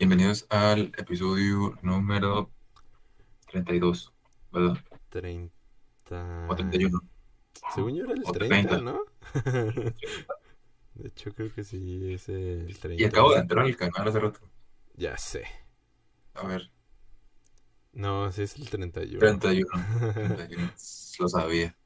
Bienvenidos 0.00 0.46
al 0.48 0.92
episodio 0.96 1.76
número 1.82 2.50
32, 3.52 4.10
¿verdad? 4.50 4.78
30. 5.10 6.46
O 6.48 6.56
31. 6.56 7.00
Según 7.74 7.94
yo 7.96 8.04
era 8.04 8.14
el 8.14 8.22
O 8.24 8.32
30, 8.32 8.68
30. 8.78 8.80
¿no? 8.80 9.00
De 10.94 11.08
hecho, 11.08 11.34
creo 11.34 11.52
que 11.52 11.64
sí 11.64 12.14
es 12.14 12.30
el 12.30 12.78
30. 12.80 13.02
Y 13.02 13.04
acabo 13.04 13.34
de 13.34 13.40
entrar 13.40 13.66
al 13.66 13.76
canal 13.76 14.08
hace 14.08 14.20
rato. 14.20 14.40
Ya 14.96 15.18
sé. 15.18 15.44
A 16.32 16.46
ver, 16.46 16.70
No, 17.92 18.32
sí 18.32 18.40
es 18.40 18.56
el 18.56 18.70
31. 18.70 19.18
31. 19.18 19.68
31. 20.34 20.72
Lo 21.18 21.28
sabía. 21.28 21.76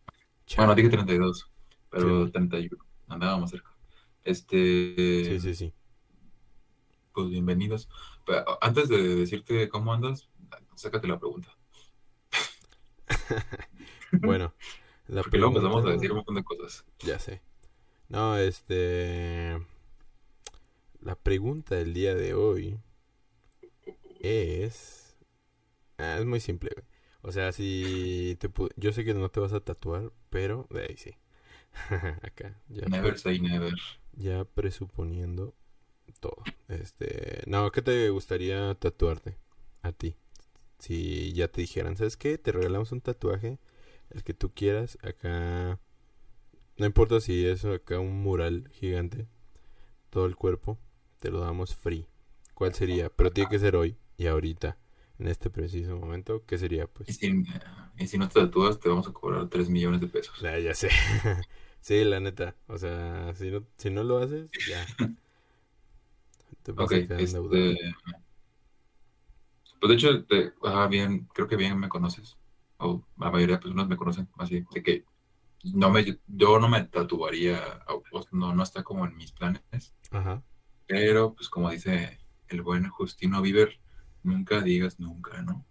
Bueno, 0.57 0.77
dije 0.77 0.89
32, 0.89 1.51
pero 1.91 2.27
Sí. 2.27 2.31
31. 2.31 2.85
Andábamos 3.09 3.51
cerca. 3.51 3.75
Este, 4.23 5.25
Sí, 5.25 5.41
sí, 5.41 5.55
sí. 5.57 5.73
Pues 7.15 7.29
bienvenidos. 7.31 7.89
Pero 8.27 8.45
antes 8.63 8.89
de 8.89 8.99
decirte 9.17 9.69
cómo 9.69 9.93
andas, 9.93 10.29
sácate 10.75 11.09
la 11.09 11.19
pregunta. 11.19 11.49
Bueno, 14.13 14.55
la 15.09 15.23
Porque 15.23 15.39
luego 15.39 15.55
pregunta- 15.55 15.59
empezamos 15.79 15.87
a 15.87 15.91
decir 15.95 16.11
un 16.13 16.17
montón 16.19 16.35
de 16.37 16.45
cosas. 16.45 16.85
Ya 17.01 17.19
sé. 17.19 17.43
No, 18.09 18.37
este. 18.39 19.59
La 21.01 21.17
pregunta 21.17 21.75
del 21.75 21.95
día 21.95 22.15
de 22.15 22.35
hoy 22.35 22.79
es. 24.21 25.17
Ah, 25.99 26.19
es 26.19 26.25
muy 26.27 26.41
simple, 26.41 26.71
güey. 26.75 26.87
O 27.23 27.33
sea, 27.33 27.53
si 27.53 28.37
te 28.39 28.49
pu- 28.51 28.73
Yo 28.77 28.93
sé 28.93 29.05
que 29.05 29.15
no 29.15 29.29
te 29.31 29.41
vas 29.41 29.53
a 29.53 29.61
tatuar, 29.61 30.13
pero 30.31 30.67
de 30.71 30.83
ahí 30.83 30.97
sí. 30.97 31.17
Acá, 32.23 32.57
ya, 32.69 32.87
Never 32.87 33.19
say 33.19 33.41
never. 33.41 33.75
ya 34.13 34.45
presuponiendo 34.45 35.55
todo. 36.29 36.49
Este. 36.69 37.43
No, 37.47 37.71
¿qué 37.73 37.83
te 37.83 38.09
gustaría 38.11 38.75
tatuarte 38.77 39.37
a 39.83 39.93
ti? 39.93 40.17
Si 40.79 41.33
ya 41.35 41.49
te 41.49 41.63
dijeran, 41.63 41.97
¿sabes 41.97 42.17
qué? 42.17 42.39
Te 42.39 42.53
regalamos 42.53 42.93
un 42.93 43.01
tatuaje, 43.03 43.59
el 44.11 44.25
que 44.25 44.35
tú 44.35 44.53
quieras, 44.55 44.99
acá. 45.03 45.81
No 46.79 46.87
importa 46.87 47.21
si 47.21 47.47
es 47.47 47.65
acá 47.65 47.99
un 48.01 48.23
mural 48.23 48.69
gigante, 48.73 49.27
todo 50.11 50.27
el 50.27 50.37
cuerpo, 50.37 50.79
te 51.21 51.31
lo 51.31 51.41
damos 51.41 51.75
free. 51.77 52.07
¿Cuál 52.55 52.75
sería? 52.75 53.11
Pero 53.11 53.33
tiene 53.33 53.51
que 53.51 53.59
ser 53.61 53.77
hoy 53.77 53.97
y 54.19 54.27
ahorita, 54.29 54.79
en 55.19 55.29
este 55.29 55.51
preciso 55.51 55.97
momento. 55.99 56.45
¿Qué 56.47 56.59
sería? 56.59 56.87
Y 57.07 57.13
Pues, 57.13 57.15
si, 57.15 57.45
y 57.97 58.07
si 58.07 58.19
no 58.19 58.29
te 58.29 58.41
tatúas, 58.41 58.79
te 58.79 58.91
vamos 58.91 59.09
a 59.09 59.13
cobrar 59.15 59.49
3 59.49 59.71
millones 59.71 60.01
de 60.03 60.09
pesos. 60.09 60.37
ya, 60.41 60.59
ya 60.59 60.75
sé. 60.75 60.91
sí, 61.81 62.05
la 62.05 62.21
neta. 62.21 62.57
O 62.69 62.79
sea, 62.79 63.35
si 63.35 63.51
no, 63.51 63.67
si 63.77 63.91
no 63.91 64.05
lo 64.05 64.19
haces, 64.19 64.51
ya. 64.65 64.91
Te 66.65 66.73
vas 66.73 66.87
Ok, 66.87 66.93
a 66.93 67.01
quedar 67.01 67.21
endeudado. 67.21 67.55
este... 67.73 67.95
Pues 69.81 69.89
de 69.91 69.95
hecho, 69.95 70.25
te- 70.25 70.53
ah, 70.65 70.87
bien, 70.89 71.29
creo 71.35 71.47
que 71.47 71.57
bien 71.57 71.79
me 71.79 71.89
conoces. 71.89 72.37
O 72.79 73.05
la 73.19 73.31
mayoría 73.31 73.57
de 73.57 73.63
personas 73.63 73.87
me 73.89 73.97
conocen 73.97 74.29
así, 74.39 74.65
de 74.73 74.83
que 74.83 75.05
no 75.75 75.91
me, 75.91 76.05
yo 76.27 76.59
no 76.59 76.69
me 76.69 76.85
tatuaría, 76.85 77.85
no, 78.33 78.55
no 78.55 78.63
está 78.63 78.83
como 78.83 79.07
en 79.07 79.17
mis 79.17 79.33
planes. 79.33 79.95
Ajá. 80.11 80.43
Pero, 80.87 81.35
pues 81.35 81.49
como 81.49 81.71
dice 81.71 82.21
el 82.49 82.63
buen 82.63 82.89
Justino 82.89 83.43
Bieber, 83.43 83.79
nunca 84.23 84.61
digas 84.61 85.01
nunca, 85.01 85.43
¿no? 85.43 85.65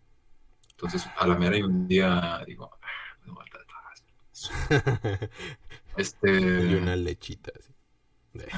Entonces, 0.72 1.08
a 1.18 1.28
la 1.28 1.36
mera 1.38 1.58
y 1.58 1.64
un 1.64 1.88
día 1.88 2.44
digo, 2.48 2.70
ah, 2.74 2.88
me 3.26 3.32
voy 3.34 3.46
a 3.48 3.52
tatuar. 3.52 3.84
Este, 5.96 6.30
y 6.32 6.74
una 6.76 6.96
lechita 6.96 7.52
así. 7.58 7.74
De- 8.34 8.50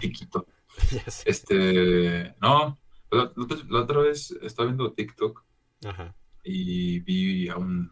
chiquito. 0.00 0.46
Este, 1.24 2.34
no, 2.40 2.78
la, 3.10 3.32
la 3.68 3.80
otra- 3.80 4.00
vez 4.02 4.30
estaba 4.42 4.66
viendo 4.66 4.92
TikTok 4.92 5.44
Ajá. 5.84 6.14
y 6.42 7.00
vi 7.00 7.48
a 7.48 7.56
un, 7.56 7.90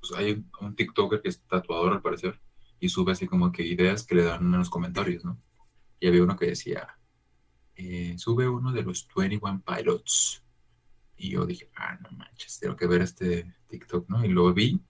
pues 0.00 0.12
hay 0.16 0.44
un 0.60 0.74
TikToker 0.76 1.20
que 1.20 1.28
es 1.28 1.42
tatuador 1.46 1.92
al 1.92 2.02
parecer 2.02 2.40
y 2.80 2.88
sube 2.88 3.12
así 3.12 3.26
como 3.26 3.50
que 3.52 3.64
ideas 3.64 4.04
que 4.04 4.14
le 4.16 4.22
dan 4.24 4.42
en 4.42 4.58
los 4.58 4.70
comentarios, 4.70 5.24
¿no? 5.24 5.40
Y 6.00 6.06
había 6.06 6.22
uno 6.22 6.36
que 6.36 6.46
decía, 6.46 6.96
eh, 7.74 8.14
sube 8.18 8.48
uno 8.48 8.72
de 8.72 8.82
los 8.82 9.06
21 9.16 9.62
Pilots. 9.66 10.44
Y 11.16 11.30
yo 11.30 11.44
dije, 11.44 11.68
ah, 11.76 11.98
no 12.00 12.10
manches, 12.16 12.60
tengo 12.60 12.76
que 12.76 12.86
ver 12.86 13.02
este 13.02 13.52
TikTok, 13.68 14.08
¿no? 14.08 14.24
Y 14.24 14.28
lo 14.28 14.54
vi 14.54 14.80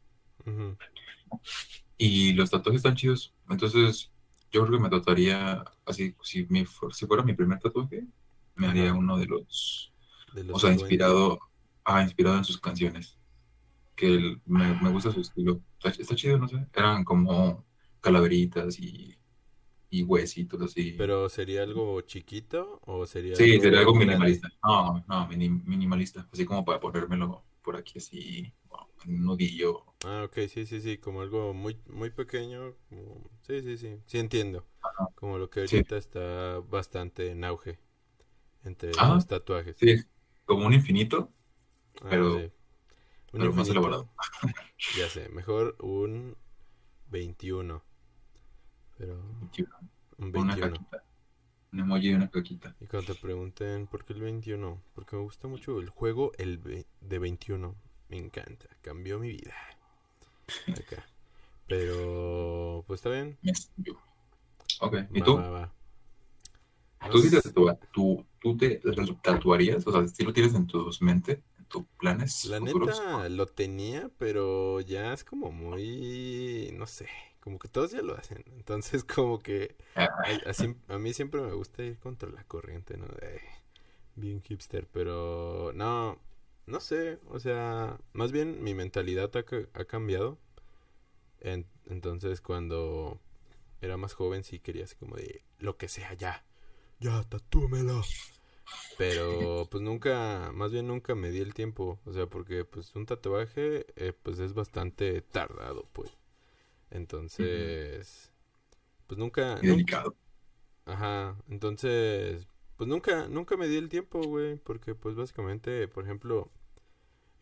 y 1.96 2.32
los 2.34 2.50
tatuajes 2.50 2.80
están 2.80 2.94
chidos. 2.96 3.34
Entonces, 3.48 4.12
yo 4.52 4.64
creo 4.66 4.78
que 4.78 4.82
me 4.84 4.90
tatuaría 4.90 5.64
así, 5.86 6.14
si, 6.22 6.44
fu- 6.66 6.90
si 6.90 7.06
fuera 7.06 7.22
mi 7.22 7.34
primer 7.34 7.58
tatuaje, 7.58 8.06
me 8.54 8.66
haría 8.68 8.92
uno 8.94 9.16
de 9.18 9.26
los 9.26 9.92
De 10.34 10.44
los 10.44 10.56
o 10.56 10.58
sea, 10.60 10.70
20. 10.70 10.82
inspirado, 10.84 11.38
ah, 11.84 12.02
inspirado 12.02 12.36
en 12.38 12.44
sus 12.44 12.60
canciones. 12.60 13.18
Que 13.96 14.06
el- 14.14 14.40
me, 14.46 14.80
me 14.82 14.90
gusta 14.90 15.10
su 15.12 15.20
estilo. 15.20 15.60
Está, 15.82 15.90
está 16.02 16.14
chido, 16.14 16.38
no 16.38 16.48
sé. 16.48 16.66
Eran 16.74 17.04
como 17.04 17.64
calaveritas 18.00 18.78
y, 18.78 19.16
y 19.90 20.02
huesitos 20.04 20.60
así. 20.62 20.94
Pero 20.98 21.28
sería 21.28 21.62
algo 21.62 22.00
chiquito 22.02 22.80
o 22.86 23.06
sería 23.06 23.36
sí, 23.36 23.60
sería 23.60 23.80
algo 23.80 23.92
grande? 23.94 24.06
minimalista. 24.06 24.48
No, 24.64 25.04
no, 25.08 25.28
mini- 25.28 25.48
minimalista. 25.64 26.28
Así 26.32 26.44
como 26.44 26.64
para 26.64 26.80
ponérmelo 26.80 27.44
por 27.62 27.76
aquí 27.76 27.98
así, 27.98 28.52
un 29.06 29.22
nudillo. 29.24 29.84
Ah, 30.04 30.24
ok, 30.26 30.38
sí, 30.48 30.66
sí, 30.66 30.80
sí, 30.80 30.98
como 30.98 31.20
algo 31.22 31.52
muy, 31.54 31.78
muy 31.88 32.10
pequeño. 32.10 32.74
como- 32.88 33.30
Sí, 33.42 33.62
sí, 33.62 33.76
sí, 33.78 33.98
sí 34.06 34.18
entiendo. 34.18 34.66
Ajá. 34.82 35.08
Como 35.14 35.38
lo 35.38 35.48
que 35.50 35.66
Sí. 35.66 35.76
ahorita 35.76 35.96
está 35.96 36.58
bastante 36.60 37.30
en 37.30 37.44
auge 37.44 37.78
entre 38.64 38.92
los 38.92 39.26
tatuajes. 39.26 39.76
Sí, 39.78 39.96
como 40.44 40.66
un 40.66 40.74
infinito. 40.74 41.32
Ah, 42.02 42.06
pero- 42.10 42.38
sí. 42.38 42.52
Un 43.32 43.40
pero 43.40 43.52
más 43.52 43.68
elaborado. 43.68 44.08
Ya 44.96 45.08
sé, 45.08 45.28
mejor 45.30 45.76
un 45.80 46.36
21. 47.10 47.82
Pero 48.96 49.14
un 50.18 50.28
Una 50.34 50.54
21. 50.54 50.60
caquita. 50.72 51.04
Un 51.72 51.80
emoji 51.80 52.08
de 52.08 52.16
una 52.16 52.30
caquita. 52.30 52.74
Y 52.80 52.86
cuando 52.86 53.12
te 53.14 53.20
pregunten 53.20 53.86
por 53.86 54.04
qué 54.04 54.14
el 54.14 54.20
21, 54.22 54.80
porque 54.94 55.16
me 55.16 55.22
gusta 55.22 55.46
mucho 55.48 55.78
el 55.80 55.90
juego 55.90 56.32
el 56.38 56.86
de 57.00 57.18
21. 57.18 57.76
Me 58.08 58.18
encanta, 58.18 58.66
cambió 58.82 59.18
mi 59.18 59.28
vida. 59.30 59.54
Acá. 60.72 61.08
Pero, 61.68 62.84
pues 62.86 62.98
está 63.00 63.10
bien. 63.10 63.38
Me- 63.42 63.52
Ok, 64.80 64.96
¿y 65.14 65.22
Va, 65.22 65.22
tú? 65.22 65.40
va, 65.40 65.48
va. 65.56 65.64
¿Tú, 67.10 67.18
sí 67.22 67.30
te 67.30 67.40
tatua- 67.40 67.78
tú, 67.92 68.24
tú 68.40 68.56
te 68.56 68.80
tatuarías? 69.22 69.86
O 69.86 69.92
sea, 69.92 70.06
si 70.08 70.24
lo 70.24 70.32
tienes 70.32 70.54
en 70.54 70.66
tus 70.66 71.00
mente, 71.02 71.42
en 71.58 71.64
tus 71.66 71.84
planes 71.98 72.34
La 72.42 72.58
futuros. 72.58 73.00
neta 73.00 73.28
lo 73.28 73.46
tenía, 73.46 74.10
pero 74.18 74.80
ya 74.80 75.12
es 75.12 75.24
como 75.24 75.50
muy, 75.50 76.70
no 76.74 76.86
sé, 76.86 77.08
como 77.40 77.58
que 77.58 77.68
todos 77.68 77.90
ya 77.92 78.02
lo 78.02 78.16
hacen. 78.16 78.44
Entonces 78.56 79.04
como 79.04 79.40
que 79.40 79.76
Ah, 79.94 80.38
así- 80.46 80.76
a 80.88 80.98
mí 80.98 81.12
siempre 81.14 81.40
me 81.40 81.52
gusta 81.52 81.82
ir 81.84 81.98
contra 81.98 82.30
la 82.30 82.44
corriente, 82.44 82.96
¿no? 82.96 83.06
De, 83.08 83.40
bien 84.16 84.42
hipster, 84.42 84.88
pero 84.92 85.72
no, 85.74 86.20
no 86.68 86.80
sé, 86.80 87.18
o 87.28 87.40
sea, 87.40 88.00
más 88.12 88.32
bien 88.32 88.62
mi 88.62 88.74
mentalidad 88.74 89.36
ha, 89.36 89.44
ca- 89.44 89.68
ha 89.74 89.84
cambiado. 89.86 90.38
En- 91.40 91.66
entonces 91.86 92.40
cuando 92.40 93.20
era 93.80 93.96
más 93.96 94.14
joven 94.14 94.44
sí 94.44 94.60
quería 94.60 94.84
así 94.84 94.96
como 94.96 95.16
de 95.16 95.44
lo 95.58 95.76
que 95.78 95.88
sea, 95.88 96.14
ya, 96.14 96.44
ya, 97.00 97.22
tatúamelo. 97.24 98.04
Pero 98.96 99.68
pues 99.70 99.82
nunca, 99.82 100.50
más 100.54 100.72
bien 100.72 100.88
nunca 100.88 101.14
me 101.14 101.30
di 101.30 101.40
el 101.40 101.54
tiempo, 101.54 102.00
o 102.04 102.12
sea, 102.12 102.26
porque 102.26 102.64
pues 102.64 102.94
un 102.96 103.06
tatuaje 103.06 103.86
eh, 103.96 104.12
pues 104.22 104.38
es 104.40 104.54
bastante 104.54 105.22
tardado, 105.22 105.88
pues. 105.92 106.10
Entonces, 106.90 108.32
pues 109.06 109.18
nunca, 109.18 109.60
delicado. 109.60 110.16
ajá, 110.86 111.36
entonces, 111.48 112.46
pues 112.76 112.88
nunca, 112.88 113.28
nunca 113.28 113.56
me 113.56 113.68
di 113.68 113.76
el 113.76 113.88
tiempo, 113.88 114.22
güey, 114.26 114.56
porque 114.58 114.94
pues 114.94 115.14
básicamente, 115.16 115.88
por 115.88 116.04
ejemplo, 116.04 116.50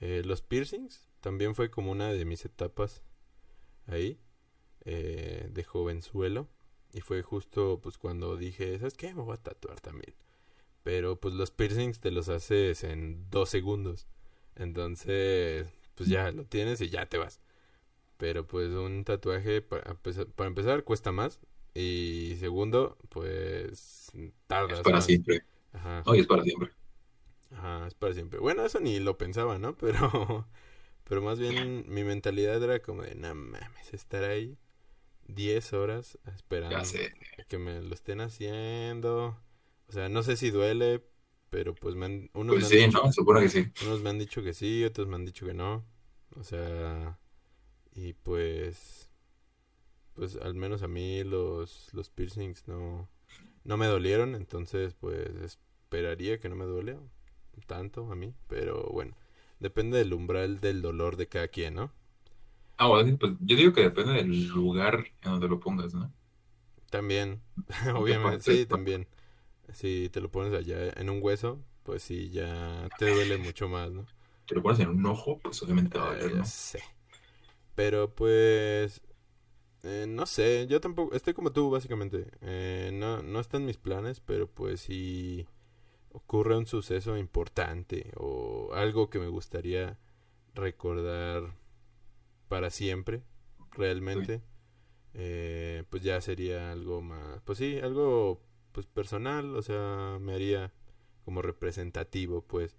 eh, 0.01 0.23
los 0.25 0.43
piercings 0.43 1.09
también 1.21 1.55
fue 1.55 1.71
como 1.71 1.91
una 1.93 2.13
de 2.13 2.25
mis 2.25 2.45
etapas 2.45 3.03
ahí, 3.87 4.19
eh, 4.85 5.49
de 5.53 5.65
jovenzuelo, 5.65 6.49
y 6.93 7.01
fue 7.03 7.23
justo 7.23 7.81
pues 7.83 7.99
cuando 7.99 8.37
dije, 8.37 8.79
¿sabes 8.79 8.95
qué? 8.95 9.15
Me 9.15 9.23
voy 9.23 9.35
a 9.35 9.43
tatuar 9.43 9.81
también. 9.81 10.15
Pero 10.85 11.21
pues 11.21 11.35
los 11.35 11.51
piercings 11.51 12.01
te 12.01 12.11
los 12.11 12.29
haces 12.29 12.85
en 12.85 13.31
dos 13.31 13.51
segundos. 13.51 14.07
Entonces, 14.57 15.69
pues 15.97 16.09
ya 16.09 16.31
lo 16.33 16.45
tienes 16.47 16.81
y 16.81 16.91
ya 16.91 17.07
te 17.07 17.19
vas. 17.19 17.41
Pero 18.19 18.47
pues 18.47 18.71
un 18.73 19.05
tatuaje 19.05 19.63
para, 19.63 19.91
empezar- 19.93 20.27
para 20.29 20.49
empezar 20.49 20.85
cuesta 20.85 21.13
más. 21.13 21.41
Y 21.75 22.37
segundo, 22.41 22.97
pues 23.11 24.11
tardas 24.47 24.79
Es 24.79 24.83
para 24.83 24.97
más. 24.97 25.05
siempre. 25.07 25.43
Ajá. 25.73 26.03
No, 26.07 26.15
y 26.15 26.21
es 26.21 26.27
para 26.27 26.43
siempre. 26.45 26.71
Ajá, 27.53 27.87
es 27.87 27.95
para 27.95 28.15
siempre. 28.15 28.39
Bueno, 28.41 28.65
eso 28.65 28.81
ni 28.81 28.99
lo 29.01 29.19
pensaba, 29.19 29.59
¿no? 29.59 29.77
Pero, 29.79 30.47
pero 31.05 31.23
más 31.23 31.39
bien 31.41 31.85
mi 31.89 32.05
mentalidad 32.05 32.63
era 32.63 32.81
como 32.81 33.03
de, 33.03 33.15
no 33.17 33.35
mames, 33.35 33.95
estar 33.95 34.25
ahí 34.25 34.59
10 35.29 35.73
horas 35.75 36.19
esperando 36.27 37.13
que 37.49 37.59
me 37.59 37.83
lo 37.83 37.95
estén 37.95 38.21
haciendo. 38.23 39.39
O 39.89 39.93
sea, 39.93 40.09
no 40.11 40.23
sé 40.25 40.37
si 40.37 40.51
duele, 40.51 41.05
Pero 41.51 41.79
pues 41.79 41.95
me 41.97 42.07
han, 42.07 42.31
unos, 42.35 42.57
Pues 42.57 42.61
me 42.61 42.69
han 42.69 42.77
sí, 42.77 42.79
dicho, 42.79 43.01
¿no? 43.03 43.13
Supongo 43.13 43.41
que 43.41 43.49
sí. 43.49 43.67
unos 43.81 44.01
me 44.03 44.11
han 44.11 44.19
dicho 44.21 44.43
que 44.45 44.55
sí, 44.55 44.85
otros 44.85 45.09
me 45.09 45.17
han 45.17 45.25
dicho 45.27 45.47
que 45.47 45.55
no. 45.55 45.85
O 46.37 46.45
sea, 46.45 47.19
y 47.95 48.15
pues, 48.15 49.11
pues 50.15 50.37
al 50.37 50.55
menos 50.55 50.83
a 50.83 50.89
mí 50.89 51.23
los, 51.25 51.93
los 51.93 52.11
piercings 52.11 52.67
no, 52.69 53.09
no 53.65 53.77
me 53.77 53.87
dolieron, 53.87 54.35
entonces 54.35 54.95
pues 54.95 55.29
esperaría 55.43 56.41
que 56.41 56.49
no 56.49 56.57
me 56.57 56.65
duele 56.67 56.99
tanto 57.67 58.11
a 58.13 58.17
mí, 58.17 58.35
pero 58.49 58.89
bueno, 58.93 59.17
depende 59.61 59.99
del 59.99 60.13
umbral 60.15 60.61
del 60.61 60.83
dolor 60.83 61.17
de 61.17 61.29
cada 61.29 61.49
quien, 61.49 61.75
¿no? 61.75 61.93
Ah, 62.79 62.89
bueno, 62.89 63.07
sí, 63.11 63.17
pues 63.17 63.33
yo 63.41 63.57
digo 63.57 63.73
que 63.75 63.83
depende 63.83 64.15
del 64.15 64.49
lugar 64.49 65.05
en 65.23 65.31
donde 65.33 65.49
lo 65.49 65.61
pongas, 65.61 65.93
¿no? 65.95 66.13
También, 66.91 67.41
obviamente, 67.95 68.43
sí, 68.45 68.67
también. 68.67 69.07
Si 69.73 70.11
te 70.13 70.21
lo 70.21 70.31
pones 70.31 70.55
allá 70.55 70.93
en 70.97 71.11
un 71.11 71.23
hueso, 71.23 71.61
pues 71.85 72.03
sí, 72.03 72.31
ya 72.31 72.91
te 72.97 73.07
duele 73.07 73.39
mucho 73.39 73.69
más, 73.69 73.93
¿no? 73.93 74.07
te 74.47 74.55
lo 74.57 74.63
pones 74.63 74.81
en 74.81 74.89
un 74.89 75.07
ojo, 75.07 75.39
pues 75.41 75.63
obviamente 75.63 75.91
te 75.91 75.99
va 75.99 76.07
a 76.07 76.09
Eh, 76.09 76.19
doler, 76.19 76.35
ya 76.35 76.45
¿no? 76.45 76.45
sé. 76.45 76.83
Pero 77.75 78.15
pues, 78.15 79.03
eh, 79.85 80.07
no 80.09 80.27
sé, 80.27 80.67
yo 80.69 80.81
tampoco, 80.81 81.15
estoy 81.17 81.35
como 81.35 81.53
tú 81.53 81.71
básicamente. 81.71 82.29
Eh, 82.43 82.91
no, 82.95 83.23
no 83.23 83.41
está 83.41 83.59
en 83.59 83.67
mis 83.67 83.79
planes, 83.79 84.21
pero 84.21 84.49
pues 84.51 84.83
si 84.83 85.47
ocurre 86.17 86.57
un 86.57 86.67
suceso 86.67 87.17
importante 87.19 88.11
o 88.17 88.73
algo 88.75 89.11
que 89.11 89.19
me 89.19 89.29
gustaría 89.29 89.99
recordar 90.55 91.55
para 92.49 92.71
siempre, 92.71 93.23
realmente, 93.73 94.41
eh, 95.15 95.85
pues 95.91 96.03
ya 96.03 96.21
sería 96.21 96.73
algo 96.73 97.03
más, 97.03 97.43
pues 97.45 97.59
sí, 97.59 97.79
algo 97.81 98.41
pues 98.73 98.87
personal, 98.87 99.55
o 99.57 99.63
sea, 99.63 100.19
me 100.21 100.35
haría 100.35 100.73
como 101.25 101.43
representativo, 101.43 102.43
pues, 102.43 102.77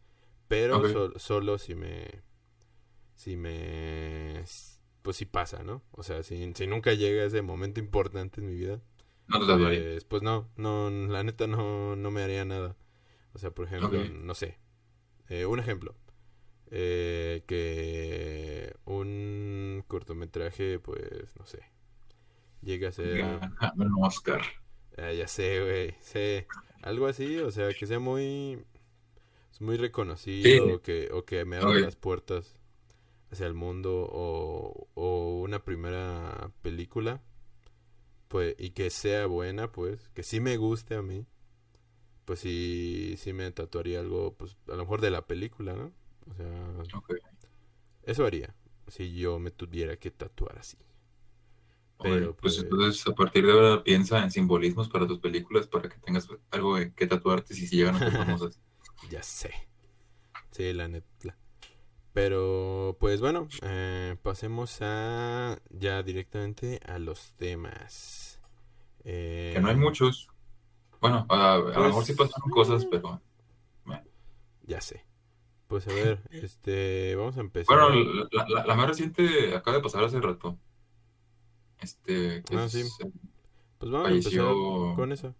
pero 0.47 0.81
solo 1.19 1.57
si 1.59 1.75
me, 1.75 2.07
si 3.15 3.35
me, 3.37 4.43
pues 5.03 5.17
si 5.17 5.25
pasa, 5.25 5.63
¿no? 5.63 5.83
O 5.91 6.01
sea, 6.01 6.23
si, 6.23 6.53
si 6.55 6.67
nunca 6.67 6.93
llega 6.93 7.23
ese 7.25 7.41
momento 7.43 7.79
importante 7.79 8.41
en 8.41 8.47
mi 8.47 8.55
vida, 8.55 8.81
No 9.27 9.39
te 9.45 9.45
pues, 9.63 10.05
pues 10.05 10.23
no, 10.23 10.49
no, 10.55 10.89
la 10.89 11.23
neta 11.23 11.45
no, 11.47 11.95
no 11.95 12.11
me 12.11 12.23
haría 12.23 12.45
nada. 12.45 12.75
O 13.37 13.39
sea, 13.39 13.51
por 13.51 13.67
ejemplo, 13.67 14.03
no 14.03 14.33
sé, 14.33 14.57
eh, 15.29 15.45
un 15.45 15.59
ejemplo, 15.59 15.93
eh, 16.71 17.43
que 17.45 18.75
un 18.85 19.83
cortometraje, 19.87 20.79
pues, 20.79 21.35
no 21.37 21.45
sé, 21.45 21.59
llega 22.63 22.89
a 22.89 22.91
ser, 22.91 23.23
un 23.75 24.03
Oscar. 24.03 24.41
ah, 24.97 25.11
ya 25.13 25.27
sé, 25.27 25.61
güey, 25.61 25.95
sé, 26.01 26.47
algo 26.81 27.05
así, 27.05 27.37
o 27.37 27.51
sea, 27.51 27.75
que 27.75 27.85
sea 27.85 27.99
muy, 27.99 28.65
muy 29.59 29.77
reconocido 29.77 30.65
Sí. 30.65 30.71
o 30.73 30.81
que, 30.81 31.09
o 31.13 31.25
que 31.25 31.45
me 31.45 31.57
abra 31.57 31.79
las 31.79 31.95
puertas 31.95 32.55
hacia 33.31 33.45
el 33.45 33.53
mundo 33.53 34.09
o, 34.11 34.87
o 34.95 35.41
una 35.41 35.63
primera 35.63 36.51
película, 36.63 37.21
pues, 38.29 38.55
y 38.57 38.71
que 38.71 38.89
sea 38.89 39.27
buena, 39.27 39.71
pues, 39.71 40.09
que 40.15 40.23
sí 40.23 40.39
me 40.39 40.57
guste 40.57 40.95
a 40.95 41.03
mí, 41.03 41.27
pues 42.27 42.41
sí, 42.41 43.15
sí 43.17 43.33
me 43.33 43.51
tatuaría 43.53 44.01
algo, 44.01 44.35
pues, 44.37 44.57
a 44.69 44.73
lo 44.73 44.79
mejor 44.79 45.01
de 45.01 45.11
la 45.11 45.27
película, 45.27 45.75
¿no? 45.75 45.93
O 46.31 46.35
sea, 46.35 46.87
eso 48.03 48.25
haría, 48.25 48.55
si 48.87 49.13
yo 49.15 49.37
me 49.39 49.51
tuviera 49.51 49.97
que 49.97 50.09
tatuar 50.11 50.57
así. 50.59 50.77
Pero, 52.01 52.35
Pues 52.41 52.57
pues, 52.57 52.57
entonces 52.59 53.05
a 53.07 53.13
partir 53.15 53.45
de 53.45 53.51
ahora 53.51 53.83
piensa 53.83 54.23
en 54.23 54.31
simbolismos 54.31 54.89
para 54.89 55.07
tus 55.07 55.19
películas 55.19 55.67
para 55.67 55.89
que 55.89 55.99
tengas 55.99 56.27
algo 56.51 56.75
que 56.95 57.07
tatuarte 57.07 57.53
si 57.53 57.67
si 57.67 57.75
llegan 57.77 57.95
a 57.95 58.01
ser 58.01 58.13
famosas. 58.15 58.59
Ya 59.01 59.21
sé. 59.23 59.51
Sí, 60.51 60.73
la 60.73 60.87
neta. 60.87 61.37
Pero, 62.13 62.97
pues 62.99 63.21
bueno, 63.21 63.47
eh, 63.63 64.17
pasemos 64.23 64.79
a 64.81 65.59
ya 65.71 66.03
directamente 66.03 66.79
a 66.85 66.99
los 66.99 67.35
temas. 67.37 68.39
Eh, 69.05 69.53
Que 69.53 69.59
no 69.59 69.67
hay 69.67 69.75
muchos. 69.75 70.29
Bueno, 70.99 71.25
a, 71.29 71.53
a 71.55 71.57
lo 71.57 71.63
Pues, 71.73 71.85
mejor 71.87 72.05
sí 72.05 72.13
pasaron 72.13 72.49
cosas, 72.49 72.85
pero 72.85 73.21
bueno. 73.85 74.03
Ya 74.63 74.81
sé. 74.81 75.05
Pues 75.67 75.87
a 75.87 75.93
ver, 75.93 76.21
este, 76.31 77.15
vamos 77.15 77.37
a 77.37 77.41
empezar. 77.41 77.75
Bueno, 77.77 78.27
la, 78.31 78.47
la- 78.47 78.65
la 78.65 78.75
más 78.75 78.87
reciente 78.87 79.55
acaba 79.55 79.77
de 79.77 79.83
pasar 79.83 80.03
hace 80.03 80.19
rato. 80.21 80.57
Este, 81.79 82.43
que 82.43 82.55
Ah, 82.57 82.65
es- 82.65 82.71
sí. 82.71 82.83
Pues 83.77 83.91
vamos 83.91 84.07
a 84.07 84.11
empezar 84.11 84.31
falleció, 84.31 84.95
con 84.95 85.11
eso. 85.11 85.35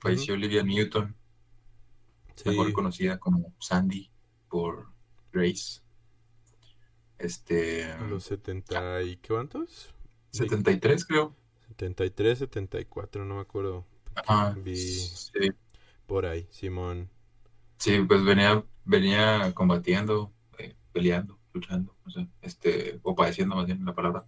falleció 0.00 0.34
Olivia 0.34 0.62
Newton, 0.64 1.14
Sí, 2.34 2.48
mejor 2.48 2.72
conocida 2.72 3.18
como 3.18 3.54
Sandy 3.60 4.10
por 4.48 4.88
Grace. 5.32 5.80
Este, 7.18 7.84
a 7.84 8.00
los 8.08 8.24
70 8.24 9.02
y 9.02 9.16
¿qué 9.18 9.28
cuántos? 9.28 9.94
Vi 10.32 10.38
73 10.38 11.04
creo. 11.06 11.36
73, 11.68 12.38
74, 12.40 13.24
no 13.24 13.36
me 13.36 13.40
acuerdo. 13.40 13.86
Ajá, 14.14 14.56
Vi 14.62 14.76
sí, 14.76 15.52
por 16.06 16.26
ahí, 16.26 16.46
Simón. 16.50 17.08
sí, 17.78 18.00
pues 18.06 18.24
venía, 18.24 18.64
venía 18.84 19.52
combatiendo, 19.54 20.32
eh, 20.58 20.76
peleando, 20.92 21.38
luchando, 21.52 21.96
no 22.04 22.10
sé, 22.10 22.28
este, 22.42 23.00
o 23.02 23.14
padeciendo 23.14 23.56
más 23.56 23.66
bien 23.66 23.84
la 23.84 23.94
palabra, 23.94 24.26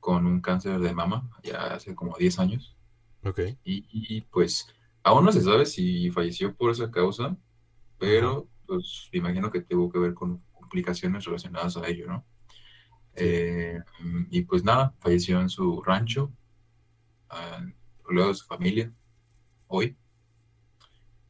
con 0.00 0.26
un 0.26 0.40
cáncer 0.40 0.78
de 0.78 0.94
mama 0.94 1.28
ya 1.42 1.74
hace 1.74 1.94
como 1.94 2.16
10 2.16 2.38
años. 2.38 2.76
Ok. 3.24 3.40
Y, 3.64 3.86
y, 3.90 4.20
pues 4.22 4.68
aún 5.02 5.24
no 5.24 5.32
se 5.32 5.40
sabe 5.40 5.66
si 5.66 6.10
falleció 6.10 6.54
por 6.54 6.70
esa 6.70 6.90
causa, 6.90 7.36
pero 7.98 8.48
pues 8.66 9.08
imagino 9.12 9.50
que 9.50 9.60
tuvo 9.62 9.90
que 9.90 9.98
ver 9.98 10.14
con 10.14 10.42
complicaciones 10.52 11.24
relacionadas 11.24 11.76
a 11.76 11.86
ello, 11.88 12.06
¿no? 12.08 12.24
Sí. 13.16 13.24
Eh, 13.24 13.80
y 14.30 14.42
pues 14.42 14.62
nada, 14.64 14.94
falleció 15.00 15.40
en 15.40 15.48
su 15.48 15.82
rancho, 15.82 16.32
ah, 17.30 17.64
luego 18.14 18.30
de 18.30 18.34
su 18.36 18.46
familia, 18.46 18.92
hoy. 19.68 19.96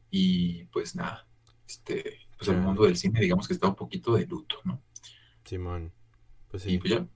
Y 0.09 0.65
pues 0.65 0.95
nada, 0.95 1.27
este, 1.67 2.19
pues 2.37 2.49
el 2.49 2.57
mundo 2.57 2.83
del 2.83 2.97
cine 2.97 3.19
digamos 3.21 3.47
que 3.47 3.53
está 3.53 3.67
un 3.67 3.75
poquito 3.75 4.13
de 4.15 4.25
luto, 4.25 4.57
¿no? 4.63 4.81
Simón. 5.45 5.93
Pues 6.49 6.63
Y 6.63 6.77
sí. 6.77 6.79
pues 6.79 6.93
ya, 6.93 7.07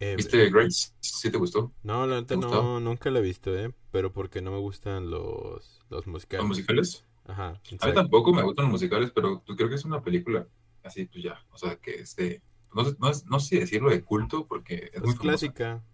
Eh, 0.00 0.16
¿viste 0.16 0.50
Grace? 0.50 0.90
¿Sí 1.00 1.30
te 1.30 1.38
gustó? 1.38 1.74
No, 1.84 2.06
la 2.06 2.20
¿Te 2.26 2.34
neta 2.34 2.36
gustó? 2.36 2.72
no, 2.72 2.80
nunca 2.80 3.10
la 3.10 3.18
he 3.20 3.22
visto, 3.22 3.56
¿eh? 3.56 3.72
Pero 3.92 4.12
porque 4.12 4.40
no 4.42 4.50
me 4.50 4.58
gustan 4.58 5.10
los, 5.10 5.80
los 5.90 6.06
¿Los 6.36 6.46
musicales. 6.46 6.46
musicales? 6.46 7.04
Ajá, 7.26 7.60
A 7.80 7.86
mí 7.86 7.92
tampoco 7.94 8.32
me 8.32 8.42
gustan 8.42 8.64
los 8.66 8.72
musicales, 8.72 9.12
pero 9.14 9.42
pues, 9.44 9.56
creo 9.56 9.68
que 9.68 9.76
es 9.76 9.84
una 9.84 10.02
película 10.02 10.48
así, 10.84 11.06
pues 11.06 11.24
ya, 11.24 11.44
o 11.50 11.58
sea, 11.58 11.76
que 11.78 11.96
es 12.00 12.16
de, 12.16 12.42
no, 12.74 12.84
sé- 12.84 12.96
no, 13.00 13.10
es- 13.10 13.26
no 13.26 13.40
sé 13.40 13.60
decirlo 13.60 13.90
de 13.90 14.04
culto, 14.04 14.46
porque 14.48 14.90
es 14.94 15.04
muy 15.04 15.14
Es 15.14 15.16
famosa. 15.16 15.56
clásica. 15.56 15.84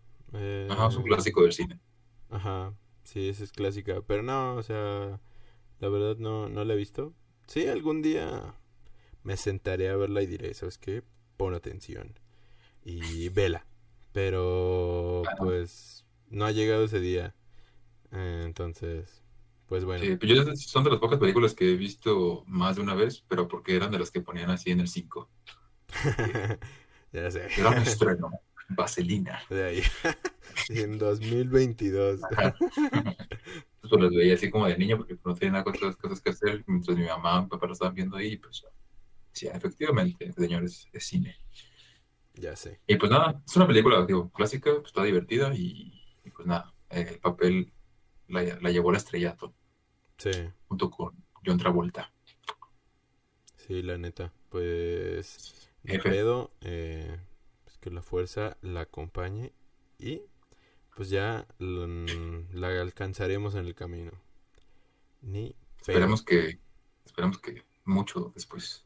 Ajá, 0.69 0.87
es 0.89 0.97
un 0.97 1.03
eh, 1.03 1.05
clásico 1.05 1.43
del 1.43 1.53
cine. 1.53 1.79
Ajá, 2.31 2.75
sí, 3.13 3.29
esa 3.29 3.45
es 3.45 3.53
clásica. 3.53 4.03
Pero 4.07 4.23
no, 4.23 4.55
o 4.55 4.63
sea, 4.63 5.21
la 5.81 5.89
verdad 5.89 6.17
no, 6.17 6.49
no 6.49 6.65
la 6.65 6.75
he 6.75 6.77
visto. 6.77 7.13
Sí, 7.47 7.67
algún 7.67 8.03
día 8.03 8.55
me 9.23 9.37
sentaré 9.37 9.89
a 9.89 9.97
verla 9.97 10.23
y 10.23 10.27
diré, 10.27 10.55
¿sabes 10.55 10.79
qué? 10.79 11.03
Pon 11.37 11.55
atención 11.55 12.19
y 12.85 13.29
vela. 13.31 13.67
Pero 14.13 15.23
pues 15.39 16.05
no 16.29 16.45
ha 16.45 16.53
llegado 16.53 16.85
ese 16.85 17.01
día. 17.01 17.35
Eh, 18.13 18.43
entonces, 18.45 19.23
pues 19.67 19.85
bueno. 19.85 20.05
Sí, 20.05 20.19
yo 20.27 20.57
son 20.57 20.85
de 20.85 20.91
las 20.91 21.01
pocas 21.01 21.19
películas 21.19 21.55
que 21.55 21.71
he 21.71 21.77
visto 21.77 22.45
más 22.47 22.77
de 22.77 22.83
una 22.83 22.95
vez, 22.95 23.25
pero 23.29 23.49
porque 23.49 23.77
eran 23.77 23.91
de 23.91 23.99
las 23.99 24.11
que 24.11 24.21
ponían 24.21 24.51
así 24.51 24.71
en 24.71 24.81
el 24.81 24.89
5. 24.89 25.29
Ya 27.13 27.29
sé. 27.29 27.49
Era 27.59 27.71
un 27.71 27.79
estreno, 27.79 28.31
Vaselina. 28.69 29.43
De 29.51 29.65
ahí. 29.65 29.83
En 30.69 30.99
2022. 30.99 32.21
Ajá. 32.25 32.55
Pues 33.81 34.03
las 34.03 34.11
veía 34.11 34.35
así 34.35 34.51
como 34.51 34.67
de 34.67 34.77
niño 34.79 34.99
porque 34.99 35.17
no 35.25 35.35
tenía 35.35 35.53
nada 35.53 35.65
otras 35.67 35.97
cosas 35.97 36.21
que 36.21 36.31
hacer, 36.31 36.63
mientras 36.67 36.97
mi 36.97 37.05
mamá 37.07 37.39
y 37.39 37.43
mi 37.45 37.49
papá 37.49 37.67
lo 37.67 37.73
estaban 37.73 37.95
viendo 37.95 38.17
ahí, 38.17 38.37
pues 38.37 38.65
sí, 39.33 39.47
efectivamente, 39.49 40.33
señores, 40.33 40.87
es 40.93 41.05
cine. 41.07 41.37
Ya 42.35 42.57
sé. 42.57 42.81
Y 42.87 42.97
pues 42.97 43.11
nada, 43.11 43.43
es 43.47 43.57
una 43.57 43.67
película, 43.67 44.05
digo, 44.07 44.31
clásica, 44.31 44.71
pues 44.75 44.87
está 44.89 45.03
divertida 45.05 45.55
y, 45.55 45.93
y 46.25 46.31
pues 46.31 46.47
nada, 46.47 46.73
eh, 46.91 47.07
el 47.11 47.19
papel 47.21 47.73
la, 48.29 48.43
la 48.61 48.71
llevó 48.71 48.91
al 48.91 48.97
estrellato 48.97 49.55
Sí, 50.19 50.31
junto 50.69 50.91
con 50.91 51.25
John 51.45 51.59
Travolta. 51.59 52.13
sí, 53.57 53.83
la 53.83 53.99
neta. 53.99 54.33
Pues, 54.49 55.71
Jefe. 55.85 56.11
pedo. 56.11 56.51
eh, 56.61 57.19
pues 57.65 57.79
que 57.79 57.91
la 57.91 58.03
fuerza 58.03 58.57
la 58.63 58.83
acompañe. 58.83 59.53
Y 59.99 60.23
pues 61.01 61.09
ya 61.09 61.47
mm, 61.59 62.53
la 62.53 62.79
alcanzaremos 62.79 63.55
en 63.55 63.65
el 63.65 63.75
camino. 63.75 64.13
Ni. 65.23 65.57
Esperemos 65.81 66.23
que, 66.23 66.59
esperemos 67.07 67.39
que 67.39 67.65
mucho 67.87 68.33
después. 68.35 68.85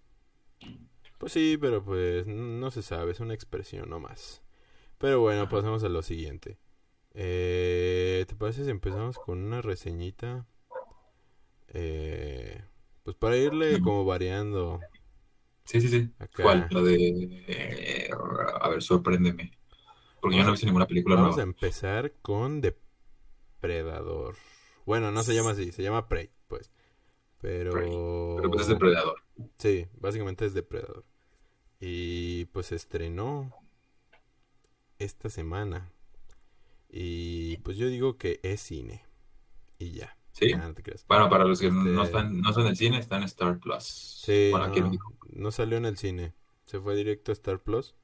Pues 1.19 1.33
sí, 1.33 1.59
pero 1.61 1.85
pues 1.85 2.29
no 2.29 2.71
se 2.71 2.83
sabe, 2.83 3.11
es 3.11 3.19
una 3.19 3.35
expresión 3.35 3.91
nomás. 3.91 4.43
Pero 4.99 5.23
bueno, 5.23 5.41
Ajá. 5.41 5.51
pasamos 5.51 5.83
a 5.83 5.89
lo 5.89 6.03
siguiente. 6.03 6.57
Eh, 7.15 8.25
¿te 8.29 8.37
parece 8.37 8.63
si 8.63 8.71
empezamos 8.71 9.19
con 9.19 9.43
una 9.43 9.61
reseñita? 9.61 10.47
Eh, 11.67 12.63
pues 13.03 13.17
para 13.17 13.37
irle 13.37 13.81
como 13.81 14.05
variando. 14.05 14.79
Sí, 15.65 15.81
sí, 15.81 15.89
sí. 15.89 16.11
¿Cuál? 16.41 16.69
La 16.71 16.81
de... 16.81 17.45
Eh, 17.49 18.11
a 18.61 18.69
ver, 18.69 18.85
sorpréndeme. 18.85 19.51
Porque 20.25 20.39
yo 20.39 20.43
no 20.43 20.49
he 20.49 20.53
visto 20.53 20.65
ninguna 20.65 20.87
película 20.87 21.17
Vamos 21.17 21.37
a 21.37 21.43
empezar 21.43 22.15
con 22.23 22.63
Depredador. 22.63 24.37
Bueno, 24.87 25.11
no 25.11 25.23
se 25.23 25.35
llama 25.35 25.51
así, 25.51 25.71
se 25.71 25.83
llama 25.83 26.09
Prey, 26.09 26.31
pues. 26.49 26.73
Pero... 27.43 27.73
Pero 28.39 28.51
pues 28.51 28.63
es 28.63 28.69
Depredador. 28.69 29.23
Sí, 29.59 29.87
básicamente 30.01 30.47
es 30.47 30.55
Depredador. 30.55 31.05
Y 31.79 32.47
pues 32.47 32.73
estrenó 32.73 33.55
esta 34.99 35.29
semana. 35.29 35.93
Y 36.89 37.59
pues 37.59 37.77
yo 37.77 37.89
digo 37.89 38.17
que 38.17 38.41
es 38.43 38.63
cine. 38.63 39.05
Y 39.79 39.91
ya. 39.91 40.17
Sí. 40.33 40.55
Bueno, 41.07 41.29
para 41.29 41.45
los 41.45 41.61
que 41.61 41.71
no 41.71 42.03
este 42.03 42.17
están, 42.17 42.41
no 42.41 42.51
son 42.55 42.63
en 42.63 42.69
el 42.71 42.77
cine, 42.79 42.99
están 42.99 43.21
en 43.21 43.27
Star 43.27 43.59
Plus. 43.59 43.85
Sí, 43.85 44.53
no, 45.35 45.51
salió 45.51 45.77
en 45.77 45.85
el 45.85 45.99
cine. 45.99 46.33
Se 46.65 46.81
fue 46.81 46.97
directo 46.97 47.31
a 47.31 47.35
Star 47.35 47.61
Plus. 47.61 47.95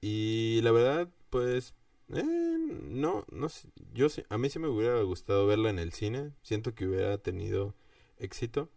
Y 0.00 0.60
la 0.62 0.72
verdad, 0.72 1.08
pues, 1.30 1.74
eh, 2.12 2.22
no, 2.22 3.24
no 3.30 3.48
yo 3.92 4.08
sí, 4.08 4.24
a 4.28 4.38
mí 4.38 4.48
sí 4.50 4.58
me 4.58 4.68
hubiera 4.68 5.00
gustado 5.02 5.46
verla 5.46 5.70
en 5.70 5.78
el 5.78 5.92
cine. 5.92 6.32
Siento 6.42 6.74
que 6.74 6.86
hubiera 6.86 7.18
tenido 7.18 7.74
éxito. 8.18 8.70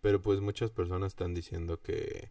Pero 0.00 0.22
pues 0.22 0.40
muchas 0.40 0.70
personas 0.70 1.12
están 1.12 1.34
diciendo 1.34 1.80
que, 1.82 2.30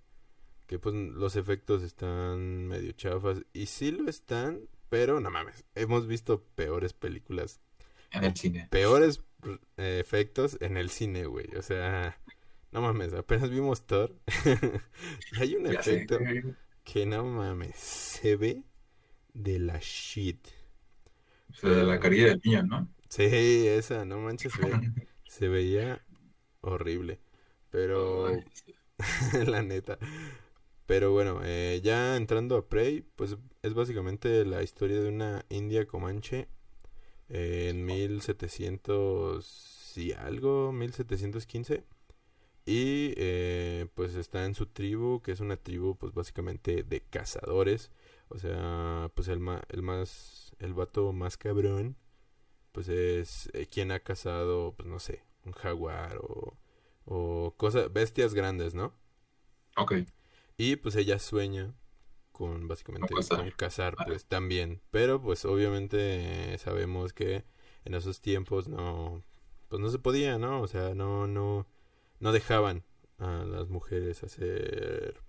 que 0.66 0.80
pues 0.80 0.96
los 0.96 1.36
efectos 1.36 1.84
están 1.84 2.68
medio 2.68 2.92
chafas. 2.94 3.44
Y 3.54 3.68
sí 3.68 3.92
lo 3.92 4.10
están, 4.10 4.68
pero 4.90 5.20
no 5.20 5.30
mames, 5.30 5.64
hemos 5.76 6.08
visto 6.08 6.44
peores 6.56 6.94
películas. 6.94 7.60
En 8.12 8.24
el 8.24 8.36
cine. 8.36 8.68
Peores 8.72 9.24
eh, 9.78 10.00
efectos 10.02 10.58
en 10.62 10.78
el 10.78 10.90
cine, 10.90 11.26
güey. 11.26 11.56
O 11.56 11.62
sea, 11.62 12.20
no 12.72 12.82
mames, 12.82 13.14
apenas 13.14 13.52
vimos 13.52 13.86
Thor. 13.86 14.16
hay 15.40 15.56
un 15.56 15.68
efecto 15.68 16.18
que 16.84 17.06
no 17.06 17.24
mames, 17.24 17.76
se 17.76 18.36
ve 18.36 18.64
de 19.34 19.60
la 19.60 19.80
shit. 19.82 20.48
O 21.52 21.54
sea, 21.54 21.70
de 21.70 21.84
la 21.84 22.00
carilla 22.00 22.28
del 22.28 22.42
niño, 22.44 22.64
¿no? 22.64 22.88
Sí, 23.10 23.24
esa, 23.24 24.06
no 24.06 24.20
manches, 24.20 24.54
se, 25.28 25.48
veía 25.48 26.02
horrible. 26.62 27.20
Pero, 27.72 28.28
la 29.48 29.64
neta. 29.64 29.98
Pero 30.86 31.12
bueno, 31.12 31.42
eh, 31.44 31.82
ya 31.84 32.16
entrando 32.16 32.58
a 32.58 32.68
Prey, 32.68 33.06
pues 33.16 33.38
es 33.62 33.74
básicamente 33.74 34.46
la 34.46 34.64
historia 34.64 35.02
de 35.02 35.10
una 35.10 35.46
india 35.50 35.86
comanche 35.86 36.48
en 37.30 37.86
1700 37.86 39.94
y 39.98 40.14
algo, 40.14 40.72
1715. 40.72 41.84
Y 42.66 43.14
eh, 43.18 43.88
pues 43.96 44.16
está 44.16 44.46
en 44.46 44.54
su 44.56 44.68
tribu, 44.68 45.22
que 45.22 45.32
es 45.32 45.40
una 45.40 45.58
tribu 45.58 45.96
pues 45.98 46.14
básicamente 46.14 46.84
de 46.84 47.02
cazadores. 47.02 47.92
O 48.30 48.38
sea, 48.38 49.12
pues 49.16 49.28
el, 49.28 49.42
el 49.70 49.82
más, 49.82 50.56
el 50.60 50.74
vato 50.74 51.12
más 51.14 51.38
cabrón, 51.38 51.98
pues 52.72 52.90
es 52.90 53.50
eh, 53.54 53.68
quien 53.68 53.92
ha 53.92 54.00
cazado, 54.00 54.74
pues 54.76 54.88
no 54.88 55.00
sé, 55.00 55.24
un 55.46 55.54
jaguar 55.54 56.18
o, 56.22 56.58
o 57.06 57.56
cosas, 57.58 57.92
bestias 57.92 58.34
grandes, 58.34 58.76
¿no? 58.76 58.94
Ok. 59.78 59.94
Y 60.58 60.76
pues 60.76 60.96
ella 60.96 61.20
sueña 61.20 61.74
con 62.40 62.70
básicamente 62.70 63.14
con 63.14 63.52
cazar 63.52 63.96
pues 64.06 64.26
también 64.26 64.82
pero 64.92 65.22
pues 65.22 65.44
obviamente 65.44 66.58
sabemos 66.58 67.12
que 67.12 67.44
en 67.84 67.94
esos 67.94 68.22
tiempos 68.22 68.70
no 68.70 69.22
pues 69.68 69.82
no 69.82 69.90
se 69.90 70.00
podía 70.00 70.38
no 70.38 70.62
o 70.62 70.68
sea 70.68 70.96
no 70.96 71.28
no 71.28 71.68
no 72.22 72.32
dejaban 72.32 72.86
a 73.18 73.44
las 73.44 73.68
mujeres 73.68 74.24
hacer 74.24 75.22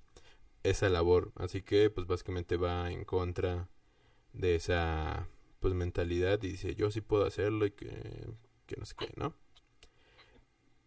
esa 0.62 0.88
labor. 0.88 1.33
Así 1.37 1.62
que 1.62 1.90
pues 1.90 2.07
básicamente 2.07 2.57
va 2.57 2.90
en 2.93 3.05
contra 3.05 3.69
de 4.33 4.57
esa 4.57 5.29
pues 5.61 5.75
mentalidad 5.75 6.43
y 6.43 6.49
dice 6.49 6.75
yo 6.75 6.90
sí 6.90 7.00
puedo 7.00 7.25
hacerlo 7.26 7.67
y 7.67 7.73
que, 7.73 7.88
que 8.67 8.76
no 8.76 8.87
sé 8.87 8.95
qué 8.99 9.12
no 9.17 9.35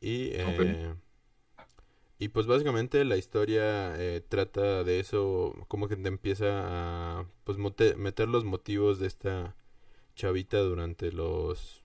y 0.02 0.30
eh, 0.34 0.96
y 2.24 2.30
pues 2.30 2.48
básicamente 2.48 3.04
la 3.04 3.18
historia 3.18 4.00
eh, 4.02 4.22
trata 4.22 4.86
de 4.86 5.02
eso, 5.02 5.54
como 5.68 5.90
que 5.90 5.98
te 5.98 6.08
empieza 6.08 7.20
a 7.20 7.26
pues 7.44 7.58
meter 7.58 8.30
los 8.30 8.46
motivos 8.46 8.98
de 9.00 9.08
esta 9.08 9.58
chavita 10.16 10.60
durante 10.60 11.12
los, 11.12 11.84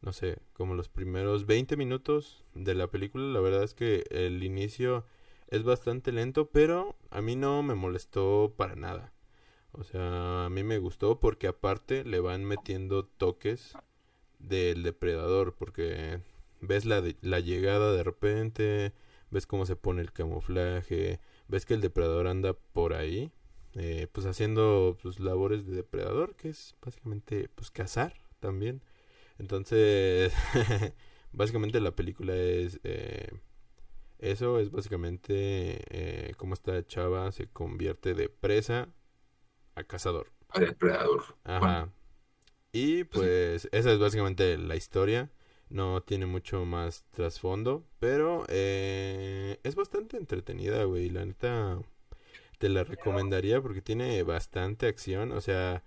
no 0.00 0.12
sé, 0.12 0.38
como 0.52 0.74
los 0.74 0.88
primeros 0.88 1.46
20 1.46 1.76
minutos 1.76 2.44
de 2.54 2.76
la 2.76 2.86
película. 2.86 3.24
La 3.24 3.40
verdad 3.40 3.64
es 3.64 3.74
que 3.74 4.04
el 4.10 4.44
inicio 4.44 5.06
es 5.48 5.62
bastante 5.62 6.12
lento, 6.12 6.50
pero 6.50 6.96
a 7.10 7.20
mí 7.20 7.36
no 7.36 7.62
me 7.62 7.74
molestó 7.74 8.54
para 8.56 8.76
nada. 8.76 9.12
O 9.72 9.84
sea, 9.84 10.46
a 10.46 10.50
mí 10.50 10.62
me 10.62 10.78
gustó 10.78 11.20
porque 11.20 11.48
aparte 11.48 12.04
le 12.04 12.20
van 12.20 12.44
metiendo 12.44 13.04
toques 13.04 13.76
del 14.38 14.82
depredador, 14.82 15.54
porque 15.54 16.20
ves 16.60 16.84
la, 16.84 17.02
la 17.22 17.40
llegada 17.40 17.92
de 17.92 18.02
repente 18.04 18.92
ves 19.34 19.46
cómo 19.46 19.66
se 19.66 19.76
pone 19.76 20.00
el 20.00 20.12
camuflaje, 20.12 21.20
ves 21.48 21.66
que 21.66 21.74
el 21.74 21.80
depredador 21.80 22.28
anda 22.28 22.54
por 22.54 22.94
ahí, 22.94 23.32
eh, 23.74 24.06
pues 24.12 24.26
haciendo 24.26 24.96
pues 25.02 25.18
labores 25.18 25.66
de 25.66 25.74
depredador, 25.74 26.36
que 26.36 26.48
es 26.50 26.76
básicamente 26.80 27.50
pues 27.54 27.70
cazar 27.70 28.14
también. 28.40 28.80
Entonces, 29.38 30.32
básicamente 31.32 31.80
la 31.80 31.90
película 31.96 32.34
es 32.36 32.80
eh, 32.84 33.28
eso, 34.18 34.58
es 34.58 34.70
básicamente 34.70 35.80
eh, 35.90 36.34
cómo 36.36 36.54
esta 36.54 36.86
chava 36.86 37.30
se 37.32 37.46
convierte 37.48 38.14
de 38.14 38.28
presa 38.28 38.88
a 39.74 39.84
cazador. 39.84 40.32
A 40.50 40.60
depredador. 40.60 41.22
Ajá. 41.44 41.90
Y 42.72 43.04
pues, 43.04 43.62
pues 43.62 43.68
esa 43.72 43.92
es 43.92 43.98
básicamente 43.98 44.56
la 44.58 44.76
historia. 44.76 45.30
No 45.68 46.02
tiene 46.02 46.26
mucho 46.26 46.64
más 46.64 47.04
trasfondo, 47.10 47.84
pero 47.98 48.44
eh, 48.48 49.58
es 49.62 49.74
bastante 49.74 50.16
entretenida, 50.16 50.84
güey. 50.84 51.10
La 51.10 51.24
neta 51.24 51.80
te 52.58 52.68
la 52.68 52.84
recomendaría 52.84 53.60
porque 53.60 53.82
tiene 53.82 54.22
bastante 54.22 54.86
acción. 54.86 55.32
O 55.32 55.40
sea, 55.40 55.84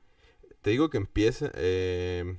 te 0.61 0.71
digo 0.71 0.89
que 0.89 0.97
empieza... 0.97 1.51
Eh, 1.53 2.37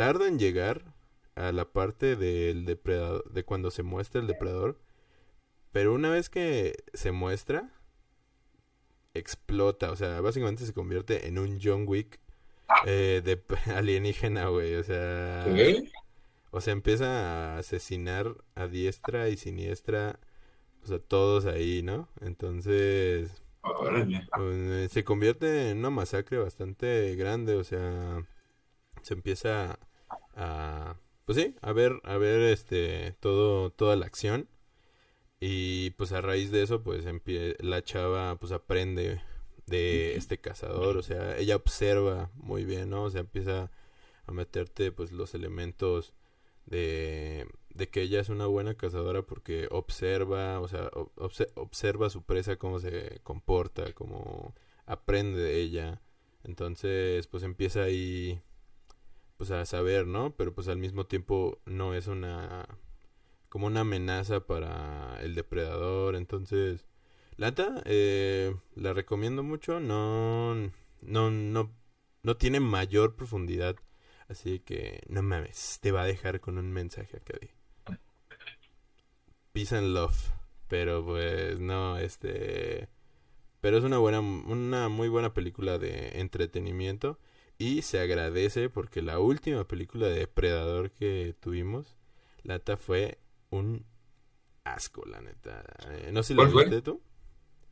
tarda 0.00 0.28
en 0.28 0.38
llegar 0.38 0.94
a 1.34 1.52
la 1.52 1.72
parte 1.72 2.16
del 2.16 2.64
depredador, 2.64 3.30
de 3.32 3.44
cuando 3.44 3.70
se 3.70 3.82
muestra 3.82 4.20
el 4.20 4.26
depredador. 4.26 4.78
Pero 5.72 5.94
una 5.94 6.10
vez 6.10 6.28
que 6.28 6.82
se 6.94 7.12
muestra, 7.12 7.72
explota. 9.14 9.90
O 9.92 9.96
sea, 9.96 10.20
básicamente 10.20 10.66
se 10.66 10.74
convierte 10.74 11.28
en 11.28 11.38
un 11.38 11.60
John 11.62 11.84
Wick 11.86 12.20
eh, 12.86 13.22
de 13.24 13.42
alienígena, 13.74 14.48
güey. 14.48 14.74
O 14.74 14.82
sea... 14.82 15.46
O 16.52 16.60
sea, 16.60 16.72
empieza 16.72 17.54
a 17.54 17.58
asesinar 17.58 18.34
a 18.56 18.66
diestra 18.66 19.28
y 19.28 19.36
siniestra, 19.36 20.18
o 20.82 20.86
sea, 20.86 20.98
todos 20.98 21.46
ahí, 21.46 21.82
¿no? 21.82 22.08
Entonces, 22.20 23.40
pues, 23.62 24.90
se 24.90 25.04
convierte 25.04 25.70
en 25.70 25.78
una 25.78 25.90
masacre 25.90 26.38
bastante 26.38 27.14
grande, 27.14 27.54
o 27.54 27.62
sea, 27.62 28.26
se 29.02 29.14
empieza 29.14 29.78
a, 30.34 30.96
pues 31.30 31.44
sí, 31.44 31.54
a 31.62 31.72
ver, 31.72 32.00
a 32.02 32.16
ver, 32.16 32.40
este, 32.40 33.12
todo, 33.20 33.70
toda 33.70 33.94
la 33.94 34.04
acción. 34.04 34.48
Y 35.38 35.90
pues 35.90 36.10
a 36.10 36.20
raíz 36.20 36.50
de 36.50 36.64
eso, 36.64 36.82
pues 36.82 37.04
la 37.60 37.84
chava, 37.84 38.34
pues 38.40 38.50
aprende 38.50 39.22
de 39.66 40.16
este 40.16 40.40
cazador, 40.40 40.96
o 40.96 41.02
sea, 41.02 41.38
ella 41.38 41.54
observa 41.54 42.32
muy 42.34 42.64
bien, 42.64 42.90
¿no? 42.90 43.04
O 43.04 43.10
sea, 43.10 43.20
empieza 43.20 43.70
a 44.26 44.32
meterte, 44.32 44.90
pues, 44.90 45.12
los 45.12 45.34
elementos 45.34 46.14
de, 46.66 47.46
que 47.92 48.02
ella 48.02 48.18
es 48.20 48.28
una 48.28 48.46
buena 48.46 48.74
cazadora 48.74 49.22
porque 49.22 49.68
observa, 49.70 50.60
o 50.60 50.66
sea, 50.66 50.90
observa 51.54 52.10
su 52.10 52.24
presa 52.24 52.56
cómo 52.56 52.80
se 52.80 53.20
comporta, 53.22 53.92
cómo 53.94 54.52
aprende 54.84 55.40
de 55.40 55.60
ella. 55.60 56.02
Entonces, 56.42 57.28
pues 57.28 57.44
empieza 57.44 57.82
ahí 57.84 58.42
pues 59.40 59.50
a 59.52 59.64
saber, 59.64 60.06
¿no? 60.06 60.36
Pero 60.36 60.54
pues 60.54 60.68
al 60.68 60.76
mismo 60.76 61.06
tiempo 61.06 61.60
no 61.64 61.94
es 61.94 62.06
una 62.06 62.66
como 63.48 63.66
una 63.66 63.80
amenaza 63.80 64.46
para 64.46 65.20
el 65.22 65.34
depredador, 65.34 66.14
entonces 66.14 66.86
Lata 67.36 67.82
eh, 67.86 68.54
la 68.76 68.92
recomiendo 68.92 69.42
mucho, 69.42 69.80
no 69.80 70.54
no 71.02 71.30
no 71.30 71.72
no 72.22 72.36
tiene 72.36 72.60
mayor 72.60 73.16
profundidad 73.16 73.76
Así 74.30 74.60
que 74.60 75.02
no 75.08 75.22
mames, 75.22 75.80
te 75.80 75.90
va 75.90 76.02
a 76.02 76.06
dejar 76.06 76.40
con 76.40 76.56
un 76.56 76.70
mensaje 76.70 77.16
acá 77.16 77.34
de 77.40 77.50
Peace 79.52 79.76
and 79.76 79.88
Love. 79.92 80.30
Pero 80.68 81.04
pues 81.04 81.58
no, 81.58 81.98
este... 81.98 82.88
Pero 83.60 83.78
es 83.78 83.82
una 83.82 83.98
buena, 83.98 84.20
una 84.20 84.88
muy 84.88 85.08
buena 85.08 85.34
película 85.34 85.78
de 85.78 86.20
entretenimiento. 86.20 87.18
Y 87.60 87.82
se 87.82 88.00
agradece 88.00 88.70
porque 88.70 89.02
la 89.02 89.20
última 89.20 89.64
película 89.68 90.08
de 90.08 90.26
Predador 90.26 90.90
que 90.90 91.36
tuvimos, 91.40 91.96
Lata, 92.42 92.76
fue 92.76 93.18
un 93.50 93.86
asco, 94.64 95.04
la 95.06 95.20
neta. 95.22 95.64
Eh, 95.90 96.10
no 96.12 96.22
sé 96.24 96.34
si 96.34 96.34
¿Cuál 96.34 96.48
lo 96.48 96.52
fue? 96.52 96.64
viste 96.64 96.82
tú. 96.82 97.02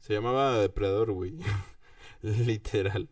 Se 0.00 0.14
llamaba 0.14 0.58
Depredador, 0.60 1.12
güey. 1.12 1.38
Literal. 2.22 3.08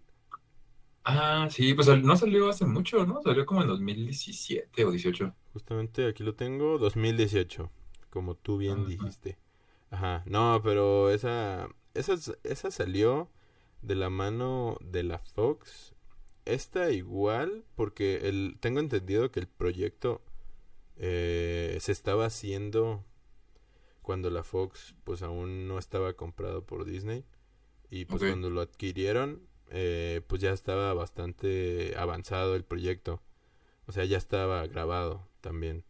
Ah, 1.04 1.48
sí, 1.50 1.72
pues 1.74 1.86
no 2.02 2.16
salió 2.16 2.48
hace 2.50 2.66
mucho, 2.66 3.06
¿no? 3.06 3.22
Salió 3.22 3.46
como 3.46 3.62
en 3.62 3.68
2017 3.68 4.84
o 4.84 4.90
18. 4.90 5.34
Justamente 5.52 6.06
aquí 6.06 6.22
lo 6.22 6.34
tengo, 6.34 6.78
2018, 6.78 7.70
como 8.10 8.34
tú 8.36 8.58
bien 8.58 8.84
Ajá. 8.84 8.86
dijiste. 8.86 9.38
Ajá, 9.90 10.24
no, 10.26 10.60
pero 10.64 11.10
esa, 11.10 11.68
esa, 11.94 12.14
esa 12.44 12.72
salió 12.72 13.30
de 13.82 13.96
la 13.96 14.10
mano 14.10 14.78
de 14.82 15.04
la 15.04 15.18
Fox. 15.20 15.94
Esta 16.46 16.90
igual, 16.92 17.64
porque 17.74 18.28
el, 18.28 18.56
tengo 18.60 18.80
entendido 18.80 19.30
que 19.32 19.40
el 19.40 19.48
proyecto 19.48 20.22
eh, 20.98 21.78
se 21.80 21.92
estaba 21.92 22.26
haciendo 22.26 23.04
cuando 24.02 24.30
la 24.30 24.44
Fox 24.44 24.94
pues 25.04 25.22
aún 25.22 25.68
no 25.68 25.78
estaba 25.78 26.14
comprado 26.14 26.64
por 26.64 26.84
Disney. 26.84 27.24
Y 27.90 28.06
pues 28.06 28.24
cuando 28.24 28.50
lo 28.50 28.62
adquirieron, 28.62 29.42
eh, 29.70 30.22
pues 30.28 30.42
ya 30.42 30.52
estaba 30.52 30.94
bastante 30.94 31.94
avanzado 31.98 32.56
el 32.56 32.64
proyecto. 32.64 33.22
O 33.86 33.92
sea, 33.92 34.04
ya 34.06 34.18
estaba 34.18 34.66
grabado 34.68 35.28
también. 35.40 35.84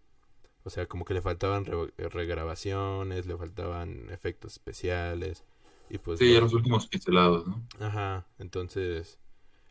O 0.64 0.70
sea, 0.70 0.86
como 0.86 1.04
que 1.04 1.14
le 1.14 1.22
faltaban 1.22 1.64
re- 1.66 1.92
regrabaciones, 2.10 3.26
le 3.26 3.36
faltaban 3.36 4.10
efectos 4.10 4.54
especiales. 4.54 5.44
Y 5.90 5.98
pues 5.98 6.20
Sí, 6.20 6.32
ya 6.32 6.40
los- 6.40 6.44
los 6.44 6.54
últimos 6.54 6.86
pincelados, 6.88 7.46
¿no? 7.46 7.62
Ajá, 7.80 8.26
entonces 8.38 9.18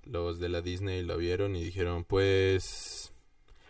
los 0.06 0.40
de 0.40 0.50
la 0.50 0.62
Disney 0.62 1.04
lo 1.04 1.18
vieron 1.18 1.56
y 1.56 1.64
dijeron, 1.64 2.04
pues, 2.04 3.14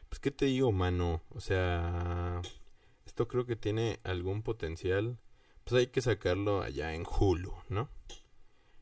pues, 0.10 0.20
¿qué 0.20 0.32
te 0.32 0.46
digo, 0.46 0.72
mano? 0.72 1.22
O 1.34 1.40
sea, 1.40 2.42
esto 3.06 3.28
creo 3.28 3.46
que 3.46 3.56
tiene 3.56 4.00
algún 4.04 4.44
potencial. 4.44 5.18
Pues 5.64 5.80
hay 5.80 5.88
que 5.88 6.02
sacarlo 6.02 6.62
allá 6.62 6.94
en 6.94 7.06
Hulu, 7.06 7.54
¿no? 7.70 7.90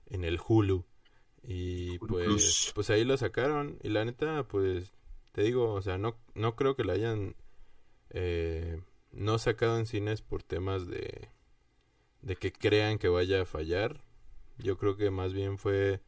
En 0.08 0.26
el 0.26 0.40
Hulu. 0.46 0.84
Y 1.44 1.98
pues, 2.00 2.72
pues 2.76 2.90
ahí 2.90 3.04
lo 3.06 3.18
sacaron. 3.18 3.78
Y 3.82 3.90
la 3.90 4.06
neta, 4.06 4.48
pues, 4.48 4.96
te 5.32 5.44
digo, 5.44 5.74
o 5.74 5.82
sea, 5.82 5.98
no, 5.98 6.18
no 6.36 6.56
creo 6.56 6.76
que 6.76 6.84
lo 6.84 6.92
hayan 6.92 7.36
eh, 8.10 8.82
no 9.12 9.38
sacado 9.40 9.78
en 9.78 9.86
cines 9.86 10.22
por 10.22 10.44
temas 10.44 10.88
de, 10.88 11.30
de 12.22 12.36
que 12.36 12.52
crean 12.52 12.98
que 12.98 13.08
vaya 13.08 13.42
a 13.42 13.46
fallar. 13.46 14.04
Yo 14.58 14.78
creo 14.78 14.98
que 14.98 15.10
más 15.10 15.34
bien 15.34 15.58
fue 15.58 16.02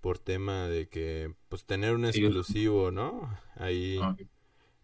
por 0.00 0.18
tema 0.18 0.68
de 0.68 0.88
que, 0.88 1.34
pues, 1.48 1.64
tener 1.64 1.94
un 1.94 2.04
exclusivo, 2.04 2.90
¿no? 2.90 3.38
Ahí. 3.56 3.98
Ah. 4.02 4.16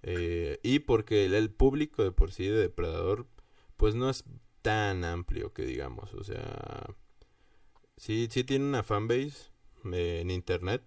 Eh, 0.03 0.61
y 0.63 0.81
porque 0.81 1.25
el, 1.25 1.35
el 1.35 1.51
público 1.51 2.05
de 2.05 2.13
por 2.13 2.31
sí 2.31 2.47
de 2.47 2.59
Depredador, 2.59 3.27
pues 3.79 3.95
no 3.95 4.11
es 4.11 4.25
tan 4.61 5.05
amplio 5.05 5.53
que 5.53 5.65
digamos, 5.65 6.15
o 6.15 6.25
sea, 6.25 6.87
sí, 7.97 8.29
sí 8.31 8.45
tiene 8.45 8.65
una 8.65 8.83
fanbase 8.83 9.51
eh, 9.93 10.21
en 10.21 10.31
internet, 10.31 10.83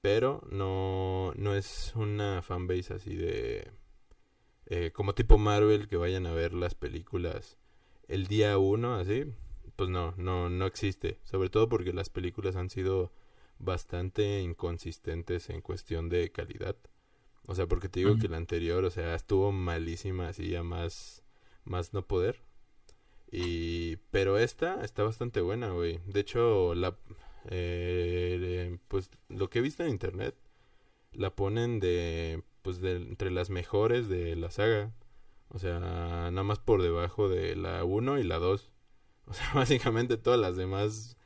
pero 0.00 0.42
no, 0.50 1.32
no 1.36 1.54
es 1.54 1.92
una 1.94 2.42
fanbase 2.42 2.94
así 2.94 3.16
de, 3.16 3.70
eh, 4.66 4.90
como 4.92 5.14
tipo 5.14 5.38
Marvel, 5.38 5.88
que 5.88 5.96
vayan 5.96 6.26
a 6.26 6.32
ver 6.32 6.54
las 6.54 6.74
películas 6.74 7.58
el 8.08 8.26
día 8.26 8.58
uno, 8.58 8.94
así, 8.94 9.24
pues 9.76 9.88
no, 9.88 10.14
no, 10.16 10.50
no 10.50 10.66
existe, 10.66 11.18
sobre 11.24 11.48
todo 11.48 11.68
porque 11.68 11.92
las 11.92 12.10
películas 12.10 12.56
han 12.56 12.68
sido 12.68 13.12
bastante 13.62 14.40
inconsistentes 14.40 15.48
en 15.48 15.62
cuestión 15.62 16.08
de 16.08 16.30
calidad. 16.30 16.76
O 17.46 17.54
sea, 17.54 17.66
porque 17.66 17.88
te 17.88 18.00
digo 18.00 18.18
que 18.18 18.28
la 18.28 18.36
anterior, 18.36 18.84
o 18.84 18.90
sea, 18.90 19.14
estuvo 19.14 19.50
malísima, 19.52 20.28
así 20.28 20.54
a 20.54 20.62
más, 20.62 21.22
más 21.64 21.92
no 21.92 22.06
poder. 22.06 22.40
Y, 23.30 23.96
pero 24.10 24.38
esta 24.38 24.84
está 24.84 25.02
bastante 25.04 25.40
buena, 25.40 25.70
güey. 25.70 26.00
De 26.06 26.20
hecho, 26.20 26.74
la, 26.74 26.96
eh, 27.50 28.78
pues 28.88 29.10
lo 29.28 29.48
que 29.48 29.60
he 29.60 29.62
visto 29.62 29.82
en 29.82 29.90
internet, 29.90 30.36
la 31.12 31.34
ponen 31.34 31.80
de, 31.80 32.42
pues 32.62 32.80
de, 32.80 32.96
entre 32.96 33.30
las 33.30 33.50
mejores 33.50 34.08
de 34.08 34.36
la 34.36 34.50
saga. 34.50 34.92
O 35.48 35.58
sea, 35.58 35.78
nada 35.80 36.42
más 36.42 36.58
por 36.58 36.82
debajo 36.82 37.28
de 37.28 37.56
la 37.56 37.84
1 37.84 38.18
y 38.18 38.24
la 38.24 38.38
2. 38.38 38.70
O 39.24 39.34
sea, 39.34 39.52
básicamente 39.54 40.16
todas 40.16 40.38
las 40.40 40.56
demás. 40.56 41.16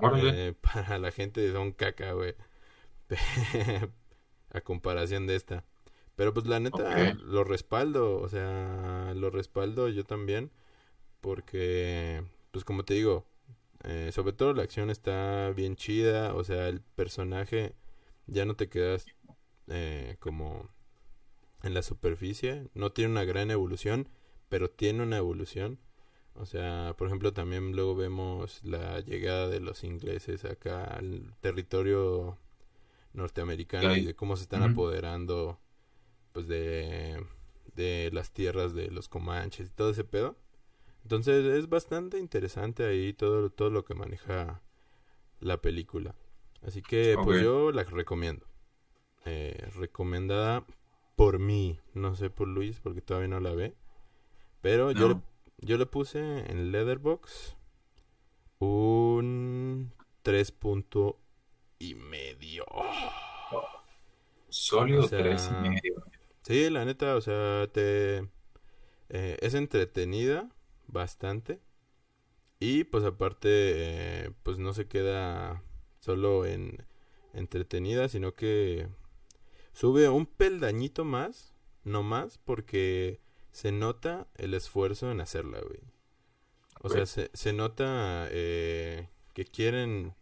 Eh, 0.00 0.54
para 0.60 0.98
la 0.98 1.10
gente 1.10 1.52
son 1.52 1.72
caca, 1.72 2.12
güey. 2.12 2.34
A 4.50 4.60
comparación 4.60 5.26
de 5.26 5.36
esta. 5.36 5.64
Pero 6.16 6.32
pues 6.32 6.46
la 6.46 6.60
neta 6.60 7.14
lo 7.14 7.44
respaldo, 7.44 8.20
o 8.20 8.28
sea, 8.28 9.12
lo 9.14 9.30
respaldo 9.30 9.88
yo 9.88 10.04
también. 10.04 10.50
Porque, 11.20 12.24
pues 12.52 12.64
como 12.64 12.84
te 12.84 12.94
digo, 12.94 13.26
eh, 13.84 14.10
sobre 14.12 14.32
todo 14.32 14.54
la 14.54 14.62
acción 14.62 14.90
está 14.90 15.50
bien 15.50 15.76
chida. 15.76 16.34
O 16.34 16.44
sea, 16.44 16.68
el 16.68 16.80
personaje 16.80 17.74
ya 18.26 18.44
no 18.44 18.56
te 18.56 18.68
quedas 18.68 19.06
eh, 19.68 20.16
como 20.20 20.70
en 21.62 21.74
la 21.74 21.82
superficie. 21.82 22.68
No 22.74 22.92
tiene 22.92 23.12
una 23.12 23.24
gran 23.24 23.50
evolución, 23.50 24.08
pero 24.48 24.70
tiene 24.70 25.02
una 25.02 25.18
evolución. 25.18 25.78
O 26.38 26.44
sea, 26.46 26.94
por 26.98 27.06
ejemplo, 27.06 27.32
también 27.32 27.72
luego 27.72 27.94
vemos 27.96 28.60
la 28.62 29.00
llegada 29.00 29.48
de 29.48 29.60
los 29.60 29.84
ingleses 29.84 30.44
acá 30.44 30.84
al 30.84 31.34
territorio 31.40 32.36
norteamericano 33.14 33.96
y 33.96 34.04
de 34.04 34.14
cómo 34.14 34.36
se 34.36 34.42
están 34.42 34.62
apoderando 34.72 35.58
pues 36.32 36.46
de, 36.48 37.24
de 37.74 38.10
las 38.12 38.32
tierras 38.32 38.74
de 38.74 38.90
los 38.90 39.08
comanches 39.08 39.68
y 39.68 39.70
todo 39.70 39.90
ese 39.90 40.04
pedo. 40.04 40.36
Entonces 41.02 41.46
es 41.46 41.68
bastante 41.68 42.18
interesante 42.18 42.84
ahí 42.84 43.12
todo, 43.14 43.48
todo 43.50 43.70
lo 43.70 43.84
que 43.84 43.94
maneja 43.94 44.60
la 45.40 45.56
película. 45.62 46.14
Así 46.66 46.82
que 46.82 47.14
pues 47.24 47.42
yo 47.42 47.72
la 47.72 47.84
recomiendo. 47.84 48.44
Eh, 49.24 49.70
recomendada 49.76 50.66
por 51.16 51.38
mí, 51.38 51.80
no 51.94 52.14
sé 52.14 52.28
por 52.28 52.48
Luis 52.48 52.80
porque 52.80 53.00
todavía 53.00 53.28
no 53.28 53.40
la 53.40 53.52
ve. 53.54 53.74
Pero 54.60 54.92
No. 54.92 55.00
yo 55.00 55.22
le 55.58 55.86
puse 55.86 56.18
en 56.50 56.72
Leatherbox 56.72 57.56
un 58.58 59.92
3 60.22 60.52
punto 60.52 61.18
y 61.78 61.94
medio. 61.94 62.64
Sólido 64.48 65.02
O 65.02 65.08
sea, 65.08 65.20
y 65.20 65.68
medio. 65.68 66.04
Sí, 66.42 66.70
la 66.70 66.84
neta, 66.84 67.16
o 67.16 67.20
sea, 67.20 67.68
te 67.72 68.18
eh, 69.10 69.38
es 69.40 69.54
entretenida 69.54 70.50
bastante 70.88 71.60
y 72.58 72.84
pues 72.84 73.04
aparte 73.04 73.48
eh, 73.50 74.30
pues 74.42 74.58
no 74.58 74.72
se 74.72 74.88
queda 74.88 75.62
solo 76.00 76.46
en 76.46 76.86
entretenida, 77.34 78.08
sino 78.08 78.34
que 78.34 78.88
sube 79.72 80.08
un 80.08 80.26
peldañito 80.26 81.04
más, 81.04 81.54
no 81.84 82.02
más, 82.02 82.38
porque 82.38 83.20
se 83.56 83.72
nota 83.72 84.28
el 84.34 84.52
esfuerzo 84.52 85.10
en 85.10 85.22
hacerla, 85.22 85.62
güey. 85.62 85.80
O 86.82 86.90
sea, 86.90 87.06
se, 87.06 87.30
se 87.32 87.54
nota 87.54 88.28
eh, 88.30 89.08
que 89.32 89.46
quieren, 89.46 90.14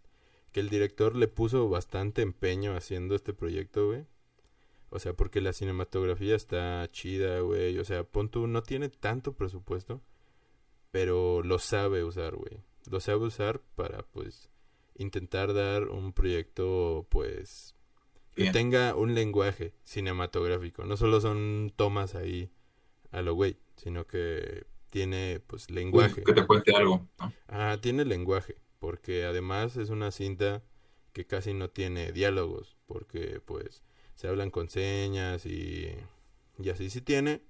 que 0.53 0.61
el 0.61 0.69
director 0.69 1.17
le 1.17 1.27
puso 1.27 1.69
bastante 1.69 2.23
empeño 2.23 2.77
haciendo 2.77 3.17
este 3.17 3.35
proyecto, 3.35 3.89
güey. 3.89 4.07
O 4.89 5.01
sea, 5.01 5.15
porque 5.15 5.41
la 5.41 5.53
cinematografía 5.53 6.37
está 6.37 6.89
chida, 6.93 7.41
güey. 7.41 7.77
O 7.81 7.85
sea, 7.85 8.05
pon 8.05 8.29
tú, 8.29 8.47
no 8.47 8.63
tiene 8.63 8.89
tanto 8.89 9.33
presupuesto, 9.33 10.01
pero 10.93 11.43
lo 11.43 11.59
sabe 11.59 12.05
usar, 12.05 12.37
güey. 12.37 12.61
Lo 12.89 13.01
sabe 13.01 13.25
usar 13.25 13.63
para, 13.75 14.05
pues, 14.05 14.49
intentar 14.95 15.55
dar 15.55 15.89
un 15.89 16.13
proyecto, 16.13 17.09
pues, 17.09 17.75
que 18.37 18.53
tenga 18.53 18.95
un 18.95 19.17
lenguaje 19.17 19.75
cinematográfico. 19.83 20.85
No 20.85 20.97
solo 20.97 21.21
son 21.21 21.73
tomas 21.75 22.15
ahí 22.15 22.54
a 23.15 23.23
lo 23.23 23.35
güey, 23.35 23.57
sino 23.77 24.07
que 24.07 24.67
tiene, 24.91 25.41
pues, 25.47 25.71
lenguaje. 25.71 26.23
Que 26.23 26.33
te 26.33 26.47
cuente 26.47 26.75
algo. 26.75 27.09
¿no? 27.19 27.33
Ah, 27.49 27.79
tiene 27.81 28.05
lenguaje, 28.05 28.57
porque 28.79 29.25
además 29.25 29.77
es 29.77 29.91
una 29.91 30.11
cinta 30.11 30.63
que 31.13 31.27
casi 31.27 31.55
no 31.55 31.71
tiene 31.71 32.13
diálogos, 32.13 32.77
porque 32.87 33.41
pues 33.45 33.83
se 34.17 34.29
hablan 34.29 34.51
con 34.51 34.69
señas 34.69 35.47
y, 35.47 35.89
y 36.59 36.69
así 36.71 36.91
sí 36.91 37.01
tiene, 37.01 37.41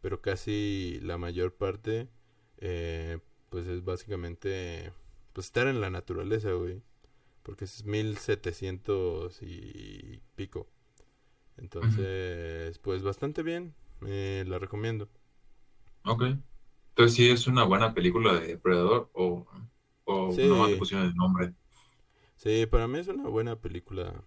pero 0.00 0.20
casi 0.20 0.98
la 1.00 1.16
mayor 1.16 1.54
parte 1.54 2.08
eh, 2.58 3.18
pues 3.50 3.66
es 3.68 3.84
básicamente 3.84 4.92
pues 5.32 5.46
estar 5.46 5.68
en 5.68 5.80
la 5.80 5.90
naturaleza, 5.90 6.50
güey, 6.52 6.82
porque 7.44 7.66
es 7.66 7.84
1700 7.84 9.42
y 9.42 10.20
pico. 10.34 10.68
Entonces, 11.56 12.78
pues 12.80 13.02
bastante 13.04 13.44
bien, 13.44 13.74
eh, 14.06 14.44
la 14.46 14.58
recomiendo. 14.58 15.08
Ok. 16.04 16.22
Entonces, 16.90 17.14
sí 17.16 17.30
es 17.30 17.46
una 17.46 17.64
buena 17.64 17.94
película 17.94 18.34
de 18.34 18.46
Depredador 18.48 19.10
o, 19.14 19.46
o 20.04 20.32
Sí. 20.32 20.46
nomás 20.48 20.70
le 20.70 20.76
pusieron 20.76 21.06
el 21.06 21.14
nombre. 21.14 21.54
Sí, 22.36 22.66
para 22.66 22.86
mí 22.88 22.98
es 22.98 23.08
una 23.08 23.28
buena 23.28 23.56
película 23.60 24.24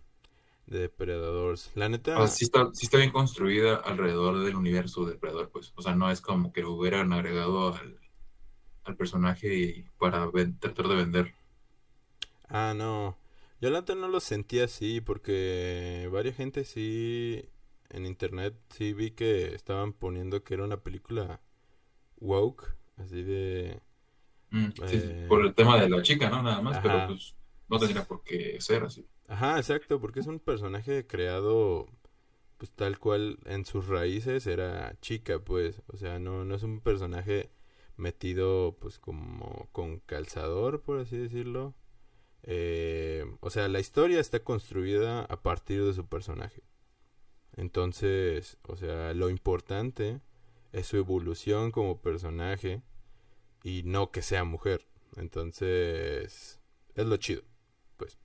de 0.68 0.80
Depredadores. 0.82 1.72
La 1.76 1.90
neta, 1.90 2.28
sí 2.28 2.46
está, 2.46 2.70
sí 2.74 2.86
está 2.88 2.98
bien 2.98 3.12
construida 3.12 3.76
alrededor 3.78 4.44
del 4.44 4.56
universo 4.56 5.06
de 5.06 5.14
Depredador, 5.14 5.50
pues. 5.52 5.74
O 5.76 5.82
sea, 5.82 5.96
no 5.96 6.10
es 6.12 6.22
como 6.22 6.52
que 6.54 6.62
lo 6.62 6.74
hubieran 6.74 7.14
agregado 7.14 7.76
al, 7.76 8.00
al 8.86 8.98
personaje 8.98 9.92
para 10.00 10.32
tratar 10.60 10.88
de 10.90 10.96
vender. 10.96 11.36
Ah, 12.50 12.74
no. 12.76 13.18
Yo 13.62 13.70
la 13.70 13.82
no 13.96 14.08
lo 14.08 14.20
sentí 14.20 14.60
así 14.60 15.02
porque 15.02 16.10
varias 16.12 16.36
gente 16.36 16.64
sí 16.64 17.50
en 17.90 18.06
internet 18.06 18.56
sí 18.70 18.94
vi 18.94 19.12
que 19.12 19.54
estaban 19.54 19.94
poniendo 19.94 20.44
que 20.44 20.54
era 20.54 20.64
una 20.64 20.78
película 20.78 21.42
woke, 22.20 22.76
así 22.98 23.24
de... 23.24 23.80
Mm, 24.50 24.70
eh, 24.84 25.26
por 25.28 25.46
el 25.46 25.54
tema 25.54 25.80
de 25.80 25.90
la 25.90 26.02
chica, 26.02 26.30
¿no? 26.30 26.42
Nada 26.42 26.62
más, 26.62 26.80
pero 26.80 27.08
pues 27.08 27.36
no 27.68 27.80
tendría 27.80 28.06
por 28.06 28.24
qué 28.24 28.58
ser 28.60 28.84
así. 28.84 29.06
Ajá, 29.28 29.58
exacto, 29.58 30.00
porque 30.00 30.22
es 30.22 30.28
un 30.28 30.40
personaje 30.40 31.06
creado 31.06 31.88
pues 32.58 32.72
tal 32.72 33.00
cual 33.00 33.40
en 33.46 33.66
sus 33.66 33.88
raíces 33.88 34.48
era 34.48 34.96
chica, 35.02 35.40
pues, 35.40 35.82
o 35.88 35.98
sea, 35.98 36.20
no, 36.20 36.44
no 36.44 36.56
es 36.56 36.64
un 36.64 36.80
personaje 36.82 37.52
metido 37.98 38.78
pues 38.80 39.00
como 39.00 39.70
con 39.72 40.00
calzador, 40.00 40.82
por 40.82 41.00
así 41.00 41.18
decirlo. 41.18 41.76
Eh, 42.44 43.26
o 43.42 43.50
sea, 43.50 43.68
la 43.68 43.80
historia 43.80 44.20
está 44.20 44.40
construida 44.40 45.22
a 45.22 45.42
partir 45.42 45.84
de 45.84 45.94
su 45.94 46.08
personaje. 46.08 46.64
Entonces, 47.58 48.58
o 48.68 48.78
sea, 48.78 49.14
lo 49.14 49.30
importante 49.30 50.22
es 50.72 50.86
su 50.86 50.98
evolución 50.98 51.72
como 51.72 52.00
personaje 52.02 52.82
y 53.64 53.82
no 53.84 54.12
que 54.12 54.22
sea 54.22 54.44
mujer. 54.44 54.86
Entonces, 55.16 56.62
es 56.96 57.06
lo 57.06 57.18
chido, 57.18 57.42
pues. 57.98 58.18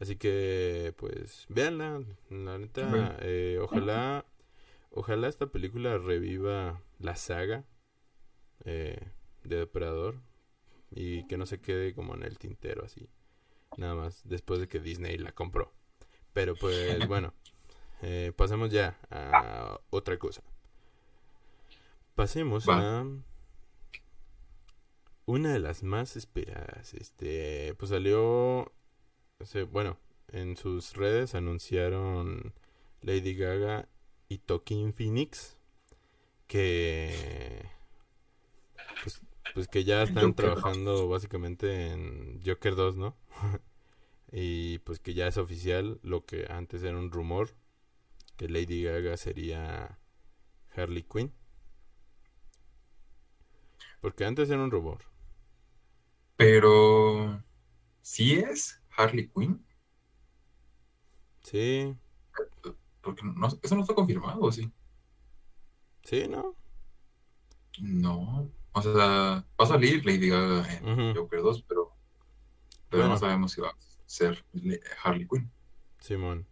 Así 0.00 0.16
que, 0.16 0.94
pues, 0.96 1.44
véanla, 1.48 2.02
la 2.30 2.58
neta, 2.58 3.18
eh, 3.20 3.58
ojalá, 3.60 4.24
ojalá 4.90 5.28
esta 5.28 5.46
película 5.46 5.98
reviva 5.98 6.80
la 6.98 7.16
saga 7.16 7.64
eh, 8.64 8.98
de 9.44 9.56
Depredador 9.56 10.16
y 10.90 11.26
que 11.26 11.36
no 11.36 11.44
se 11.44 11.60
quede 11.60 11.94
como 11.94 12.14
en 12.14 12.22
el 12.22 12.38
tintero 12.38 12.84
así, 12.84 13.08
nada 13.76 13.94
más 13.94 14.22
después 14.24 14.60
de 14.60 14.68
que 14.68 14.80
Disney 14.80 15.18
la 15.18 15.32
compró. 15.32 15.72
Pero 16.32 16.56
pues 16.56 16.98
bueno, 17.08 17.34
eh, 18.06 18.32
pasemos 18.36 18.70
ya 18.70 18.98
a 19.10 19.80
otra 19.88 20.18
cosa. 20.18 20.42
Pasemos 22.14 22.68
a 22.68 23.06
una 25.24 25.52
de 25.54 25.58
las 25.58 25.82
más 25.82 26.16
esperadas. 26.16 26.92
Este, 26.92 27.74
pues 27.78 27.88
salió, 27.88 28.70
bueno, 29.72 29.96
en 30.28 30.58
sus 30.58 30.94
redes 30.94 31.34
anunciaron 31.34 32.52
Lady 33.00 33.34
Gaga 33.34 33.88
y 34.28 34.38
Tokin 34.38 34.92
Phoenix 34.92 35.56
que 36.46 37.64
pues, 39.02 39.22
pues 39.54 39.68
que 39.68 39.84
ya 39.84 40.02
están 40.02 40.34
trabajando 40.34 41.08
básicamente 41.08 41.88
en 41.88 42.40
Joker 42.44 42.74
2, 42.74 42.96
¿no? 42.96 43.16
y 44.30 44.78
pues 44.80 45.00
que 45.00 45.14
ya 45.14 45.26
es 45.26 45.38
oficial 45.38 45.98
lo 46.02 46.26
que 46.26 46.46
antes 46.50 46.82
era 46.82 46.98
un 46.98 47.10
rumor, 47.10 47.54
que 48.36 48.48
Lady 48.48 48.82
Gaga 48.82 49.16
sería 49.16 49.98
Harley 50.74 51.02
Quinn. 51.02 51.32
Porque 54.00 54.24
antes 54.24 54.50
era 54.50 54.62
un 54.62 54.70
rumor. 54.70 55.04
Pero, 56.36 57.42
¿sí 58.02 58.34
es 58.34 58.82
Harley 58.96 59.28
Quinn? 59.28 59.64
Sí. 61.42 61.96
Porque 63.00 63.22
no, 63.22 63.46
eso 63.46 63.74
no 63.74 63.82
está 63.82 63.94
confirmado, 63.94 64.50
¿sí? 64.50 64.70
Sí, 66.02 66.26
¿no? 66.28 66.56
No. 67.80 68.50
O 68.72 68.82
sea, 68.82 68.92
va 68.92 69.44
a 69.58 69.66
salir 69.66 70.04
Lady 70.04 70.28
Gaga 70.28 70.66
en 70.78 71.14
Joker 71.14 71.40
2, 71.40 71.62
pero, 71.68 71.92
pero 72.90 73.08
no 73.08 73.16
sabemos 73.16 73.52
si 73.52 73.60
va 73.60 73.68
a 73.68 73.76
ser 74.06 74.44
Harley 75.02 75.28
Quinn. 75.28 75.50
Simón. 76.00 76.46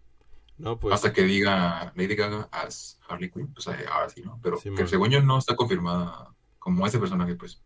No, 0.63 0.79
pues... 0.79 0.95
Hasta 0.95 1.13
que 1.13 1.23
diga 1.25 1.93
Lady 1.97 2.15
Gaga 2.15 2.49
as 2.53 2.99
Harley 3.09 3.31
Quinn, 3.31 3.53
pues 3.53 3.67
ahora 3.67 4.09
sí, 4.09 4.23
¿no? 4.23 4.39
Pero 4.43 4.59
que 4.59 4.87
según 4.87 5.11
yo 5.11 5.21
no 5.21 5.39
está 5.39 5.57
confirmada 5.57 6.35
como 6.59 6.87
ese 6.87 6.99
personaje, 6.99 7.35
pues. 7.35 7.63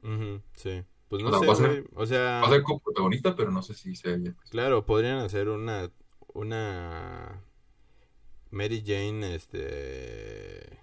Sí. 0.54 0.82
Pues 1.08 1.22
no 1.22 1.38
sé, 1.38 1.54
ser, 1.54 1.90
o 1.94 2.04
sea... 2.06 2.40
Va 2.40 2.48
a 2.48 2.50
ser 2.50 2.62
como 2.62 2.80
protagonista, 2.80 3.36
pero 3.36 3.52
no 3.52 3.62
sé 3.62 3.74
si 3.74 3.94
sea 3.94 4.14
ella. 4.14 4.32
Pues. 4.34 4.50
Claro, 4.50 4.84
podrían 4.84 5.18
hacer 5.18 5.48
una... 5.48 5.90
Una... 6.32 7.42
Mary 8.50 8.82
Jane, 8.84 9.34
este 9.34 10.80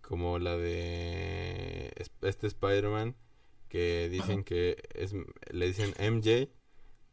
como 0.00 0.38
la 0.38 0.56
de 0.56 1.92
este 2.20 2.46
Spider-Man 2.46 3.14
que 3.68 4.08
dicen 4.10 4.44
que 4.44 4.76
es 4.94 5.14
le 5.50 5.66
dicen 5.66 5.94
MJ, 5.98 6.50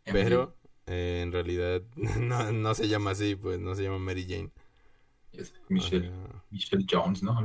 pero 0.03 0.57
eh, 0.89 1.21
en 1.21 1.31
realidad 1.31 1.83
no, 1.95 2.51
no, 2.51 2.73
se 2.73 2.87
llama 2.87 3.11
así, 3.11 3.35
pues 3.35 3.59
no 3.59 3.75
se 3.75 3.83
llama 3.83 3.99
Mary 3.99 4.25
Jane. 4.27 4.49
Es 5.31 5.53
Michelle, 5.69 6.11
Jones, 6.89 7.21
¿no? 7.21 7.37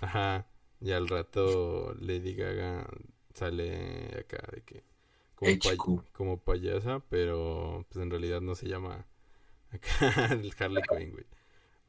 Ajá. 0.00 0.46
Y 0.80 0.92
al 0.92 1.06
rato 1.06 1.94
Lady 2.00 2.34
Gaga 2.34 2.88
sale 3.34 4.18
acá 4.18 4.42
de 4.50 4.62
que 4.62 4.84
como, 5.34 6.04
como 6.12 6.40
payasa, 6.40 7.00
pero 7.10 7.84
pues 7.90 8.02
en 8.02 8.10
realidad 8.10 8.40
no 8.40 8.54
se 8.54 8.66
llama 8.66 9.06
acá 9.70 10.28
el 10.32 10.54
Harley 10.58 10.82
Quinn, 10.88 11.12
güey. 11.12 11.26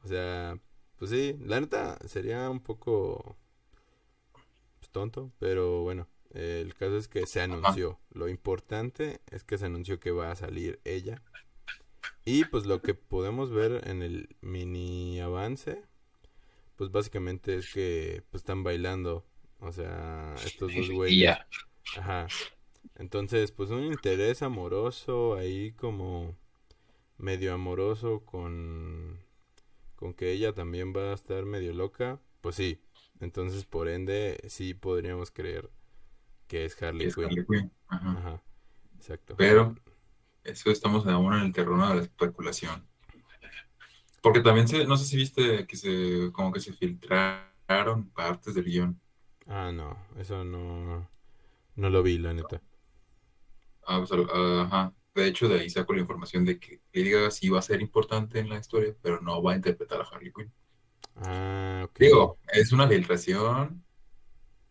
O 0.04 0.08
sea, 0.08 0.58
pues 0.98 1.10
sí, 1.10 1.38
la 1.40 1.58
neta 1.58 1.98
sería 2.06 2.50
un 2.50 2.60
poco 2.60 3.36
pues, 4.78 4.90
tonto, 4.90 5.32
pero 5.38 5.82
bueno, 5.82 6.06
el 6.30 6.74
caso 6.74 6.96
es 6.96 7.08
que 7.08 7.26
se 7.26 7.40
anunció. 7.40 7.98
Lo 8.10 8.28
importante 8.28 9.20
es 9.30 9.44
que 9.44 9.58
se 9.58 9.66
anunció 9.66 9.98
que 9.98 10.10
va 10.10 10.30
a 10.30 10.36
salir 10.36 10.80
ella. 10.84 11.22
Y 12.24 12.44
pues 12.44 12.66
lo 12.66 12.82
que 12.82 12.94
podemos 12.94 13.50
ver 13.50 13.88
en 13.88 14.02
el 14.02 14.36
mini 14.40 15.20
avance, 15.20 15.82
pues 16.76 16.90
básicamente 16.90 17.56
es 17.56 17.72
que 17.72 18.22
pues, 18.30 18.42
están 18.42 18.62
bailando. 18.62 19.24
O 19.60 19.72
sea, 19.72 20.34
estos 20.44 20.74
dos 20.74 20.90
güeyes. 20.90 21.36
Ajá. 21.96 22.28
Entonces, 22.96 23.50
pues 23.50 23.70
un 23.70 23.84
interés 23.84 24.42
amoroso 24.42 25.34
ahí 25.34 25.72
como 25.72 26.36
medio 27.16 27.54
amoroso 27.54 28.20
con 28.24 29.18
con 29.96 30.14
que 30.14 30.30
ella 30.30 30.52
también 30.52 30.94
va 30.94 31.10
a 31.10 31.14
estar 31.14 31.44
medio 31.44 31.72
loca, 31.72 32.20
pues 32.40 32.54
sí. 32.54 32.78
Entonces, 33.18 33.64
por 33.64 33.88
ende, 33.88 34.38
sí 34.46 34.72
podríamos 34.72 35.32
creer 35.32 35.70
que 36.48 36.64
es 36.64 36.82
Harley, 36.82 37.12
Quinn. 37.12 37.70
Ajá. 37.86 38.42
Exacto. 38.96 39.36
Pero 39.36 39.76
eso 40.42 40.70
estamos 40.70 41.06
aún 41.06 41.34
en 41.34 41.42
el 41.42 41.52
terreno 41.52 41.88
de 41.88 41.96
la 41.96 42.02
especulación. 42.02 42.84
Porque 44.20 44.40
también 44.40 44.66
se, 44.66 44.84
no 44.84 44.96
sé 44.96 45.04
si 45.04 45.16
viste 45.16 45.66
que 45.66 45.76
se, 45.76 46.32
como 46.32 46.52
que 46.52 46.60
se 46.60 46.72
filtraron 46.72 48.10
partes 48.10 48.54
del 48.54 48.64
guion. 48.64 49.00
Ah, 49.46 49.70
no, 49.72 49.96
eso 50.18 50.42
no, 50.42 51.08
no 51.76 51.90
lo 51.90 52.02
vi, 52.02 52.18
la 52.18 52.34
neta. 52.34 52.60
Ah, 53.86 54.04
pues, 54.06 54.10
ajá. 54.30 54.92
De 55.14 55.26
hecho, 55.26 55.48
de 55.48 55.60
ahí 55.60 55.70
saco 55.70 55.92
la 55.92 56.00
información 56.00 56.44
de 56.44 56.58
que 56.58 56.80
Lady 56.92 57.30
sí 57.30 57.48
va 57.48 57.58
a 57.58 57.62
ser 57.62 57.80
importante 57.80 58.38
en 58.38 58.48
la 58.48 58.58
historia, 58.58 58.94
pero 59.00 59.20
no 59.20 59.42
va 59.42 59.52
a 59.52 59.56
interpretar 59.56 60.00
a 60.00 60.04
Harley 60.04 60.32
Quinn. 60.32 60.52
Ah, 61.16 61.82
ok. 61.84 61.98
Digo, 61.98 62.38
es 62.52 62.72
una 62.72 62.88
filtración 62.88 63.84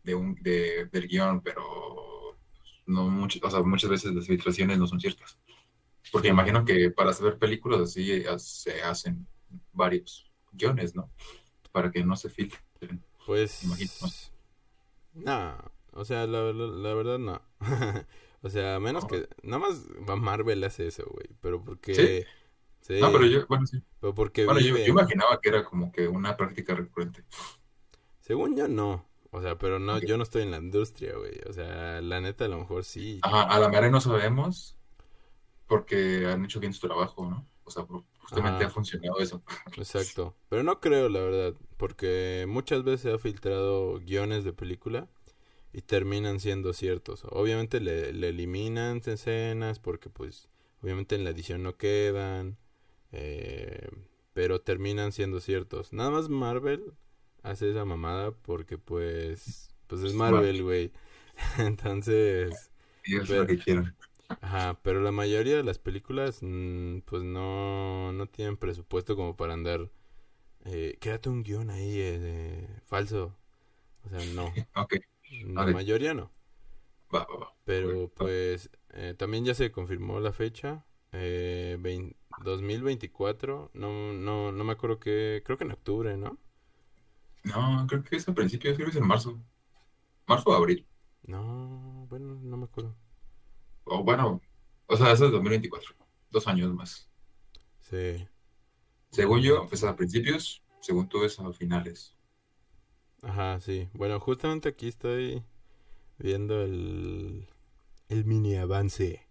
de 0.07 0.15
un, 0.15 0.35
de, 0.35 0.85
del 0.85 1.07
guion, 1.07 1.41
pero 1.41 2.37
no 2.85 3.09
mucho, 3.09 3.39
o 3.43 3.51
sea, 3.51 3.61
muchas 3.61 3.89
veces 3.89 4.15
las 4.15 4.25
filtraciones 4.25 4.79
no 4.79 4.87
son 4.87 5.01
ciertas. 5.01 5.37
Porque 6.11 6.29
imagino 6.29 6.63
que 6.63 6.89
para 6.89 7.09
hacer 7.09 7.37
películas 7.37 7.81
así 7.81 8.23
se 8.37 8.81
hacen 8.81 9.27
varios 9.73 10.31
guiones, 10.53 10.95
¿no? 10.95 11.11
Para 11.73 11.91
que 11.91 12.05
no 12.05 12.15
se 12.15 12.29
filtren. 12.29 13.03
Pues. 13.25 13.65
Imagino. 13.65 13.91
No, 15.13 15.57
o 15.91 16.05
sea, 16.05 16.25
la, 16.25 16.53
la 16.53 16.93
verdad 16.93 17.19
no. 17.19 17.41
O 18.43 18.49
sea, 18.49 18.79
menos 18.79 19.05
que. 19.05 19.27
Nada 19.41 19.59
más 19.59 19.87
Marvel 20.17 20.63
hace 20.63 20.87
eso, 20.87 21.03
güey. 21.11 21.27
Pero 21.41 21.63
porque. 21.63 22.25
¿Sí? 22.81 22.99
No, 23.01 23.11
pero 23.11 23.25
yo. 23.25 23.47
Bueno, 23.47 23.65
sí. 23.65 23.81
Pero 23.99 24.13
porque. 24.13 24.45
Bueno, 24.45 24.59
yo, 24.59 24.77
imaginaba 24.77 25.41
que 25.41 25.49
era 25.49 25.65
como 25.65 25.91
que 25.91 26.07
una 26.07 26.37
práctica 26.37 26.75
recurrente. 26.75 27.25
Según 28.21 28.55
yo, 28.55 28.67
no. 28.67 29.05
O 29.37 29.41
sea, 29.41 29.57
pero 29.57 29.77
no, 29.77 29.99
yo 29.99 30.17
no 30.17 30.23
estoy 30.23 30.41
en 30.41 30.51
la 30.51 30.57
industria, 30.57 31.15
güey. 31.15 31.39
O 31.47 31.53
sea, 31.53 32.01
la 32.01 32.19
neta, 32.21 32.45
a 32.45 32.47
lo 32.47 32.57
mejor 32.57 32.83
sí. 32.83 33.19
Ajá, 33.21 33.43
a 33.43 33.59
la 33.59 33.69
mera 33.69 33.89
no 33.89 34.01
sabemos. 34.01 34.75
Porque 35.67 36.25
han 36.25 36.43
hecho 36.43 36.59
bien 36.59 36.73
su 36.73 36.87
trabajo, 36.87 37.29
¿no? 37.29 37.45
O 37.63 37.69
sea, 37.69 37.85
justamente 38.17 38.65
ha 38.65 38.69
funcionado 38.69 39.19
eso. 39.19 39.43
Exacto. 39.77 40.35
Pero 40.49 40.63
no 40.63 40.79
creo, 40.79 41.07
la 41.09 41.19
verdad. 41.19 41.53
Porque 41.77 42.45
muchas 42.47 42.83
veces 42.83 43.01
se 43.01 43.13
ha 43.13 43.19
filtrado 43.19 43.99
guiones 43.99 44.43
de 44.43 44.53
película 44.53 45.07
y 45.71 45.81
terminan 45.81 46.39
siendo 46.39 46.73
ciertos. 46.73 47.23
Obviamente 47.29 47.79
le, 47.79 48.09
eliminan 48.09 49.01
escenas 49.05 49.79
porque 49.79 50.09
pues 50.09 50.49
obviamente 50.81 51.15
en 51.15 51.23
la 51.23 51.29
edición 51.29 51.61
no 51.61 51.77
quedan, 51.77 52.57
eh, 53.11 53.87
pero 54.33 54.61
terminan 54.61 55.11
siendo 55.11 55.39
ciertos. 55.41 55.93
Nada 55.93 56.09
más 56.09 56.29
Marvel 56.29 56.93
hace 57.51 57.71
esa 57.71 57.85
mamada 57.85 58.31
porque 58.31 58.77
pues 58.77 59.73
pues 59.87 60.03
es 60.03 60.13
Marvel, 60.13 60.63
güey. 60.63 60.91
Entonces, 61.57 62.71
Y 63.05 63.15
eso 63.15 63.23
es 63.23 63.29
Pero- 63.29 63.41
lo 63.43 63.47
que 63.47 63.57
quiero. 63.59 63.83
ajá, 64.41 64.79
pero 64.83 65.01
la 65.01 65.11
mayoría 65.11 65.55
de 65.57 65.63
las 65.63 65.79
películas, 65.79 66.39
mm, 66.41 66.99
pues 67.05 67.23
no, 67.23 68.11
no 68.13 68.27
tienen 68.27 68.57
presupuesto 68.57 69.15
como 69.15 69.35
para 69.37 69.53
andar, 69.53 69.89
eh, 70.65 70.97
quédate 70.99 71.29
un 71.29 71.43
guion 71.43 71.69
ahí 71.69 71.99
eh, 71.99 72.19
de- 72.19 72.67
falso. 72.87 73.35
O 74.05 74.09
sea, 74.09 74.19
no, 74.33 74.45
Ok, 74.75 74.95
la 75.47 75.65
mayoría 75.67 76.13
no. 76.13 76.31
va, 77.13 77.25
va, 77.25 77.37
va. 77.39 77.53
Pero 77.65 78.09
pues 78.15 78.69
eh, 78.93 79.13
también 79.17 79.45
ya 79.45 79.53
se 79.53 79.71
confirmó 79.71 80.19
la 80.19 80.33
fecha, 80.33 80.85
eh, 81.13 81.77
vein- 81.79 82.15
2024, 82.43 83.71
no, 83.73 84.13
no, 84.13 84.51
no 84.51 84.63
me 84.63 84.71
acuerdo 84.73 84.99
qué, 84.99 85.41
creo 85.45 85.57
que 85.57 85.63
en 85.65 85.71
octubre, 85.71 86.17
¿no? 86.17 86.37
No, 87.47 87.85
creo 87.87 88.03
que 88.03 88.15
es 88.15 88.27
a 88.27 88.33
principios, 88.33 88.75
creo 88.75 88.87
que 88.87 88.91
es 88.91 88.97
en 88.97 89.07
marzo. 89.07 89.39
Marzo 90.27 90.49
o 90.49 90.53
abril. 90.53 90.85
No, 91.23 92.05
bueno, 92.09 92.39
no 92.41 92.57
me 92.57 92.65
acuerdo. 92.65 92.95
O 93.85 94.03
bueno, 94.03 94.41
o 94.87 94.97
sea, 94.97 95.11
eso 95.11 95.25
es 95.25 95.31
2024. 95.31 95.95
Dos 96.29 96.47
años 96.47 96.73
más. 96.73 97.09
Sí. 97.79 98.27
Según 99.11 99.41
yo, 99.41 99.67
es 99.71 99.83
a 99.83 99.95
principios, 99.95 100.61
según 100.81 101.07
tú 101.07 101.23
es 101.23 101.39
a 101.39 101.51
finales. 101.53 102.15
Ajá, 103.21 103.59
sí. 103.61 103.89
Bueno, 103.93 104.19
justamente 104.19 104.69
aquí 104.69 104.87
estoy 104.87 105.43
viendo 106.17 106.61
el, 106.61 107.47
el 108.09 108.25
mini 108.25 108.57
avance 108.57 109.27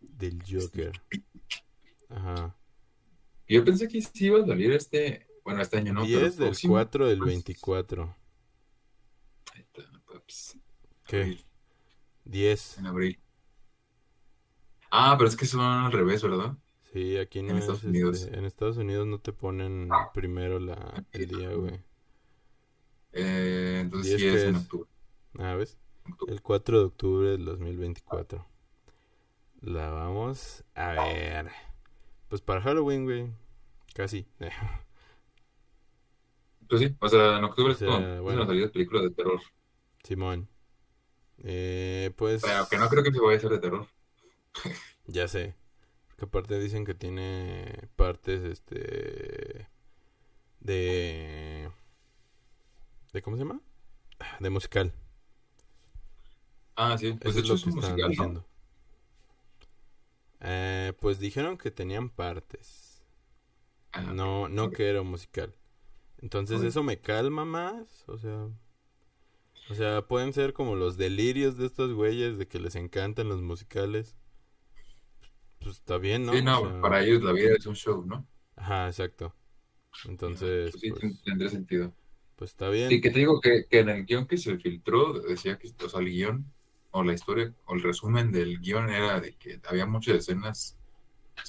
del 0.00 0.42
Joker. 0.48 0.92
Ajá. 2.08 2.56
Yo 3.48 3.64
pensé 3.64 3.88
que 3.88 4.00
sí 4.00 4.26
iba 4.26 4.42
a 4.42 4.46
salir 4.46 4.72
este, 4.72 5.26
bueno, 5.44 5.62
este 5.62 5.78
año 5.78 5.92
no, 5.92 6.02
pero 6.10 6.20
10 6.20 6.36
del 6.36 6.46
próximo. 6.48 6.74
4 6.74 7.08
del 7.08 7.20
24. 7.20 8.16
Ahí 9.54 9.60
está, 9.60 9.82
pues, 10.06 10.58
¿Qué? 11.06 11.16
abril, 11.22 11.44
10. 12.24 12.78
En 12.78 12.86
abril. 12.86 13.18
Ah, 14.90 15.14
pero 15.16 15.28
es 15.28 15.36
que 15.36 15.46
son 15.46 15.60
al 15.60 15.92
revés, 15.92 16.22
¿verdad? 16.22 16.56
Sí, 16.92 17.16
aquí 17.16 17.42
no 17.42 17.50
En 17.50 17.56
es, 17.56 17.62
Estados 17.62 17.84
este, 17.84 17.88
Unidos. 17.88 18.24
en 18.24 18.44
Estados 18.44 18.76
Unidos 18.76 19.06
no 19.06 19.18
te 19.18 19.32
ponen 19.32 19.88
primero 20.12 20.58
la, 20.58 21.04
el 21.12 21.26
día, 21.26 21.50
güey. 21.54 21.80
Eh, 23.12 23.78
entonces 23.80 24.14
¿Y 24.14 24.18
sí 24.18 24.26
es 24.26 24.34
es 24.34 24.42
en 24.44 24.56
octubre. 24.56 24.88
Ah, 25.38 25.54
¿ves? 25.54 25.78
octubre. 26.10 26.34
El 26.34 26.42
4 26.42 26.78
de 26.78 26.84
octubre 26.84 27.28
del 27.30 27.44
2024. 27.44 28.46
La 29.60 29.90
vamos 29.90 30.64
a 30.74 30.92
ver. 30.92 31.50
Pues 32.28 32.42
para 32.42 32.60
Halloween, 32.60 33.04
güey. 33.04 33.30
Casi. 33.94 34.26
Pues 36.72 36.82
sí, 36.82 36.96
o 37.00 37.08
sea, 37.08 37.38
en 37.38 37.44
octubre 37.44 37.72
O 37.72 37.74
es 37.74 37.78
sea, 37.78 38.20
empiezan 38.20 38.20
bueno. 38.22 38.44
las 38.48 38.70
películas 38.70 39.04
de 39.04 39.10
terror. 39.10 39.40
Simón. 40.04 40.48
Eh, 41.38 42.12
pues 42.16 42.42
Pero 42.42 42.68
que 42.68 42.76
no 42.78 42.88
creo 42.90 43.02
que 43.02 43.10
se 43.12 43.20
vaya 43.20 43.34
a 43.34 43.38
hacer 43.38 43.50
de 43.52 43.58
terror. 43.58 43.88
ya 45.06 45.28
sé. 45.28 45.54
Porque 46.08 46.24
aparte 46.26 46.58
dicen 46.60 46.84
que 46.84 46.94
tiene 46.94 47.88
partes, 47.96 48.42
este... 48.42 49.68
De... 50.60 51.70
¿De 53.12 53.22
cómo 53.22 53.36
se 53.36 53.44
llama? 53.44 53.60
De 54.40 54.50
musical. 54.50 54.92
Ah, 56.76 56.96
sí, 56.98 57.12
pues 57.14 57.34
Eso 57.34 57.36
de 57.36 57.40
es 57.40 57.46
hecho 57.46 57.54
lo 57.54 57.54
es 57.54 57.64
que 57.64 57.70
un 57.70 57.72
estaban 57.72 58.04
musical, 58.04 58.14
¿no? 58.16 58.36
diciendo. 58.36 58.44
Eh, 60.40 60.92
pues 61.00 61.18
dijeron 61.18 61.56
que 61.56 61.70
tenían 61.70 62.10
partes. 62.10 63.02
Ah, 63.92 64.02
No, 64.04 64.48
no 64.48 64.70
ok. 64.70 64.72
que 64.72 64.88
era 64.90 65.02
musical. 65.02 65.54
Entonces 66.22 66.62
eso 66.62 66.82
me 66.82 67.00
calma 67.00 67.44
más, 67.44 68.04
o 68.08 68.16
sea, 68.16 68.48
o 69.68 69.74
sea, 69.74 70.02
pueden 70.06 70.32
ser 70.32 70.52
como 70.52 70.76
los 70.76 70.96
delirios 70.96 71.56
de 71.56 71.66
estos 71.66 71.92
güeyes 71.94 72.38
de 72.38 72.46
que 72.46 72.60
les 72.60 72.76
encantan 72.76 73.28
los 73.28 73.42
musicales. 73.42 74.14
Pues 75.60 75.76
está 75.76 75.96
bien, 75.98 76.26
¿no? 76.26 76.36
Sí, 76.36 76.42
O 76.42 76.42
no, 76.42 76.54
sea, 76.54 76.76
para 76.80 77.00
ellos 77.02 77.22
la 77.22 77.32
vida 77.32 77.54
es 77.56 77.66
un 77.66 77.74
show, 77.76 78.04
¿no? 78.04 78.26
Ajá, 78.56 78.86
exacto. 78.88 79.34
Entonces, 80.04 80.72
Pues 80.72 80.80
sí, 80.82 80.92
pues, 80.92 81.00
ten- 81.00 81.18
tendría 81.22 81.50
sentido. 81.50 81.94
pues 82.36 82.50
está 82.50 82.68
bien. 82.70 82.94
Sí, 82.94 83.00
que 83.00 83.10
te 83.10 83.20
digo 83.20 83.40
que, 83.40 83.66
que 83.70 83.80
en 83.80 83.88
el 83.90 84.04
guion 84.06 84.26
que 84.26 84.36
se 84.38 84.58
filtró 84.58 85.14
decía 85.20 85.58
que, 85.58 85.68
o 85.84 85.88
sea, 85.88 86.00
el 86.00 86.08
guion 86.10 86.52
o 86.92 87.04
la 87.04 87.14
historia 87.14 87.54
o 87.66 87.74
el 87.74 87.82
resumen 87.82 88.32
del 88.32 88.60
guion 88.60 88.90
era 88.90 89.20
de 89.20 89.36
que 89.36 89.60
había 89.68 89.86
muchas 89.86 90.16
escenas 90.18 90.78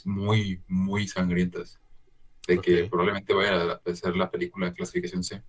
muy, 0.05 0.63
muy 0.67 1.07
sangrientas. 1.07 1.79
De 2.47 2.59
que 2.61 2.85
probablemente 2.85 3.33
vaya 3.33 3.81
a 3.85 3.95
ser 3.95 4.15
la 4.15 4.29
película 4.31 4.67
de 4.67 4.73
clasificación 4.73 5.23
C. 5.23 5.43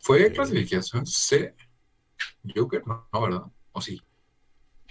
¿Fue 0.00 0.32
clasificación 0.32 1.06
C? 1.06 1.54
Joker, 2.54 2.86
no, 2.86 3.08
no, 3.12 3.20
¿verdad? 3.22 3.42
¿O 3.72 3.80
sí? 3.80 4.00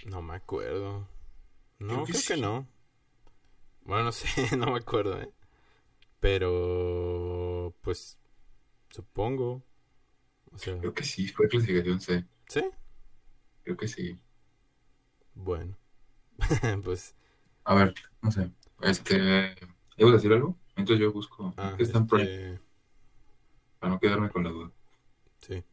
No 0.06 0.22
me 0.22 0.34
acuerdo. 0.34 1.08
No, 1.78 2.04
Creo 2.04 2.04
que 2.04 2.12
creo 2.12 2.24
que 2.24 2.36
sí. 2.36 2.40
no. 2.40 2.68
Bueno, 3.82 4.04
no 4.04 4.12
sé, 4.12 4.56
no 4.56 4.66
me 4.72 4.78
acuerdo, 4.78 5.20
¿eh? 5.20 5.30
Pero, 6.20 7.74
pues, 7.82 8.18
supongo. 8.90 9.62
O 10.52 10.58
sea, 10.58 10.76
Creo 10.78 10.94
que 10.94 11.04
sí, 11.04 11.28
fue 11.28 11.48
clasificación 11.48 12.00
C. 12.00 12.24
¿sí? 12.48 12.62
Creo 13.62 13.76
que 13.76 13.86
sí. 13.88 14.18
Bueno. 15.34 15.76
pues, 16.84 17.14
A 17.64 17.74
ver, 17.74 17.94
no 18.22 18.30
sé. 18.30 18.50
Este, 18.82 19.54
¿ibas 19.96 20.12
a 20.12 20.16
decir 20.16 20.32
algo? 20.32 20.58
Entonces 20.78 21.00
yo 21.00 21.12
busco. 21.12 21.52
ah, 21.58 21.76
este, 21.78 22.60
Para 23.80 23.94
no 23.94 24.00
quedarme 24.00 24.30
con 24.30 24.44
la 24.44 24.50
duda. 24.50 24.70
sí. 25.40 25.64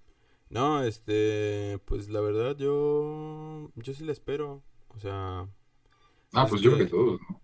No, 0.50 0.84
este, 0.84 1.80
pues 1.86 2.10
la 2.10 2.22
verdad 2.22 2.58
yo, 2.58 3.72
yo 3.76 3.94
sí 3.94 4.04
la 4.06 4.14
espero. 4.14 4.64
O 4.90 5.00
sea, 5.00 5.48
Ah, 6.34 6.46
Es 6.46 6.50
pues 6.50 6.62
yo 6.62 6.74
creo 6.74 6.86
que 6.86 6.92
todos, 6.92 7.22
¿no? 7.30 7.42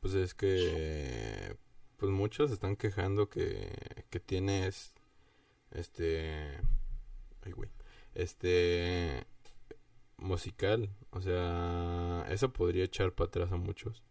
pues 0.00 0.14
es 0.14 0.34
que, 0.34 1.56
pues 1.96 2.10
muchos 2.12 2.50
están 2.52 2.76
quejando 2.76 3.28
que, 3.28 4.04
que 4.10 4.20
tienes, 4.20 4.94
este, 5.72 6.60
ay 7.44 7.52
güey, 7.52 7.70
este, 8.14 9.26
musical. 10.18 10.90
O 11.10 11.20
sea, 11.22 12.26
eso 12.30 12.52
podría 12.52 12.84
echar 12.84 13.12
para 13.14 13.28
atrás 13.28 13.52
a 13.52 13.56
muchos. 13.56 14.02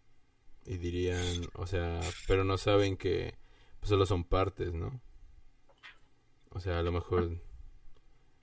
Y 0.65 0.78
dirían, 0.78 1.47
o 1.54 1.67
sea, 1.67 1.99
pero 2.28 2.43
no 2.43 2.58
saben 2.58 2.97
que 2.97 3.36
pues, 3.80 3.89
solo 3.89 4.06
son 4.06 4.23
partes, 4.23 4.73
¿no? 4.73 4.99
O 6.49 6.60
sea, 6.60 6.80
a 6.80 6.84
lo 6.84 6.91
mejor, 6.91 7.39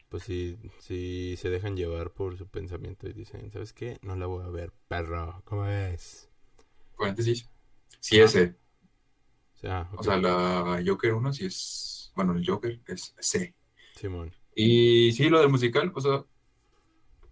pues 0.09 0.23
si, 0.25 0.57
si 0.79 1.37
se 1.37 1.51
dejan 1.51 1.77
llevar 1.77 2.13
por 2.13 2.37
su 2.37 2.47
pensamiento 2.47 3.09
y 3.09 3.13
dicen, 3.13 3.51
¿sabes 3.51 3.73
qué? 3.73 3.99
No 4.03 4.15
la 4.15 4.27
voy 4.27 4.45
a 4.45 4.49
ver, 4.51 4.73
perro, 4.87 5.43
¿cómo 5.45 5.67
es? 5.67 6.31
Paréntesis. 6.97 7.49
Sí, 7.99 8.21
ese. 8.21 8.55
O 9.55 9.59
sea, 9.59 9.89
O 9.97 10.03
sea, 10.03 10.17
la 10.17 10.83
Joker 10.87 11.15
1 11.15 11.33
sí 11.33 11.47
es. 11.47 12.13
Bueno, 12.15 12.35
el 12.35 12.47
Joker 12.47 12.81
es 12.87 13.15
C. 13.19 13.55
Simón. 13.97 14.33
Y 14.55 15.13
sí, 15.13 15.29
lo 15.29 15.41
del 15.41 15.49
musical, 15.49 15.91
o 15.95 16.01
sea. 16.01 16.25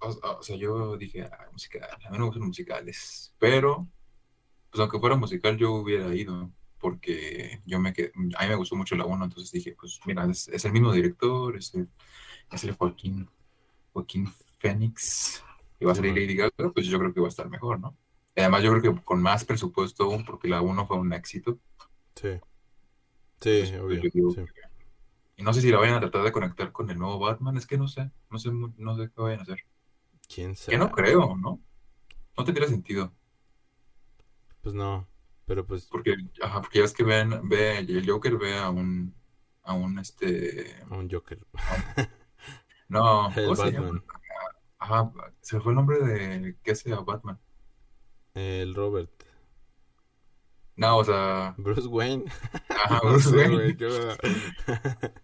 O, 0.02 0.08
o 0.38 0.42
sea, 0.42 0.56
yo 0.56 0.96
dije, 0.96 1.22
ah, 1.22 1.48
musical. 1.52 1.88
A 1.92 2.10
mí 2.10 2.16
no 2.16 2.18
me 2.18 2.26
gustan 2.26 2.46
musicales. 2.46 3.34
Pero, 3.38 3.86
pues 4.70 4.80
aunque 4.80 4.98
fuera 5.00 5.16
musical, 5.16 5.56
yo 5.56 5.72
hubiera 5.74 6.14
ido. 6.14 6.50
Porque 6.78 7.60
yo 7.66 7.78
me 7.78 7.92
quedé. 7.92 8.10
A 8.38 8.42
mí 8.44 8.48
me 8.48 8.54
gustó 8.54 8.74
mucho 8.74 8.96
la 8.96 9.04
1, 9.04 9.24
entonces 9.26 9.52
dije, 9.52 9.76
pues 9.78 10.00
mira, 10.06 10.24
es, 10.30 10.48
es 10.48 10.64
el 10.64 10.72
mismo 10.72 10.92
director, 10.92 11.54
es 11.56 11.74
el, 11.74 11.88
es 12.50 12.64
el 12.64 12.72
Joaquín. 12.74 13.28
Joaquín 13.92 14.32
Phoenix. 14.58 15.44
Y 15.78 15.84
va 15.84 15.92
a 15.92 15.94
salir. 15.94 16.14
Lady 16.14 16.36
Gaga, 16.36 16.72
pues 16.72 16.86
yo 16.86 16.98
creo 16.98 17.12
que 17.12 17.20
va 17.20 17.26
a 17.26 17.30
estar 17.30 17.48
mejor, 17.50 17.80
¿no? 17.80 17.96
Y 18.34 18.40
Además, 18.40 18.62
yo 18.62 18.70
creo 18.72 18.94
que 18.96 19.02
con 19.04 19.20
más 19.22 19.44
presupuesto 19.44 20.04
aún, 20.04 20.24
porque 20.24 20.48
la 20.48 20.62
1 20.62 20.86
fue 20.86 20.96
un 20.98 21.12
éxito. 21.12 21.58
Sí. 22.14 22.40
Sí, 23.40 23.70
Pues, 23.70 23.72
obvio. 23.80 24.00
digo 24.12 24.30
sí. 24.30 24.42
Y 25.36 25.42
no 25.42 25.52
sé 25.54 25.60
si 25.62 25.70
la 25.70 25.78
vayan 25.78 25.96
a 25.96 26.00
tratar 26.00 26.22
de 26.22 26.32
conectar 26.32 26.72
con 26.72 26.90
el 26.90 26.98
nuevo 26.98 27.18
Batman, 27.18 27.56
es 27.56 27.66
que 27.66 27.78
no 27.78 27.88
sé, 27.88 28.10
no 28.30 28.38
sé, 28.38 28.50
no 28.52 28.96
sé 28.96 29.10
qué 29.14 29.20
vayan 29.22 29.40
a 29.40 29.42
hacer. 29.42 29.60
¿Quién 30.28 30.54
Que 30.66 30.78
no 30.78 30.84
sabe? 30.86 30.94
creo, 30.94 31.36
¿no? 31.36 31.60
No 32.36 32.44
tendría 32.44 32.68
sentido, 32.68 33.14
Pues 34.62 34.74
no, 34.74 35.06
pero 35.46 35.66
pues, 35.66 35.90
porque, 35.90 36.14
ajá, 36.42 36.60
porque 36.62 36.78
ya 36.78 36.82
ves 36.82 36.92
que 36.94 37.04
ven, 37.04 37.48
ve, 37.48 37.78
el 37.78 38.08
Joker 38.08 38.36
ve 38.38 38.56
a 38.58 38.70
un, 38.70 39.14
a 39.62 39.74
un, 39.74 39.98
este, 39.98 40.76
a 40.90 40.96
un 40.96 41.10
Joker. 41.10 41.38
no, 42.88 43.30
El 43.36 43.44
¿cómo 43.44 43.56
se 43.56 43.70
Batman. 43.70 43.72
llama? 43.72 44.04
Ajá, 44.78 45.12
se 45.40 45.60
fue 45.60 45.72
el 45.72 45.76
nombre 45.76 45.98
de, 46.00 46.58
¿qué 46.62 46.72
hace 46.72 46.92
a 46.92 47.00
Batman? 47.00 47.40
El 48.34 48.74
Robert. 48.74 49.24
No, 50.76 50.98
o 50.98 51.04
sea, 51.04 51.54
Bruce 51.58 51.86
Wayne. 51.88 52.24
ajá, 52.68 53.00
Bruce 53.04 53.30
Wayne. 53.30 53.74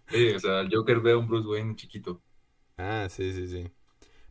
Sí, 0.09 0.29
o 0.33 0.39
sea, 0.39 0.59
el 0.61 0.69
Joker 0.73 0.99
ve 1.01 1.11
a 1.13 1.17
un 1.17 1.27
Bruce 1.27 1.47
Wayne 1.47 1.75
chiquito. 1.75 2.21
Ah, 2.77 3.07
sí, 3.09 3.33
sí, 3.33 3.47
sí. 3.47 3.71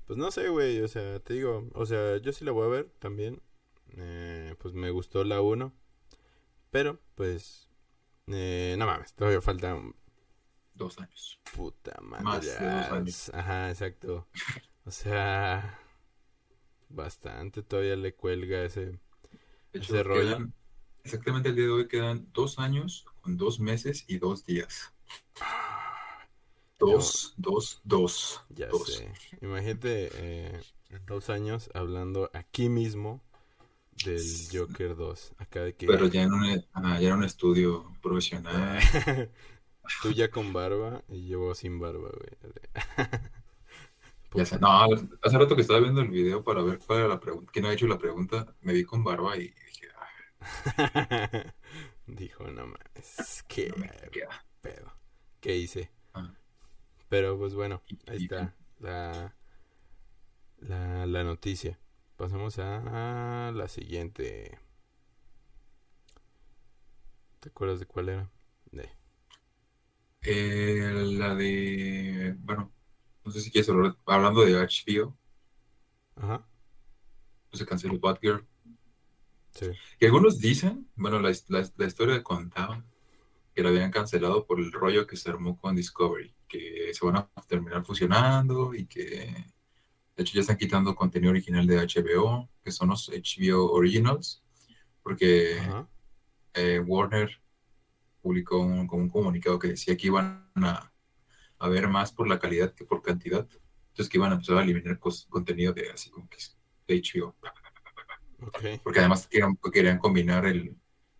Pues 0.06 0.18
no 0.18 0.30
sé, 0.30 0.48
güey, 0.50 0.80
o 0.82 0.88
sea, 0.88 1.20
te 1.20 1.34
digo, 1.34 1.68
o 1.74 1.86
sea, 1.86 2.18
yo 2.18 2.32
sí 2.32 2.44
la 2.44 2.52
voy 2.52 2.66
a 2.66 2.70
ver 2.70 2.90
también. 3.00 3.42
Eh, 3.92 4.54
pues 4.60 4.74
me 4.74 4.90
gustó 4.90 5.24
la 5.24 5.40
1. 5.40 5.72
Pero, 6.70 7.00
pues, 7.14 7.68
eh, 8.28 8.76
no 8.78 8.86
mames, 8.86 9.14
todavía 9.14 9.40
falta 9.40 9.78
dos 10.74 10.98
años. 10.98 11.38
Puta 11.54 11.98
madre. 12.02 12.24
Más 12.24 12.44
de 12.44 12.52
dos 12.52 12.90
años. 12.92 13.30
Ajá, 13.34 13.70
exacto. 13.70 14.26
O 14.84 14.90
sea, 14.90 15.80
bastante 16.88 17.62
todavía 17.62 17.96
le 17.96 18.14
cuelga 18.14 18.64
ese, 18.64 18.98
De 19.72 19.78
hecho, 19.80 19.94
ese 19.94 20.02
rollo. 20.02 20.36
quedan- 20.36 20.54
exactamente 21.04 21.48
el 21.50 21.56
día 21.56 21.64
de 21.66 21.70
hoy 21.70 21.88
quedan 21.88 22.28
dos 22.32 22.58
años 22.58 23.04
con 23.20 23.36
dos 23.36 23.60
meses 23.60 24.04
y 24.08 24.18
dos 24.18 24.44
días. 24.44 24.92
Dos, 26.78 27.34
dos, 27.36 27.80
dos. 27.84 28.40
Ya 28.50 28.68
dos. 28.68 28.86
sé. 28.94 29.10
Imagínate 29.40 30.10
eh, 30.14 30.62
dos 31.06 31.30
años 31.30 31.70
hablando 31.74 32.30
aquí 32.34 32.68
mismo 32.68 33.22
del 34.04 34.22
Joker 34.52 34.96
2. 34.96 35.34
Acá 35.38 35.62
de 35.62 35.74
que... 35.74 35.86
Pero 35.86 36.06
ya 36.08 36.22
en 36.22 36.32
un, 36.32 36.64
ah, 36.72 37.00
ya 37.00 37.08
en 37.08 37.14
un 37.14 37.24
estudio 37.24 37.92
profesional. 38.02 38.80
Tú 40.02 40.12
ya 40.12 40.30
con 40.30 40.52
barba 40.52 41.02
y 41.08 41.28
yo 41.28 41.54
sin 41.54 41.78
barba, 41.78 42.10
güey. 42.10 42.56
Ya 44.34 44.44
sé. 44.44 44.58
No, 44.58 44.68
hace 45.22 45.38
rato 45.38 45.54
que 45.54 45.62
estaba 45.62 45.80
viendo 45.80 46.00
el 46.02 46.08
video 46.08 46.44
para 46.44 46.62
ver 46.62 46.78
cuál 46.78 47.00
era 47.00 47.08
la 47.08 47.20
pregunta. 47.20 47.50
¿Quién 47.52 47.64
ha 47.66 47.72
hecho 47.72 47.86
la 47.86 47.98
pregunta? 47.98 48.54
Me 48.60 48.72
vi 48.72 48.84
con 48.84 49.02
barba 49.02 49.36
y 49.36 49.48
dije, 49.48 49.88
ah, 49.96 51.54
Dijo, 52.06 52.44
no 52.44 52.66
mames, 52.66 53.44
qué 53.48 53.72
no 53.76 53.86
pedo. 54.60 54.92
¿Qué 55.40 55.56
hice? 55.56 55.90
Ah. 56.12 56.34
Pero 57.08 57.38
pues 57.38 57.54
bueno, 57.54 57.82
ahí 58.06 58.24
está 58.24 58.54
la, 58.78 59.34
la, 60.58 61.06
la 61.06 61.24
noticia. 61.24 61.78
Pasamos 62.16 62.58
a 62.58 63.52
la 63.54 63.68
siguiente. 63.68 64.58
¿Te 67.40 67.48
acuerdas 67.48 67.80
de 67.80 67.86
cuál 67.86 68.10
era? 68.10 68.30
De. 68.72 68.90
Eh, 70.22 70.90
la 71.18 71.34
de, 71.34 72.34
bueno, 72.40 72.72
no 73.24 73.30
sé 73.32 73.40
si 73.40 73.50
quieres 73.50 73.68
hablar, 73.70 73.96
hablando 74.06 74.44
de 74.44 74.56
HBO, 74.56 75.16
Ajá, 76.16 76.46
pues 77.50 77.58
se 77.58 77.66
canceló 77.66 77.98
Batgirl. 77.98 78.46
sí. 79.50 79.76
Que 79.98 80.06
algunos 80.06 80.38
dicen, 80.40 80.88
bueno, 80.96 81.20
la, 81.20 81.32
la, 81.48 81.68
la 81.76 81.86
historia 81.86 82.22
contaba 82.22 82.84
que 83.54 83.62
la 83.62 83.70
habían 83.70 83.90
cancelado 83.92 84.46
por 84.46 84.60
el 84.60 84.72
rollo 84.72 85.06
que 85.06 85.16
se 85.16 85.30
armó 85.30 85.58
con 85.58 85.76
Discovery, 85.76 86.34
que 86.48 86.92
se 86.94 87.06
van 87.06 87.16
a 87.18 87.30
terminar 87.48 87.84
fusionando 87.86 88.74
y 88.74 88.86
que 88.86 89.46
de 90.16 90.22
hecho 90.22 90.34
ya 90.34 90.40
están 90.40 90.56
quitando 90.58 90.94
contenido 90.94 91.30
original 91.32 91.66
de 91.66 91.78
HBO, 91.78 92.48
que 92.64 92.72
son 92.72 92.88
los 92.90 93.10
HBO 93.10 93.70
Originals, 93.72 94.42
porque 95.02 95.58
eh, 96.54 96.80
Warner 96.80 97.30
publicó 98.22 98.58
un, 98.60 98.88
un 98.90 99.08
comunicado 99.10 99.58
que 99.58 99.68
decía 99.68 99.96
que 99.96 100.08
iban 100.08 100.50
a, 100.56 100.92
a 101.58 101.68
ver 101.68 101.88
más 101.88 102.12
por 102.12 102.28
la 102.28 102.38
calidad 102.38 102.74
que 102.74 102.84
por 102.84 103.02
cantidad. 103.02 103.48
Entonces 103.90 104.10
que 104.10 104.18
iban 104.18 104.32
a 104.32 104.34
empezar 104.36 104.58
a 104.58 104.62
eliminar 104.62 105.00
cos- 105.00 105.26
contenido 105.28 105.72
de 105.74 105.90
así 105.90 106.10
como 106.10 106.28
que 106.28 106.38
de 106.88 106.96
HBO. 107.02 107.36
Porque 108.84 109.00
además 109.00 109.26
querían, 109.28 109.56
querían 109.72 109.98
combinar 109.98 110.46
el 110.46 110.76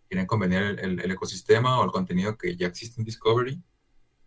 querían 0.09 0.25
combinar 0.27 0.63
el, 0.63 0.79
el- 0.79 0.99
el 1.01 1.11
ecosistema 1.11 1.79
o 1.79 1.83
el 1.85 1.91
contenido 1.91 2.37
que 2.37 2.55
ya 2.55 2.67
existe 2.67 3.01
en 3.01 3.05
Discovery 3.05 3.61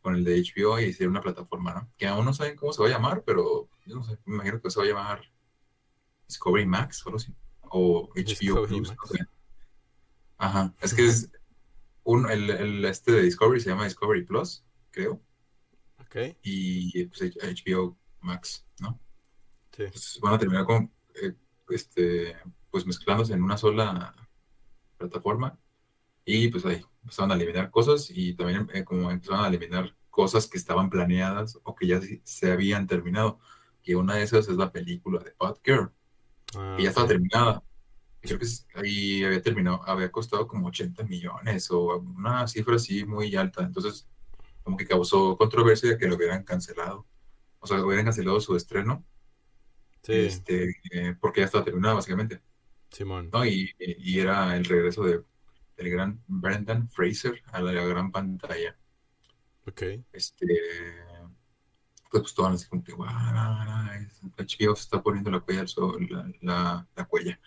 con 0.02 0.14
el 0.14 0.24
de 0.24 0.36
HBO 0.38 0.78
y 0.80 0.90
hacer 0.90 1.08
una 1.08 1.22
plataforma, 1.22 1.72
¿no? 1.74 1.90
Que 1.96 2.06
aún 2.06 2.24
no 2.26 2.34
saben 2.34 2.56
cómo 2.56 2.72
se 2.74 2.82
va 2.82 2.88
a 2.88 2.92
llamar, 2.92 3.22
pero 3.24 3.69
yo 3.90 3.96
no 3.96 4.04
sé, 4.04 4.18
me 4.24 4.36
imagino 4.36 4.60
que 4.62 4.70
se 4.70 4.78
va 4.78 4.84
a 4.86 4.88
llamar 4.88 5.22
Discovery 6.28 6.66
Max 6.66 7.04
o 7.04 7.08
algo 7.08 7.16
así. 7.18 7.34
O 7.62 8.08
HBO 8.14 8.14
Discovery 8.14 8.66
Plus, 8.76 8.88
Max. 8.88 8.98
no 9.02 9.06
sé. 9.18 9.24
Ajá, 10.38 10.74
es 10.80 10.94
que 10.94 11.06
es 11.06 11.30
un, 12.04 12.30
el, 12.30 12.48
el 12.50 12.84
este 12.86 13.12
de 13.12 13.22
Discovery 13.22 13.60
se 13.60 13.70
llama 13.70 13.84
Discovery 13.84 14.24
Plus, 14.24 14.64
creo, 14.90 15.20
Ok. 16.00 16.16
y 16.42 17.04
pues, 17.06 17.20
HBO 17.36 17.98
Max, 18.20 18.64
¿no? 18.80 18.98
Sí. 19.76 19.84
pues, 19.90 20.18
van 20.22 20.34
a 20.34 20.38
terminar 20.38 20.64
con 20.64 20.92
eh, 21.22 21.34
este 21.68 22.36
pues 22.70 22.86
mezclándose 22.86 23.32
en 23.34 23.42
una 23.42 23.56
sola 23.56 24.14
plataforma 24.96 25.58
y 26.24 26.48
pues 26.48 26.64
ahí 26.66 26.84
empezaron 27.02 27.32
a 27.32 27.34
eliminar 27.34 27.70
cosas 27.70 28.10
y 28.10 28.34
también 28.34 28.68
eh, 28.74 28.84
como 28.84 29.10
empezaron 29.10 29.44
a 29.44 29.48
eliminar 29.48 29.94
cosas 30.10 30.46
que 30.46 30.58
estaban 30.58 30.90
planeadas 30.90 31.58
o 31.64 31.74
que 31.74 31.86
ya 31.86 32.00
se- 32.00 32.20
se 32.24 32.50
habían 32.52 32.86
terminado 32.86 33.38
que 33.82 33.96
una 33.96 34.14
de 34.16 34.22
esas 34.22 34.48
es 34.48 34.56
la 34.56 34.72
película 34.72 35.20
de 35.20 35.34
Batgirl 35.38 35.92
Ah, 36.54 36.74
que 36.76 36.82
ya 36.82 36.88
estaba 36.88 37.04
ok. 37.04 37.12
terminada 37.12 37.62
creo 38.20 38.38
que 38.38 38.46
ahí 38.74 39.24
había 39.24 39.40
terminado 39.40 39.82
había 39.88 40.10
costado 40.10 40.46
como 40.46 40.66
80 40.68 41.04
millones 41.04 41.70
o 41.70 41.98
una 41.98 42.46
cifra 42.48 42.76
así 42.76 43.04
muy 43.04 43.34
alta 43.36 43.62
entonces 43.62 44.08
como 44.64 44.76
que 44.76 44.86
causó 44.86 45.36
controversia 45.38 45.90
de 45.90 45.98
que 45.98 46.08
lo 46.08 46.16
hubieran 46.16 46.42
cancelado 46.42 47.06
o 47.60 47.66
sea 47.66 47.84
hubieran 47.84 48.04
cancelado 48.04 48.40
su 48.40 48.56
estreno 48.56 49.04
Sí, 50.02 50.12
este, 50.14 50.76
eh, 50.92 51.14
porque 51.20 51.40
ya 51.40 51.44
estaba 51.44 51.62
terminada 51.62 51.94
básicamente, 51.94 52.40
Simón. 52.90 53.28
¿no? 53.30 53.44
Y, 53.44 53.74
y 53.78 54.18
era 54.18 54.56
el 54.56 54.64
regreso 54.64 55.04
de, 55.04 55.22
del 55.76 55.90
gran 55.90 56.22
Brendan 56.26 56.88
Fraser 56.88 57.42
a 57.52 57.60
la, 57.60 57.72
gran 57.72 58.10
pantalla. 58.10 58.78
Ok. 59.66 59.82
Este, 60.10 60.46
pues, 62.10 62.22
pues 62.22 62.34
todas 62.34 62.54
así 62.54 62.68
como 62.68 62.82
que, 62.84 62.92
"Guau, 62.92 63.10
es- 63.94 64.20
HBO 64.36 64.74
se 64.76 64.82
está 64.82 65.02
poniendo 65.02 65.30
la 65.30 65.40
cuella 65.40 65.60
al 65.60 65.68
sol, 65.68 66.06
la, 66.10 66.30
la, 66.42 66.86
la 66.96 67.04
cuella, 67.06 67.38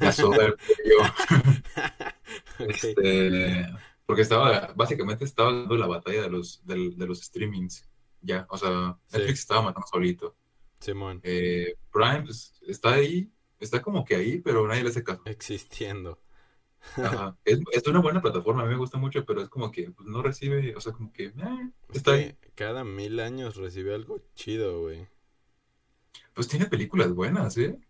la 0.00 0.12
soga 0.12 0.44
al 0.44 0.56
cuello. 0.56 1.14
Este, 2.58 3.66
porque 4.06 4.22
estaba, 4.22 4.72
básicamente 4.74 5.24
estaba 5.24 5.52
dando 5.52 5.76
la 5.76 5.86
batalla 5.86 6.22
de 6.22 6.30
los, 6.30 6.64
del- 6.66 6.96
de, 6.96 7.06
los 7.06 7.20
streamings, 7.20 7.86
ya, 8.20 8.46
o 8.50 8.56
sea, 8.58 8.96
Sí. 9.06 9.18
Netflix 9.18 9.40
estaba 9.40 9.62
matando 9.62 9.86
solito. 9.86 10.36
Simón. 10.80 11.20
Eh, 11.22 11.76
Prime, 11.92 12.22
pues, 12.22 12.60
está 12.66 12.92
ahí, 12.94 13.30
está 13.58 13.80
como 13.82 14.04
que 14.04 14.14
ahí, 14.16 14.38
pero 14.40 14.66
nadie 14.66 14.82
le 14.82 14.90
hace 14.90 15.02
caso. 15.04 15.22
Existiendo. 15.24 16.18
Ajá. 17.00 17.36
Es, 17.44 17.60
es 17.72 17.86
una 17.86 18.00
buena 18.00 18.20
plataforma, 18.22 18.62
a 18.62 18.64
mí 18.66 18.72
me 18.72 18.78
gusta 18.78 18.98
mucho, 18.98 19.24
pero 19.24 19.42
es 19.42 19.48
como 19.48 19.70
que 19.70 19.90
pues, 19.92 20.08
no 20.08 20.22
recibe, 20.22 20.74
o 20.76 20.80
sea, 20.80 20.92
como 20.92 21.12
que 21.12 21.26
eh, 21.26 21.70
Es 21.88 21.98
está 21.98 22.12
ahí. 22.12 22.36
cada 22.54 22.84
mil 22.84 23.20
años 23.20 23.56
recibe 23.56 23.94
algo 23.94 24.20
chido, 24.34 24.80
güey. 24.82 25.08
Pues 26.34 26.46
tiene 26.46 26.66
películas 26.66 27.12
buenas, 27.12 27.56
¿eh? 27.58 27.80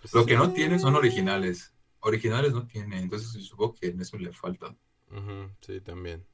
Pues 0.00 0.12
Lo 0.12 0.26
que 0.26 0.36
no 0.36 0.52
tiene 0.52 0.78
son 0.78 0.96
originales. 0.96 1.72
Originales 2.00 2.52
no 2.52 2.66
tiene, 2.66 2.98
entonces 3.00 3.30
supongo 3.46 3.74
que 3.74 3.86
en 3.88 4.00
eso 4.00 4.18
le 4.18 4.32
falta. 4.32 4.76
Sí, 5.60 5.80
también. 5.80 6.26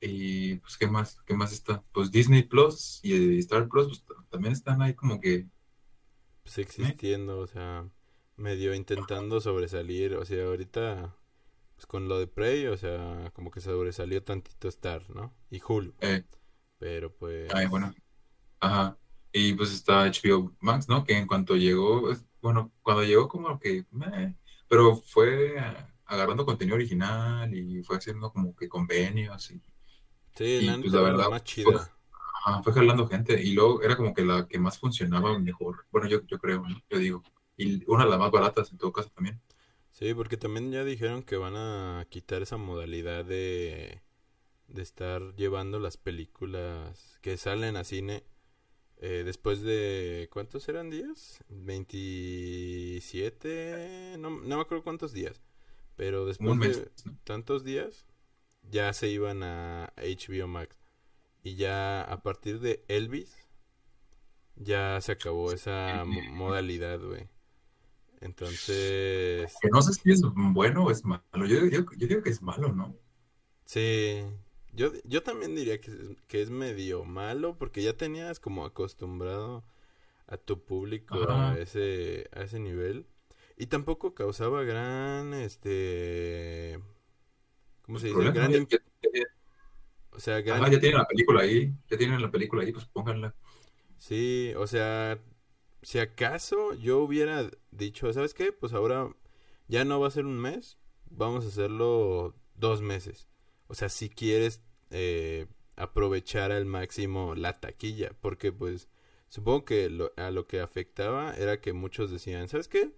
Y 0.00 0.56
pues, 0.56 0.76
¿qué 0.78 0.86
más? 0.86 1.18
¿Qué 1.26 1.34
más 1.34 1.52
está? 1.52 1.82
Pues 1.92 2.10
Disney 2.10 2.42
Plus 2.44 3.00
y 3.02 3.38
Star 3.38 3.68
Plus 3.68 4.02
pues, 4.06 4.18
también 4.30 4.52
están 4.52 4.80
ahí 4.82 4.94
como 4.94 5.20
que, 5.20 5.48
Pues 6.42 6.56
existiendo, 6.58 7.38
o 7.40 7.46
sea, 7.46 7.90
medio 8.36 8.74
intentando 8.74 9.40
sobresalir. 9.40 10.14
O 10.16 10.24
sea, 10.24 10.44
ahorita, 10.46 11.16
pues 11.76 11.86
con 11.86 12.08
lo 12.08 12.18
de 12.18 12.26
Prey, 12.26 12.66
o 12.68 12.76
sea, 12.76 13.30
como 13.34 13.50
que 13.50 13.60
sobresalió 13.60 14.22
tantito 14.24 14.68
Star, 14.68 15.08
¿no? 15.10 15.34
Y 15.50 15.60
Hulu. 15.66 15.94
eh, 16.00 16.24
Pero 16.78 17.12
pues. 17.14 17.52
ay, 17.54 17.66
bueno, 17.66 17.94
ajá. 18.60 18.98
Y 19.32 19.54
pues 19.54 19.72
está 19.72 20.04
HBO 20.06 20.54
Max, 20.60 20.88
¿no? 20.88 21.04
Que 21.04 21.18
en 21.18 21.26
cuanto 21.26 21.56
llegó, 21.56 22.10
es- 22.12 22.24
bueno, 22.42 22.72
cuando 22.82 23.04
llegó 23.04 23.28
como 23.28 23.58
que, 23.60 23.86
meh, 23.92 24.36
pero 24.68 24.96
fue 24.96 25.56
agarrando 26.06 26.46
contenido 26.46 26.76
original 26.76 27.54
y 27.54 27.82
fue 27.84 27.96
haciendo 27.98 28.32
como 28.32 28.54
que 28.56 28.68
convenios 28.68 29.50
y 29.52 29.62
Sí, 30.36 30.44
y, 30.44 30.66
la 30.66 30.78
pues, 30.78 30.92
la 30.92 31.00
verdad, 31.02 31.30
más 31.30 31.42
fue- 31.62 31.74
chida. 31.74 31.90
ajá, 32.44 32.62
fue 32.62 32.72
jalando 32.72 33.08
gente 33.08 33.40
y 33.42 33.52
luego 33.54 33.82
era 33.82 33.96
como 33.96 34.14
que 34.14 34.24
la 34.24 34.46
que 34.48 34.58
más 34.58 34.78
funcionaba 34.78 35.38
mejor. 35.38 35.86
Bueno, 35.90 36.08
yo, 36.08 36.22
yo 36.26 36.38
creo, 36.38 36.62
¿no? 36.68 36.80
Yo 36.90 36.98
digo. 36.98 37.22
Y 37.58 37.84
una 37.90 38.04
de 38.04 38.10
las 38.10 38.18
más 38.18 38.30
baratas 38.30 38.70
en 38.72 38.78
todo 38.78 38.92
caso 38.92 39.10
también. 39.10 39.40
Sí, 39.90 40.12
porque 40.14 40.36
también 40.36 40.70
ya 40.72 40.84
dijeron 40.84 41.22
que 41.22 41.36
van 41.36 41.54
a 41.56 42.06
quitar 42.10 42.42
esa 42.42 42.56
modalidad 42.58 43.24
de, 43.24 44.02
de 44.68 44.82
estar 44.82 45.36
llevando 45.36 45.80
las 45.80 45.98
películas 45.98 47.18
que 47.22 47.38
salen 47.38 47.76
a 47.76 47.84
cine 47.84 48.24
eh, 48.98 49.22
después 49.24 49.62
de... 49.62 50.28
¿Cuántos 50.32 50.68
eran 50.68 50.90
días? 50.90 51.42
27... 51.50 54.16
No, 54.18 54.30
no 54.30 54.56
me 54.56 54.62
acuerdo 54.62 54.84
cuántos 54.84 55.12
días. 55.12 55.40
Pero 55.96 56.26
después 56.26 56.50
un 56.52 56.58
mes. 56.58 56.76
de 56.76 56.90
¿no? 57.04 57.16
tantos 57.24 57.64
días 57.64 58.06
ya 58.62 58.94
se 58.94 59.10
iban 59.10 59.44
a 59.44 59.92
HBO 59.98 60.48
Max. 60.48 60.78
Y 61.44 61.56
ya 61.56 62.02
a 62.02 62.22
partir 62.22 62.60
de 62.60 62.84
Elvis 62.88 63.36
ya 64.56 65.00
se 65.00 65.12
acabó 65.12 65.52
esa 65.52 66.04
mo- 66.06 66.22
modalidad, 66.22 67.00
güey. 67.00 67.28
Entonces... 68.20 69.54
Que 69.60 69.68
no 69.68 69.82
sé 69.82 69.92
si 69.92 70.10
es 70.10 70.22
bueno 70.34 70.84
o 70.84 70.90
es 70.90 71.04
malo. 71.04 71.22
Yo, 71.34 71.66
yo, 71.66 71.84
yo 71.96 72.06
digo 72.08 72.22
que 72.22 72.30
es 72.30 72.42
malo, 72.42 72.72
¿no? 72.72 72.94
Sí, 73.64 74.22
yo, 74.72 74.92
yo 75.04 75.22
también 75.22 75.54
diría 75.54 75.80
que 75.80 75.90
es, 75.90 75.98
que 76.28 76.42
es 76.42 76.50
medio 76.50 77.04
malo 77.04 77.56
porque 77.58 77.82
ya 77.82 77.96
tenías 77.96 78.40
como 78.40 78.64
acostumbrado 78.64 79.64
a 80.26 80.36
tu 80.36 80.64
público 80.64 81.28
a 81.30 81.58
ese, 81.58 82.28
a 82.32 82.42
ese 82.42 82.60
nivel 82.60 83.06
y 83.56 83.66
tampoco 83.66 84.14
causaba 84.14 84.62
gran, 84.64 85.34
este, 85.34 86.78
¿cómo 87.82 87.98
se 87.98 88.08
dice? 88.08 88.16
Problema, 88.16 88.34
Gran 88.34 88.52
ya- 88.52 88.58
im- 88.58 88.68
ya- 88.68 88.78
ya- 89.14 89.26
O 90.12 90.20
sea, 90.20 90.36
Ah, 90.36 90.40
gran- 90.40 90.72
ya 90.72 90.80
tienen 90.80 90.98
la 90.98 91.06
película 91.06 91.42
ahí, 91.42 91.74
ya 91.90 91.98
tienen 91.98 92.22
la 92.22 92.30
película 92.30 92.62
ahí, 92.62 92.72
pues 92.72 92.86
pónganla. 92.86 93.34
Sí, 93.98 94.52
o 94.56 94.66
sea, 94.66 95.18
si 95.86 95.98
acaso 96.00 96.74
yo 96.74 96.98
hubiera 97.00 97.48
dicho, 97.70 98.12
¿sabes 98.12 98.34
qué? 98.34 98.52
Pues 98.52 98.72
ahora 98.72 99.14
ya 99.68 99.84
no 99.84 100.00
va 100.00 100.08
a 100.08 100.10
ser 100.10 100.26
un 100.26 100.38
mes, 100.40 100.78
vamos 101.10 101.44
a 101.44 101.48
hacerlo 101.48 102.34
dos 102.56 102.82
meses. 102.82 103.28
O 103.68 103.74
sea, 103.74 103.88
si 103.88 104.08
quieres 104.10 104.62
eh, 104.90 105.46
aprovechar 105.76 106.52
al 106.52 106.66
máximo 106.66 107.34
la 107.36 107.60
taquilla, 107.60 108.10
porque 108.20 108.52
pues 108.52 108.88
supongo 109.28 109.64
que 109.64 109.90
lo- 109.90 110.12
a 110.16 110.30
lo 110.32 110.46
que 110.48 110.60
afectaba 110.60 111.34
era 111.36 111.60
que 111.60 111.72
muchos 111.72 112.10
decían, 112.10 112.48
¿sabes 112.48 112.68
qué? 112.68 112.92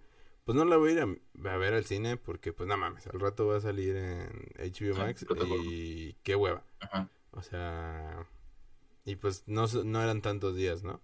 Pues 0.45 0.55
no 0.57 0.65
la 0.65 0.77
voy 0.77 0.91
a 0.91 0.93
ir 0.93 0.99
a, 1.01 1.51
a 1.53 1.57
ver 1.57 1.73
al 1.75 1.85
cine 1.85 2.17
porque 2.17 2.53
pues 2.53 2.67
no 2.67 2.77
mames, 2.77 3.05
al 3.07 3.19
rato 3.19 3.47
va 3.47 3.57
a 3.57 3.61
salir 3.61 3.95
en 3.95 4.29
HBO 4.59 4.95
Sí, 4.95 5.01
Max 5.01 5.25
y 5.45 6.13
qué 6.23 6.35
hueva. 6.35 6.63
Ajá. 6.79 7.09
O 7.31 7.41
sea, 7.43 8.27
y 9.05 9.15
pues 9.17 9.43
no, 9.47 9.67
no 9.85 10.01
eran 10.03 10.21
tantos 10.21 10.55
días, 10.55 10.83
¿no? 10.83 11.01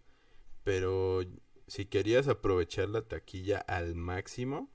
Pero 0.64 1.22
si 1.68 1.86
querías 1.86 2.28
aprovechar 2.28 2.90
la 2.90 3.04
taquilla 3.08 3.60
al 3.60 3.96
máximo, 3.96 4.70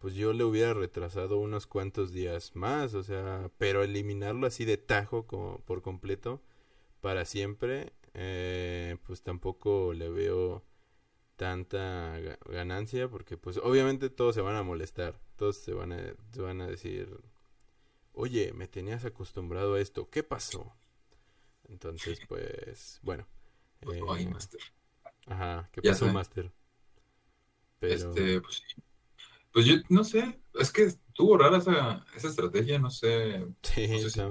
pues 0.00 0.14
yo 0.14 0.32
le 0.32 0.44
hubiera 0.44 0.74
retrasado 0.74 1.38
unos 1.40 1.66
cuantos 1.66 2.12
días 2.12 2.56
más, 2.56 2.94
o 2.94 3.02
sea, 3.02 3.50
pero 3.58 3.82
eliminarlo 3.84 4.46
así 4.46 4.64
de 4.64 4.78
tajo 4.78 5.26
como 5.26 5.60
por 5.60 5.82
completo 5.82 6.42
para 7.02 7.24
siempre, 7.26 7.92
eh, 8.14 8.98
pues 9.06 9.22
tampoco 9.22 9.92
le 9.94 10.10
veo 10.10 10.64
tanta 11.36 12.18
ga- 12.20 12.38
ganancia 12.50 13.08
porque 13.08 13.36
pues 13.38 13.58
obviamente 13.58 14.10
todos 14.10 14.34
se 14.36 14.42
van 14.42 14.56
a 14.56 14.62
molestar, 14.64 15.20
todos 15.36 15.56
se 15.58 15.74
van 15.74 15.92
a, 15.92 16.14
se 16.32 16.42
van 16.42 16.60
a 16.62 16.66
decir, 16.68 17.08
oye, 18.12 18.52
me 18.52 18.68
tenías 18.68 19.04
acostumbrado 19.04 19.74
a 19.74 19.80
esto, 19.80 20.10
¿qué 20.10 20.22
pasó? 20.22 20.72
Entonces, 21.68 22.20
pues, 22.20 23.00
bueno. 23.02 23.26
Pues, 23.82 23.98
eh, 23.98 24.26
Master. 24.28 24.60
Ajá, 25.26 25.68
¿qué 25.72 25.82
Ya 25.82 25.94
pasó, 25.94 26.08
sé. 26.08 26.10
Master? 26.10 26.52
Pero, 27.78 28.10
Este, 28.10 28.40
pues 28.40 28.56
sí. 28.68 28.82
Pues 29.52 29.66
yo 29.66 29.76
no 29.90 30.04
sé, 30.04 30.40
es 30.54 30.72
que 30.72 30.84
estuvo 30.84 31.38
rara 31.38 31.58
esa, 31.58 32.04
esa 32.16 32.28
estrategia, 32.28 32.78
no 32.78 32.90
sé 32.90 33.40
sí, 33.62 33.86
no 33.90 33.98
sé 33.98 34.10
si- 34.10 34.22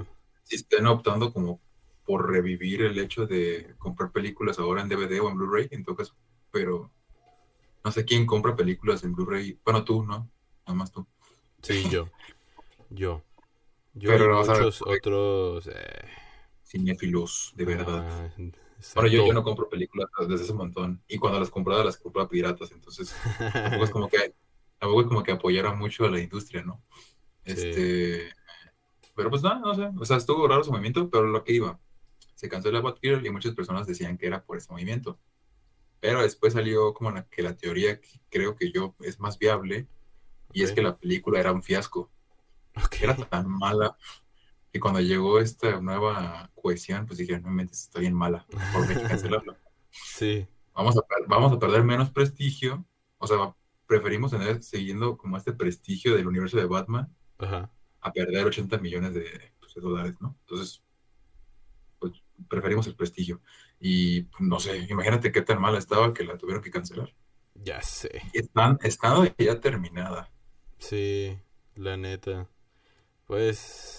si 0.43 0.55
estén 0.57 0.87
optando 0.87 1.33
como 1.33 1.61
por 2.05 2.29
revivir 2.31 2.83
el 2.83 2.99
hecho 2.99 3.27
de 3.27 3.75
comprar 3.79 4.11
películas 4.11 4.59
ahora 4.59 4.81
en 4.83 4.89
DVD 4.89 5.19
o 5.21 5.29
en 5.29 5.37
Blu-ray, 5.37 5.67
en 5.71 5.83
todo 5.85 5.95
caso, 5.97 6.15
pero 6.51 6.91
no 7.85 7.91
sé 7.91 8.05
quién 8.05 8.25
compra 8.27 8.55
películas 8.55 9.03
en 9.03 9.13
Blu-ray. 9.15 9.59
Bueno, 9.65 9.83
tú, 9.85 10.03
¿no? 10.05 10.31
Nada 10.67 10.75
más 10.77 10.91
tú. 10.91 11.07
sí, 11.61 11.87
yo, 11.87 12.09
yo, 12.89 13.23
yo 13.93 14.13
Pero, 14.13 14.25
y 14.25 14.29
muchos 14.35 14.81
otros, 14.81 15.67
eh, 15.67 16.09
Cinéfilos, 16.63 17.51
de 17.57 17.65
verdad. 17.65 18.05
ah, 18.05 18.29
Bueno, 18.95 19.09
yo, 19.09 19.13
exacto. 19.19 19.27
yo 19.27 19.34
no 19.34 19.43
compro 19.43 19.69
películas 19.69 20.09
desde 20.27 20.43
hace 20.43 20.51
un 20.53 20.57
montón. 20.59 21.03
Y 21.07 21.17
cuando 21.17 21.39
las 21.39 21.49
compraba, 21.49 21.84
las 21.84 21.97
compraba 21.97 22.30
piratas. 22.30 22.71
Entonces, 22.71 23.13
tampoco 23.38 23.84
es 23.84 23.89
como 23.89 24.07
que, 24.09 24.36
tampoco 24.77 25.01
es 25.01 25.07
como 25.07 25.23
que 25.23 25.32
apoyara 25.32 25.73
mucho 25.73 26.05
a 26.05 26.09
la 26.09 26.19
industria, 26.19 26.63
¿no? 26.63 26.82
Sí. 27.45 27.51
Este. 27.51 28.34
Pero 29.15 29.30
pues 29.30 29.43
nada, 29.43 29.59
no 29.59 29.75
sé. 29.75 29.89
O 29.99 30.05
sea, 30.05 30.17
estuvo 30.17 30.47
raro 30.47 30.63
su 30.63 30.71
movimiento, 30.71 31.09
pero 31.09 31.27
lo 31.27 31.43
que 31.43 31.53
iba. 31.53 31.80
Se 32.36 32.47
canceló 32.47 32.82
Batgirl 32.82 33.25
y 33.25 33.30
muchas 33.30 33.53
personas 33.53 33.86
decían 33.86 34.17
que 34.17 34.27
era 34.27 34.45
por 34.45 34.57
ese 34.57 34.71
movimiento. 34.71 35.19
Pero 35.99 36.21
después 36.21 36.53
salió 36.53 36.93
como 36.93 37.11
la, 37.11 37.25
que 37.27 37.41
la 37.41 37.57
teoría 37.57 37.99
que 37.99 38.21
creo 38.30 38.55
que 38.55 38.71
yo 38.71 38.95
es 39.01 39.19
más 39.19 39.38
viable. 39.38 39.88
Y 40.53 40.63
es 40.63 40.69
Ok. 40.69 40.75
que 40.75 40.82
la 40.84 40.97
película 40.97 41.39
era 41.41 41.51
un 41.51 41.61
fiasco. 41.63 42.09
Ok. 42.77 43.01
Era 43.01 43.15
tan 43.17 43.49
mala 43.49 43.97
que 44.72 44.80
cuando 44.80 44.99
llegó 45.01 45.39
esta 45.39 45.80
nueva 45.82 46.51
cohesión, 46.55 47.05
pues 47.05 47.17
dije, 47.20 47.39
no 47.39 47.49
mentes, 47.49 47.84
está 47.84 47.99
bien 47.99 48.13
mala. 48.13 48.45
Por 48.74 48.84
hay 48.89 48.95
que 48.95 49.07
cancelarla. 49.07 49.57
Sí, 49.91 50.47
Vamos 50.74 50.95
a, 50.97 51.01
vamos 51.28 51.51
a 51.51 51.59
perder 51.59 51.84
menos 51.84 52.09
prestigio. 52.09 52.86
O 53.17 53.28
sea, 53.28 53.53
preferimos 53.86 54.32
tener 54.32 54.63
siguiendo 54.63 55.17
como 55.17 55.36
este 55.36 55.51
prestigio 55.51 56.15
del 56.15 56.28
universo 56.28 56.57
de 56.57 56.65
Batman 56.65 57.13
ajá, 57.38 57.70
a 57.99 58.13
perder 58.13 58.45
80 58.45 58.78
millones 58.78 59.13
de, 59.13 59.51
pues, 59.59 59.74
de 59.74 59.82
dólares, 59.82 60.15
¿no? 60.22 60.38
Entonces, 60.41 60.82
pues 61.99 62.13
preferimos 62.47 62.88
el 62.88 62.95
prestigio. 62.95 63.41
Y 63.80 64.22
pues, 64.24 64.41
no 64.41 64.59
sé, 64.59 64.78
imagínate 64.89 65.32
qué 65.34 65.41
tan 65.41 65.59
mala 65.59 65.80
estaba 65.80 66.13
que 66.13 66.24
la 66.24 66.38
tuvieron 66.38 66.63
que 66.63 66.72
cancelar. 66.72 67.13
ya 67.55 67.82
sé, 67.82 68.22
Y 68.34 68.39
están, 68.39 68.80
estando 68.84 69.26
ya 69.38 69.59
terminada. 69.59 70.32
sí, 70.78 71.38
la 71.76 71.97
neta, 71.97 72.47
pues, 73.26 73.99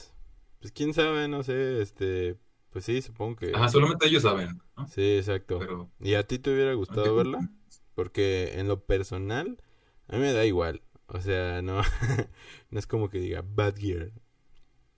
pues 0.61 0.73
quién 0.73 0.95
sabe, 0.95 1.29
no 1.29 1.43
sé, 1.43 1.83
este, 1.83 2.39
pues 2.71 2.85
sí, 2.85 3.03
supongo 3.03 3.37
que, 3.37 3.53
Ajá, 3.53 3.69
solamente 3.69 4.07
ellos 4.07 4.23
saben, 4.23 4.61
¿no? 4.77 4.93
sí, 4.93 5.17
exacto. 5.19 5.67
Pero. 5.67 5.91
¿Y 6.01 6.15
a 6.15 6.27
ti 6.27 6.39
te 6.39 6.53
hubiera 6.53 6.75
gustado 6.75 7.17
verla? 7.17 7.51
Porque 7.95 8.59
en 8.61 8.69
lo 8.69 8.85
personal, 8.87 9.63
a 10.09 10.15
mí 10.17 10.21
me 10.23 10.33
da 10.33 10.45
igual. 10.47 10.83
O 11.07 11.21
sea, 11.21 11.63
no, 11.63 11.83
no 12.71 12.79
es 12.79 12.87
como 12.87 13.11
que 13.11 13.19
diga 13.21 13.43
Bad 13.47 13.77
Gear. 13.77 14.13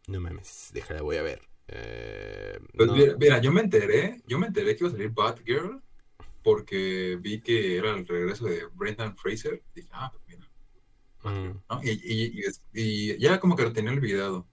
No 0.09 0.21
mames, 0.21 0.71
déjala, 0.75 1.03
voy 1.03 1.17
a 1.17 1.23
ver. 1.23 1.43
Eh, 1.69 2.59
Pues 2.77 2.91
no, 2.91 2.93
mira, 2.93 3.17
mira, 3.19 3.41
yo 3.41 3.53
me 3.53 3.61
enteré, 3.63 4.23
yo 4.27 4.39
me 4.39 4.47
enteré 4.47 4.77
que 4.77 4.85
iba 4.85 4.89
a 4.89 4.93
salir 4.93 5.11
Batgirl 5.11 5.83
porque 6.43 7.19
vi 7.21 7.41
que 7.43 7.77
era 7.79 7.93
el 7.93 8.07
regreso 8.09 8.47
de 8.47 8.67
Brendan 8.75 9.17
Fraser. 9.17 9.63
Dije, 9.75 9.89
ah, 9.93 10.11
pues 10.13 10.25
mira, 10.29 10.51
mm, 11.25 11.63
¿no? 11.71 11.81
Y, 11.83 11.91
y- 11.91 12.41
y 12.41 12.45
es- 12.45 12.63
y 12.73 13.19
ya 13.19 13.41
como 13.41 13.57
que 13.57 13.63
lo 13.65 13.73
tenía 13.73 13.93
olvidado. 13.93 14.49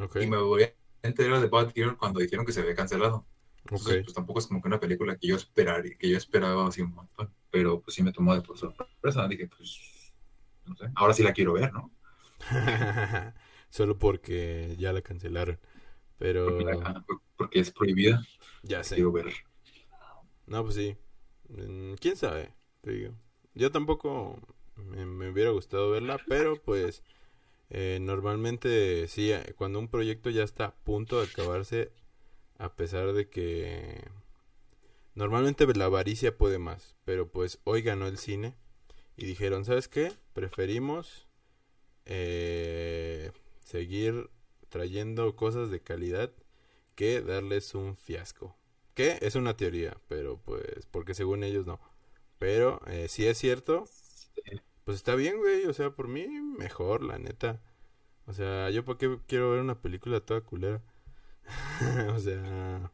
Ok, 0.00 0.16
Y 0.18 0.26
me 0.26 0.38
voy 0.38 0.64
a 0.64 0.74
enterar 1.02 1.40
de 1.40 1.48
Batgirl 1.48 1.96
cuando 1.98 2.20
dijeron 2.20 2.46
que 2.46 2.52
se 2.52 2.60
había 2.60 2.74
cancelado. 2.74 3.26
Entonces, 3.66 3.98
ok. 3.98 4.04
pues 4.04 4.14
tampoco 4.14 4.38
es 4.40 4.46
como 4.46 4.60
que 4.62 4.68
una 4.68 4.80
película 4.80 5.16
que 5.18 5.26
yo 5.28 5.36
esperaría, 5.36 5.96
que 5.98 6.08
yo 6.10 6.16
esperaba 6.16 6.68
así 6.68 6.82
un 6.82 6.94
montón. 6.94 7.34
Pero 7.50 7.80
pues 7.82 7.94
sí 7.96 8.02
me 8.02 8.12
tomó 8.12 8.34
de 8.34 8.42
por 8.42 8.58
sorpresa. 8.58 9.26
Dije, 9.28 9.48
pues, 9.48 10.14
no 10.66 10.76
sé, 10.76 10.86
ahora 10.96 11.14
sí 11.14 11.22
la 11.22 11.32
quiero 11.32 11.54
ver, 11.54 11.72
¿no? 11.72 11.92
Solo 13.70 13.98
porque 13.98 14.76
ya 14.78 14.92
la 14.92 15.02
cancelaron. 15.02 15.58
Pero 16.18 16.62
Porque, 16.62 16.64
la- 16.64 17.04
porque 17.36 17.60
es 17.60 17.70
prohibida, 17.70 18.22
ya 18.62 18.82
sé. 18.84 19.04
quiero 19.04 19.12
ver. 19.12 19.26
No, 20.46 20.62
pues 20.62 20.74
sí. 20.76 20.96
Mm, 21.48 21.94
¿Quién 21.94 22.16
sabe? 22.16 22.54
Te 22.80 22.90
digo. 22.92 23.14
Yo 23.54 23.70
tampoco 23.70 24.38
me, 24.76 25.06
me 25.06 25.30
hubiera 25.30 25.50
gustado 25.50 25.90
verla, 25.90 26.18
pero 26.26 26.60
pues 26.62 27.02
eh, 27.70 27.98
normalmente 28.00 29.08
sí, 29.08 29.32
eh, 29.32 29.54
cuando 29.56 29.78
un 29.78 29.88
proyecto 29.88 30.30
ya 30.30 30.42
está 30.44 30.66
a 30.66 30.74
punto 30.76 31.20
de 31.20 31.26
acabarse, 31.26 31.92
a 32.58 32.74
pesar 32.76 33.12
de 33.14 33.28
que 33.28 34.02
normalmente 35.14 35.66
la 35.74 35.86
avaricia 35.86 36.36
puede 36.36 36.58
más, 36.58 36.96
pero 37.04 37.28
pues 37.30 37.60
hoy 37.64 37.82
ganó 37.82 38.06
el 38.06 38.18
cine 38.18 38.54
y 39.16 39.26
dijeron, 39.26 39.64
¿sabes 39.64 39.88
qué? 39.88 40.12
Preferimos 40.34 41.26
eh, 42.06 43.32
seguir 43.64 44.30
trayendo 44.70 45.36
cosas 45.36 45.70
de 45.70 45.80
calidad 45.82 46.32
que 46.94 47.22
darles 47.22 47.74
un 47.74 47.96
fiasco. 47.96 48.56
Que 48.94 49.18
es 49.22 49.36
una 49.36 49.56
teoría, 49.56 49.96
pero 50.08 50.38
pues, 50.38 50.86
porque 50.90 51.14
según 51.14 51.44
ellos 51.44 51.66
no. 51.66 51.80
Pero 52.38 52.80
eh, 52.88 53.08
si 53.08 53.26
es 53.26 53.38
cierto, 53.38 53.86
pues 54.84 54.96
está 54.98 55.14
bien, 55.14 55.38
güey. 55.38 55.66
O 55.66 55.72
sea, 55.74 55.90
por 55.90 56.08
mí 56.08 56.26
mejor, 56.28 57.02
la 57.02 57.18
neta. 57.18 57.60
O 58.26 58.32
sea, 58.34 58.70
yo 58.70 58.84
por 58.84 58.98
qué 58.98 59.18
quiero 59.28 59.52
ver 59.52 59.60
una 59.60 59.80
película 59.82 60.20
toda 60.20 60.42
culera. 60.42 60.82
o 62.14 62.18
sea. 62.18 62.92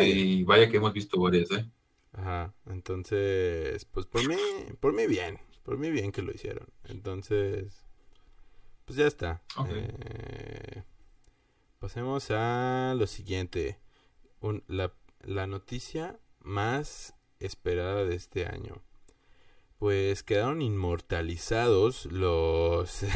Y 0.00 0.44
vaya 0.44 0.68
que 0.68 0.76
hemos 0.78 0.92
visto 0.92 1.20
varias, 1.20 1.50
¿eh? 1.52 1.70
Ajá, 2.12 2.54
entonces, 2.66 3.84
pues 3.86 4.06
por 4.06 4.26
mí, 4.26 4.36
por 4.80 4.92
mí 4.94 5.06
bien, 5.06 5.38
por 5.62 5.78
mí 5.78 5.90
bien 5.90 6.12
que 6.12 6.22
lo 6.22 6.32
hicieron. 6.32 6.68
Entonces, 6.84 7.84
pues 8.84 8.98
ya 8.98 9.06
está. 9.06 9.42
Ok. 9.56 9.70
Eh, 9.70 10.82
pasemos 11.78 12.30
a 12.30 12.94
lo 12.96 13.06
siguiente. 13.06 13.78
Un- 14.40 14.64
la, 14.68 14.92
la 15.22 15.46
noticia 15.46 16.18
más 16.42 17.14
esperada 17.40 18.04
de 18.04 18.16
este 18.16 18.46
año. 18.46 18.82
Pues 19.78 20.22
quedaron 20.22 20.62
inmortalizados 20.62 22.06
los... 22.06 23.04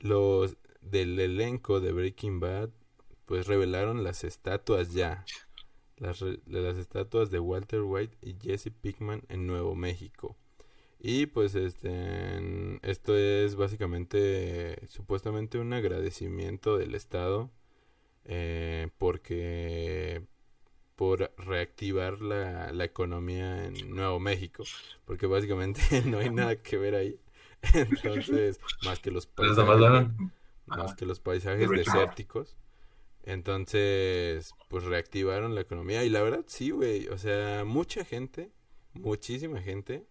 los 0.00 0.56
del 0.82 1.18
elenco 1.18 1.80
de 1.80 1.92
Breaking 1.92 2.40
Bad 2.40 2.70
pues 3.26 3.46
revelaron 3.46 4.04
las 4.04 4.24
estatuas 4.24 4.92
ya. 4.92 5.24
Las, 5.96 6.22
las 6.46 6.76
estatuas 6.76 7.30
de 7.30 7.38
Walter 7.40 7.82
White 7.82 8.16
y 8.20 8.34
Jesse 8.40 8.70
Pickman 8.80 9.22
en 9.28 9.46
Nuevo 9.46 9.74
México. 9.74 10.36
Y 10.98 11.26
pues 11.26 11.54
este 11.54 12.80
esto 12.82 13.16
es 13.16 13.56
básicamente 13.56 14.86
supuestamente 14.88 15.58
un 15.58 15.72
agradecimiento 15.72 16.78
del 16.78 16.94
Estado 16.94 17.50
eh, 18.24 18.88
porque 18.98 20.26
por 20.96 21.32
reactivar 21.38 22.20
la, 22.20 22.72
la 22.72 22.84
economía 22.84 23.64
en 23.66 23.94
Nuevo 23.94 24.20
México. 24.20 24.64
Porque 25.04 25.26
básicamente 25.26 25.80
no 26.06 26.18
hay 26.18 26.30
nada 26.30 26.56
que 26.56 26.76
ver 26.76 26.94
ahí. 26.94 27.18
Entonces, 27.74 28.60
más 28.84 29.00
que 29.00 29.10
los 29.10 29.26
paisajes, 29.26 29.66
más 30.66 30.86
Ajá. 30.86 30.96
que 30.96 31.06
los 31.06 31.20
paisajes 31.20 31.70
desérticos. 31.70 32.56
Entonces, 33.22 34.52
pues 34.68 34.84
reactivaron 34.84 35.54
la 35.54 35.62
economía. 35.62 36.04
Y 36.04 36.10
la 36.10 36.22
verdad, 36.22 36.44
sí, 36.46 36.70
güey. 36.70 37.08
O 37.08 37.16
sea, 37.16 37.64
mucha 37.64 38.04
gente, 38.04 38.50
muchísima 38.92 39.62
gente, 39.62 40.06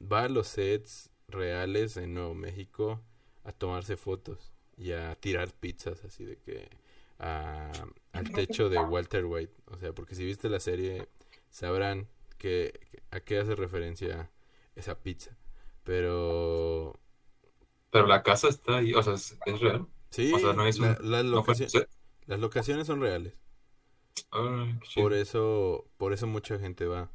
va 0.00 0.22
a 0.24 0.28
los 0.28 0.48
sets 0.48 1.10
reales 1.28 1.96
en 1.96 2.14
Nuevo 2.14 2.34
México 2.34 3.00
a 3.44 3.52
tomarse 3.52 3.96
fotos 3.96 4.52
y 4.76 4.92
a 4.92 5.14
tirar 5.14 5.52
pizzas, 5.52 6.04
así 6.04 6.24
de 6.24 6.36
que 6.36 6.68
a- 7.20 7.70
al 8.12 8.30
techo 8.32 8.68
de 8.68 8.78
Walter 8.78 9.24
White. 9.26 9.52
O 9.66 9.76
sea, 9.78 9.92
porque 9.92 10.14
si 10.14 10.24
viste 10.24 10.48
la 10.48 10.58
serie, 10.60 11.08
sabrán 11.50 12.08
que 12.38 12.80
a 13.10 13.20
qué 13.20 13.38
hace 13.38 13.54
referencia 13.54 14.30
esa 14.74 14.98
pizza. 15.00 15.36
Pero 15.84 16.98
Pero 17.90 18.06
la 18.06 18.22
casa 18.22 18.48
está 18.48 18.78
ahí, 18.78 18.94
o 18.94 19.02
sea, 19.02 19.14
es, 19.14 19.36
es 19.46 19.60
real. 19.60 19.86
sí, 20.10 20.32
O 20.32 20.38
sea, 20.38 20.52
no 20.52 20.66
es 20.66 20.78
un- 20.78 20.86
la- 20.86 20.98
las, 21.02 21.24
No 21.24 21.42
fue 21.44 21.54
locaci- 21.54 21.64
un 21.64 21.70
set. 21.70 21.88
las 22.26 22.40
locaciones 22.40 22.86
son 22.86 23.00
reales. 23.00 23.34
Por 24.94 25.12
eso, 25.12 25.86
por 25.96 26.12
eso 26.12 26.26
mucha 26.26 26.58
gente 26.58 26.86
va. 26.86 27.10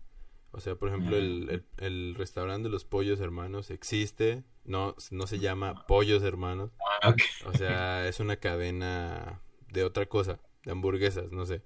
O 0.51 0.59
sea, 0.59 0.75
por 0.75 0.89
ejemplo, 0.89 1.17
el, 1.17 1.45
Mm. 1.45 1.49
el, 1.49 1.65
el 1.77 2.15
restaurante 2.15 2.63
de 2.67 2.71
los 2.71 2.85
Pollos 2.85 3.19
Hermanos 3.19 3.69
existe. 3.71 4.43
No, 4.63 4.95
no 5.11 5.27
se 5.27 5.39
llama 5.39 5.85
Pollos 5.87 6.23
Hermanos. 6.23 6.71
Ah. 7.01 7.13
O 7.45 7.53
sea, 7.53 8.07
es 8.07 8.19
una 8.19 8.37
cadena 8.37 9.41
de 9.71 9.83
otra 9.83 10.05
cosa, 10.07 10.39
de 10.63 10.71
hamburguesas, 10.71 11.31
no 11.31 11.45
sé. 11.45 11.61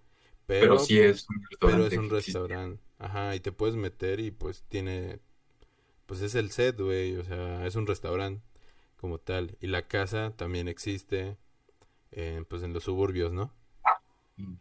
Pero, 0.46 0.62
Pero, 0.62 0.80
sí 0.80 1.00
es 1.00 1.28
un 1.30 1.36
pero 1.42 1.50
restaurante. 1.78 1.96
es 1.96 2.00
un 2.02 2.10
restaurante. 2.10 2.84
Ajá, 2.98 3.36
y 3.36 3.40
te 3.40 3.52
puedes 3.52 3.76
meter 3.76 4.20
y 4.20 4.32
pues 4.32 4.64
tiene, 4.68 5.20
pues 6.06 6.22
es 6.22 6.34
el 6.36 6.50
set, 6.52 6.80
güey. 6.80 7.16
O 7.18 7.24
sea, 7.24 7.66
es 7.68 7.76
un 7.76 7.86
restaurante 7.88 8.42
como 8.98 9.20
tal. 9.20 9.58
Y 9.62 9.68
la 9.68 9.88
casa 9.88 10.34
también 10.36 10.68
existe, 10.68 11.38
eh, 12.12 12.44
pues 12.50 12.64
en 12.64 12.74
los 12.74 12.84
suburbios, 12.84 13.32
¿no? 13.32 13.54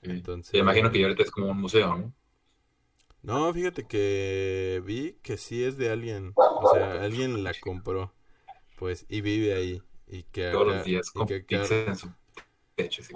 Entonces... 0.03 0.53
Me 0.53 0.59
imagino 0.61 0.91
que 0.91 1.03
ahorita 1.03 1.23
es 1.23 1.31
como 1.31 1.51
un 1.51 1.61
museo, 1.61 1.97
¿no? 1.97 2.13
No, 3.23 3.53
fíjate 3.53 3.85
que 3.87 4.83
vi 4.85 5.15
que 5.23 5.37
sí 5.37 5.65
es 5.65 5.77
de 5.77 5.91
alguien. 5.91 6.33
O 6.37 6.71
sea, 6.73 7.03
alguien 7.03 7.43
la 7.43 7.53
compró. 7.61 8.13
Pues, 8.79 9.07
y 9.09 9.21
vive 9.23 9.55
ahí. 9.55 9.83
Y 10.07 10.23
que 10.25 10.51
Todos 10.53 10.69
acá- 10.69 10.77
los 10.77 10.85
días 10.85 11.11
con 11.11 11.27
que 11.27 11.45
cada- 11.45 11.87
en 11.87 11.97
su 11.97 12.11
techo. 12.77 13.03
así. 13.03 13.13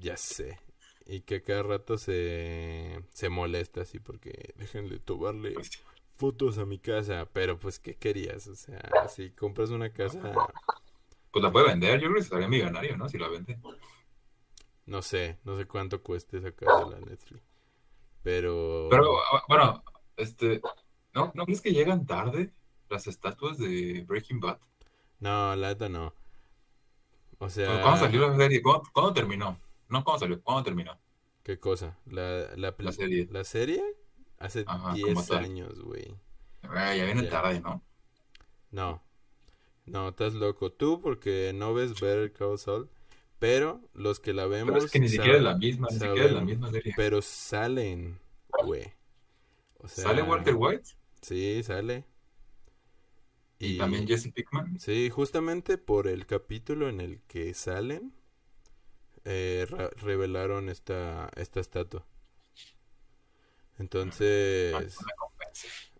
Ya 0.00 0.16
sé. 0.16 0.58
Y 1.06 1.22
que 1.22 1.42
cada 1.42 1.62
rato 1.62 1.98
se, 1.98 3.02
se 3.12 3.28
molesta 3.28 3.82
así 3.82 3.98
porque 3.98 4.54
déjenle 4.56 4.98
tomarle 4.98 5.52
Pues, 5.52 5.70
fotos 6.16 6.58
a 6.58 6.66
mi 6.66 6.78
casa. 6.78 7.28
Pero 7.32 7.58
pues, 7.58 7.78
¿qué 7.78 7.96
querías? 7.96 8.46
O 8.46 8.54
sea, 8.54 9.08
si 9.08 9.30
compras 9.30 9.70
una 9.70 9.92
casa, 9.92 10.32
pues 11.30 11.42
la 11.42 11.52
puede 11.52 11.68
vender, 11.68 12.00
yo 12.00 12.08
creo 12.08 12.16
que 12.16 12.22
sería 12.22 12.48
millonario, 12.48 12.96
¿no? 12.96 13.08
Si 13.08 13.18
la 13.18 13.28
vende. 13.28 13.58
no 14.86 15.02
sé, 15.02 15.38
no 15.44 15.56
sé 15.56 15.66
cuánto 15.66 16.02
cueste 16.02 16.38
esa 16.38 16.52
casa 16.52 16.86
la 16.86 16.98
Netflix. 17.00 17.42
Pero... 18.22 18.88
Pero, 18.90 19.18
ah, 19.32 19.44
bueno, 19.48 19.82
este, 20.16 20.60
¿no, 21.14 21.32
¿no 21.34 21.44
crees 21.44 21.60
que 21.60 21.72
llegan 21.72 22.04
tarde 22.06 22.52
las 22.88 23.06
estatuas 23.06 23.58
de 23.58 24.04
Breaking 24.06 24.40
Bad? 24.40 24.58
No, 25.20 25.54
la 25.56 25.68
neta 25.68 25.88
no. 25.88 26.12
O 27.38 27.48
sea... 27.48 27.80
¿Cuándo 27.82 28.00
salió 28.00 28.28
la 28.28 28.36
serie? 28.36 28.60
¿Cuándo, 28.60 28.82
cuándo 28.92 29.14
terminó? 29.14 29.58
No, 29.90 30.02
¿cuándo 30.04 30.20
salió? 30.20 30.42
¿Cuándo 30.42 30.62
terminó? 30.64 30.98
¿Qué 31.42 31.58
cosa? 31.58 31.98
La, 32.06 32.54
la, 32.56 32.74
La 32.78 32.92
serie. 32.92 33.28
¿La 33.30 33.44
serie? 33.44 33.82
Hace 34.38 34.64
Ajá, 34.66 34.94
10 34.94 35.04
como 35.04 35.26
tal. 35.26 35.44
años, 35.44 35.80
güey. 35.80 36.16
Ya 36.62 37.04
viene 37.04 37.24
Ya. 37.24 37.30
tarde, 37.30 37.60
¿no? 37.60 37.82
No. 38.70 39.02
No, 39.86 40.10
estás 40.10 40.34
loco. 40.34 40.72
Tú 40.72 41.00
porque 41.00 41.52
no 41.54 41.74
ves 41.74 42.00
Better 42.00 42.32
Call 42.32 42.58
Saul. 42.58 42.90
Pero 43.38 43.80
los 43.94 44.20
que 44.20 44.34
la 44.34 44.46
vemos. 44.46 44.72
Pero 44.74 44.84
es 44.84 44.90
que 44.92 45.00
ni 45.00 45.08
siquiera 45.08 45.36
es 45.38 45.42
la 45.42 45.56
misma, 45.56 45.88
ni 45.90 45.98
siquiera 45.98 46.24
es 46.26 46.32
la 46.32 46.40
misma 46.42 46.70
serie. 46.70 46.92
Pero 46.96 47.22
salen, 47.22 48.20
güey. 48.64 48.92
O 49.78 49.88
sea, 49.88 50.04
¿Sale 50.04 50.22
Walter 50.22 50.54
White? 50.56 50.90
Sí, 51.22 51.62
sale. 51.62 52.04
¿Y 53.58 53.78
también 53.78 54.06
Jesse 54.06 54.32
Pickman? 54.32 54.78
Sí, 54.78 55.10
justamente 55.10 55.78
por 55.78 56.08
el 56.08 56.26
capítulo 56.26 56.88
en 56.88 57.00
el 57.00 57.20
que 57.22 57.52
salen, 57.54 58.12
eh, 59.24 59.66
revelaron 59.96 60.68
esta, 60.68 61.30
esta 61.36 61.60
estatua. 61.60 62.04
Entonces, 63.78 64.98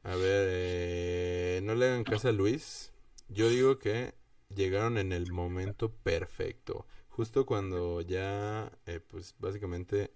a 0.03 0.15
ver, 0.15 0.49
eh, 0.51 1.61
no 1.63 1.75
le 1.75 1.87
hagan 1.87 2.05
caso 2.05 2.29
a 2.29 2.33
Luis. 2.33 2.93
Yo 3.29 3.49
digo 3.49 3.79
que 3.79 4.15
llegaron 4.55 4.99
en 4.99 5.13
el 5.13 5.33
momento 5.33 5.91
perfecto. 5.91 6.87
Justo 7.09 7.47
cuando 7.47 8.01
ya, 8.01 8.71
eh, 8.87 9.01
pues 9.01 9.35
básicamente 9.39 10.13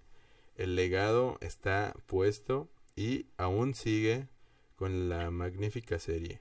el 0.57 0.77
legado 0.77 1.39
está 1.41 1.95
puesto 2.07 2.69
y 2.97 3.27
aún 3.37 3.75
sigue 3.75 4.29
con 4.77 5.09
la 5.09 5.31
magnífica 5.31 5.99
serie. 5.99 6.41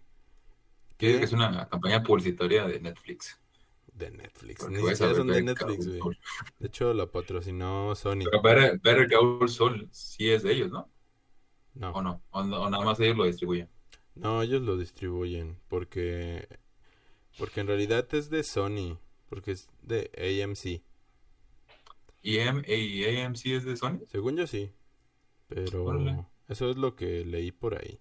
¿Qué? 0.97 1.19
que 1.19 1.23
es 1.23 1.33
una 1.33 1.67
campaña 1.69 2.03
publicitaria 2.03 2.65
de 2.65 2.79
Netflix. 2.79 3.39
De 3.91 4.09
Netflix. 4.09 4.61
Porque 4.61 4.77
Ni 4.77 4.89
siquiera 4.89 5.13
son 5.13 5.27
de 5.27 5.41
Netflix, 5.43 5.87
güey. 5.87 6.17
De 6.59 6.67
hecho, 6.67 6.93
la 6.93 7.05
patrocinó 7.07 7.93
Sony. 7.95 8.23
Pero 8.29 8.41
Better, 8.41 8.79
Better 8.79 9.07
Call 9.07 9.49
Saul 9.49 9.87
sí 9.91 10.29
es 10.31 10.43
de 10.43 10.53
ellos, 10.53 10.71
¿no? 10.71 10.89
No, 11.75 11.91
¿O 11.91 12.01
no? 12.01 12.23
¿O, 12.31 12.43
nada 12.43 12.83
más 12.83 12.99
ellos 12.99 13.17
lo 13.17 13.25
distribuyen? 13.25 13.69
no, 14.15 14.41
ellos 14.41 14.61
lo 14.61 14.77
distribuyen 14.77 15.59
porque 15.67 16.47
porque 17.37 17.61
en 17.61 17.67
realidad 17.67 18.07
es 18.13 18.29
de 18.29 18.43
Sony, 18.43 18.99
porque 19.29 19.51
es 19.51 19.71
de 19.81 20.11
AMC. 20.43 20.83
¿Y, 22.21 22.39
AM, 22.39 22.63
y 22.67 23.03
AMC 23.05 23.45
es 23.47 23.65
de 23.65 23.75
Sony? 23.77 23.99
Según 24.07 24.37
yo 24.37 24.47
sí, 24.47 24.71
pero 25.47 25.85
Órale. 25.85 26.25
eso 26.47 26.69
es 26.69 26.77
lo 26.77 26.95
que 26.95 27.25
leí 27.25 27.51
por 27.51 27.75
ahí. 27.75 27.99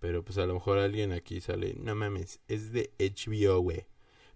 Pero 0.00 0.24
pues 0.24 0.38
a 0.38 0.46
lo 0.46 0.54
mejor 0.54 0.78
alguien 0.78 1.12
aquí 1.12 1.40
sale, 1.40 1.74
no 1.78 1.94
mames, 1.94 2.40
es 2.48 2.72
de 2.72 2.92
HBO, 2.98 3.60
güey. 3.60 3.86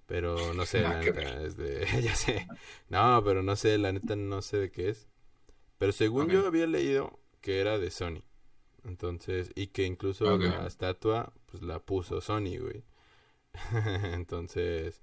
Pero 0.09 0.55
no 0.55 0.65
sé, 0.65 0.81
la 0.83 1.01
neta, 1.01 1.43
es 1.43 1.57
de, 1.57 1.87
ya 2.03 2.17
sé. 2.17 2.49
No, 2.89 3.23
pero 3.23 3.43
no 3.43 3.55
sé, 3.55 3.77
la 3.79 3.93
neta 3.93 4.17
no 4.17 4.43
sé 4.43 4.57
de 4.57 4.71
qué 4.73 4.89
es. 4.89 5.07
Pero 5.77 5.93
según 5.93 6.29
yo 6.29 6.47
había 6.47 6.67
leído 6.67 7.21
que 7.41 7.61
era 7.61 7.79
de 7.79 7.91
Sony. 7.91 8.23
Entonces, 8.85 9.53
y 9.55 9.69
que 9.69 9.85
incluso 9.85 10.39
la 10.39 10.67
estatua, 10.67 11.33
pues 11.47 11.63
la 11.63 11.79
puso 11.79 12.21
Sony, 12.23 12.59
güey. 12.59 12.85
Entonces, 14.15 15.03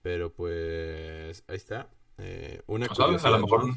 pero 0.00 0.32
pues, 0.32 1.44
ahí 1.46 1.56
está. 1.56 1.90
Eh, 2.16 2.62
una 2.66 2.86
O 2.86 2.94
sabes, 2.94 3.24
a 3.24 3.30
lo 3.30 3.40
mejor-. 3.40 3.70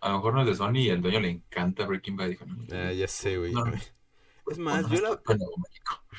A 0.00 0.10
lo 0.10 0.16
mejor 0.16 0.34
no 0.34 0.40
es 0.42 0.46
de 0.48 0.54
Sony 0.54 0.76
y 0.80 0.88
el 0.90 1.00
dueño 1.00 1.18
le 1.20 1.30
encanta 1.30 1.86
Breaking 1.86 2.16
Bad. 2.16 2.26
y 2.26 2.30
Dijo, 2.30 2.44
no, 2.44 2.56
Ah, 2.72 2.92
ya 2.92 3.08
sé, 3.08 3.38
güey. 3.38 3.52
No. 3.52 3.64
Es 4.46 4.58
más, 4.58 4.86
no, 4.88 4.88
yo 4.88 5.00
la, 5.00 5.22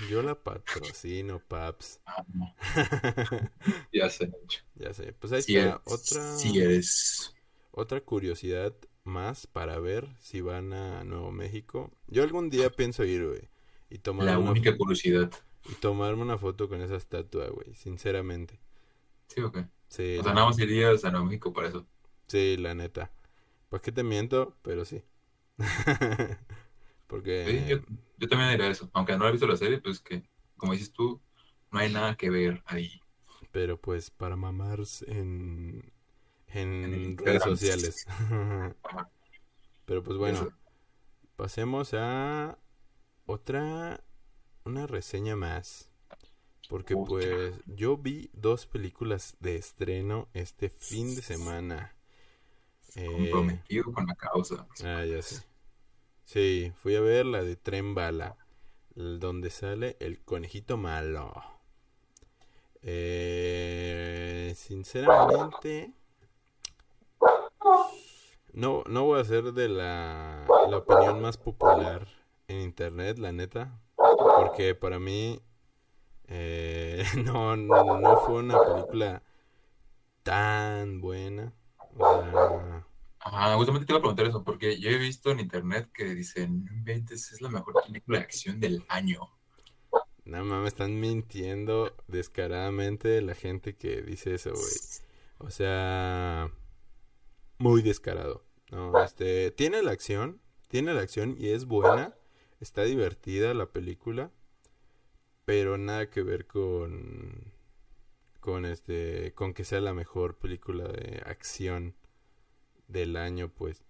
yo 0.10 0.22
la 0.24 0.36
patrocino, 0.44 1.40
paps. 1.40 2.00
Ah, 2.06 2.24
no, 2.34 2.56
ya 3.92 4.10
sé. 4.10 4.32
ya 4.76 4.94
sé. 4.94 5.14
Pues 5.14 5.34
ahí 5.34 5.42
Si 5.42 5.58
está 5.58 5.58
eres, 5.58 5.82
otra, 5.86 6.50
eres. 6.56 7.34
otra 7.72 8.02
curiosidad 8.02 8.74
más 9.04 9.48
para 9.48 9.80
ver 9.80 10.10
si 10.20 10.42
van 10.42 10.74
a 10.74 11.04
Nuevo 11.04 11.32
México. 11.32 11.92
Yo 12.08 12.24
algún 12.24 12.50
día 12.50 12.76
pienso 12.76 13.06
ir, 13.06 13.26
güey. 13.28 13.50
Y 13.90 14.00
tomar 14.00 14.26
La 14.26 14.38
una, 14.38 14.52
única 14.52 14.76
curiosidad. 14.78 15.32
y 15.70 15.76
tomarme 15.76 16.24
una 16.24 16.38
foto 16.38 16.68
con 16.70 16.82
esa 16.82 16.96
estatua, 16.96 17.48
güey. 17.50 17.76
Sinceramente. 17.76 18.60
Sí, 19.28 19.42
ok. 19.42 19.58
Sí, 19.90 20.18
O 20.18 20.24
sea, 20.24 20.34
nada 20.34 20.48
más 20.48 20.60
irías 20.60 21.04
a 21.06 21.12
Nuevo 21.12 21.26
México 21.28 21.54
para 21.54 21.70
eso. 21.70 21.88
sí, 22.28 22.58
la 22.58 22.74
neta. 22.76 23.12
¿Para 23.70 23.82
qué 23.82 23.92
te 23.92 24.04
miento? 24.04 24.58
Pero 24.64 24.86
sí. 24.86 25.04
Porque... 27.08 27.46
Sí, 27.46 27.66
yo, 27.68 27.78
yo 28.18 28.28
también 28.28 28.52
diría 28.52 28.70
eso. 28.70 28.90
Aunque 28.94 29.18
no 29.18 29.28
he 29.28 29.32
visto 29.32 29.48
la 29.48 29.58
serie, 29.58 29.80
pues 29.82 30.00
que, 30.00 30.24
como 30.58 30.74
dices 30.74 30.92
tú, 30.94 31.22
no 31.72 31.80
hay 31.80 31.92
nada 31.92 32.16
que 32.16 32.30
ver 32.30 32.64
ahí. 32.66 33.02
Pero 33.52 33.80
pues 33.80 34.10
para 34.12 34.36
mamar 34.36 34.80
en, 35.08 35.92
en 36.48 37.18
redes 37.18 37.44
sociales. 37.44 38.06
Pero 39.86 40.04
pues 40.04 40.18
bueno, 40.18 40.40
Eso. 40.40 40.54
pasemos 41.36 41.94
a 41.94 42.60
otra, 43.26 44.04
una 44.66 44.88
reseña 44.88 45.36
más. 45.36 45.92
Porque 46.68 46.96
Otra. 46.96 47.06
pues 47.06 47.62
yo 47.68 47.98
vi 47.98 48.30
dos 48.34 48.66
películas 48.68 49.38
de 49.40 49.56
estreno 49.58 50.30
este 50.34 50.70
fin 50.70 51.16
de 51.16 51.22
semana. 51.22 51.96
Eh, 52.96 53.06
Comprometido 53.06 53.92
con 53.94 54.06
la 54.08 54.16
causa. 54.16 54.68
ah, 54.84 55.06
ya 55.06 55.22
sé. 55.22 55.44
Sí, 56.28 56.74
fui 56.76 56.94
a 56.98 57.00
ver 57.00 57.26
la 57.26 57.42
de 57.42 57.56
Tren 57.56 57.96
Bala, 57.96 58.36
donde 58.96 59.50
sale 59.50 59.96
el 60.02 60.20
conejito 60.20 60.76
malo. 60.76 61.32
Eh, 62.82 64.54
sinceramente, 64.58 65.94
no, 68.52 68.84
no 68.90 69.06
voy 69.06 69.22
a 69.22 69.24
ser 69.24 69.54
de 69.54 69.70
la, 69.70 70.46
la 70.70 70.78
opinión 70.78 71.22
más 71.22 71.38
popular 71.38 72.06
en 72.50 72.60
internet, 72.60 73.20
la 73.20 73.32
neta, 73.32 73.80
porque 73.96 74.76
para 74.76 75.00
mí 75.00 75.42
eh, 76.28 77.06
no, 77.24 77.56
no, 77.56 78.02
no 78.02 78.18
fue 78.18 78.40
una 78.40 78.60
película 78.60 79.24
tan 80.24 81.00
buena. 81.00 81.54
O 81.98 82.22
sea, 82.22 82.86
Ajá, 83.30 83.56
justamente 83.56 83.86
te 83.86 83.92
iba 83.94 84.00
a 84.00 84.02
preguntar 84.02 84.26
eso, 84.28 84.44
porque 84.44 84.80
yo 84.80 84.90
he 84.90 84.98
visto 84.98 85.32
en 85.32 85.40
internet 85.42 85.90
que 85.94 86.06
dicen, 86.16 86.64
"No 86.66 86.74
inventes, 86.74 87.32
es 87.32 87.42
la 87.42 87.50
mejor 87.50 87.74
película 87.86 88.20
de 88.20 88.24
acción 88.24 88.60
del 88.60 88.86
año. 88.88 89.20
no 90.26 90.44
mames, 90.44 90.74
están 90.74 91.00
mintiendo 91.00 91.96
descaradamente 92.08 93.22
la 93.22 93.34
gente 93.36 93.76
que 93.76 94.02
dice 94.02 94.36
eso, 94.36 94.52
güey. 94.52 94.74
O 95.40 95.50
sea, 95.52 96.52
muy 97.60 97.82
descarado. 97.82 98.44
No, 98.72 99.02
este, 99.04 99.52
tiene 99.52 99.82
la 99.84 99.92
acción, 99.92 100.42
tiene 100.68 100.94
la 100.94 101.02
acción 101.02 101.36
y 101.40 101.50
es 101.50 101.66
buena, 101.66 102.16
está 102.60 102.84
divertida 102.84 103.54
la 103.54 103.68
película, 103.72 104.32
pero 105.46 105.78
nada 105.78 106.10
que 106.10 106.24
ver 106.24 106.46
con 106.48 107.54
con 108.40 108.66
este 108.66 109.34
con 109.34 109.54
que 109.54 109.66
sea 109.66 109.82
la 109.82 109.94
mejor 109.94 110.38
película 110.38 110.86
de 110.88 111.22
acción 111.26 111.96
del 112.88 113.16
año, 113.18 113.50
pues. 113.50 113.84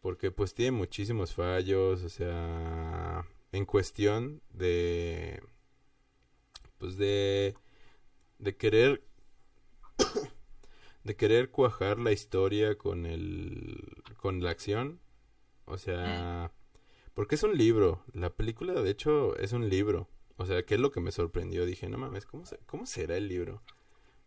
Porque 0.00 0.30
pues 0.32 0.54
tiene 0.54 0.72
muchísimos 0.72 1.34
fallos, 1.34 2.02
o 2.04 2.08
sea, 2.10 3.26
en 3.52 3.64
cuestión 3.66 4.42
de 4.52 5.42
pues 6.78 6.96
de 6.96 7.54
de 8.38 8.56
querer 8.56 9.02
de 11.04 11.16
querer 11.16 11.50
cuajar 11.50 11.98
la 11.98 12.12
historia 12.12 12.76
con 12.78 13.06
el 13.06 14.02
con 14.18 14.42
la 14.42 14.50
acción, 14.50 15.00
o 15.66 15.78
sea, 15.78 16.52
porque 17.14 17.36
es 17.36 17.42
un 17.42 17.56
libro, 17.56 18.04
la 18.12 18.30
película 18.30 18.74
de 18.74 18.90
hecho 18.90 19.36
es 19.38 19.52
un 19.52 19.68
libro. 19.68 20.08
O 20.38 20.46
sea, 20.46 20.64
¿qué 20.64 20.74
es 20.76 20.80
lo 20.80 20.90
que 20.92 21.00
me 21.00 21.12
sorprendió? 21.12 21.66
Dije, 21.66 21.88
no 21.88 21.98
mames, 21.98 22.26
¿cómo, 22.26 22.46
se- 22.46 22.58
cómo 22.66 22.86
será 22.86 23.16
el 23.16 23.28
libro? 23.28 23.62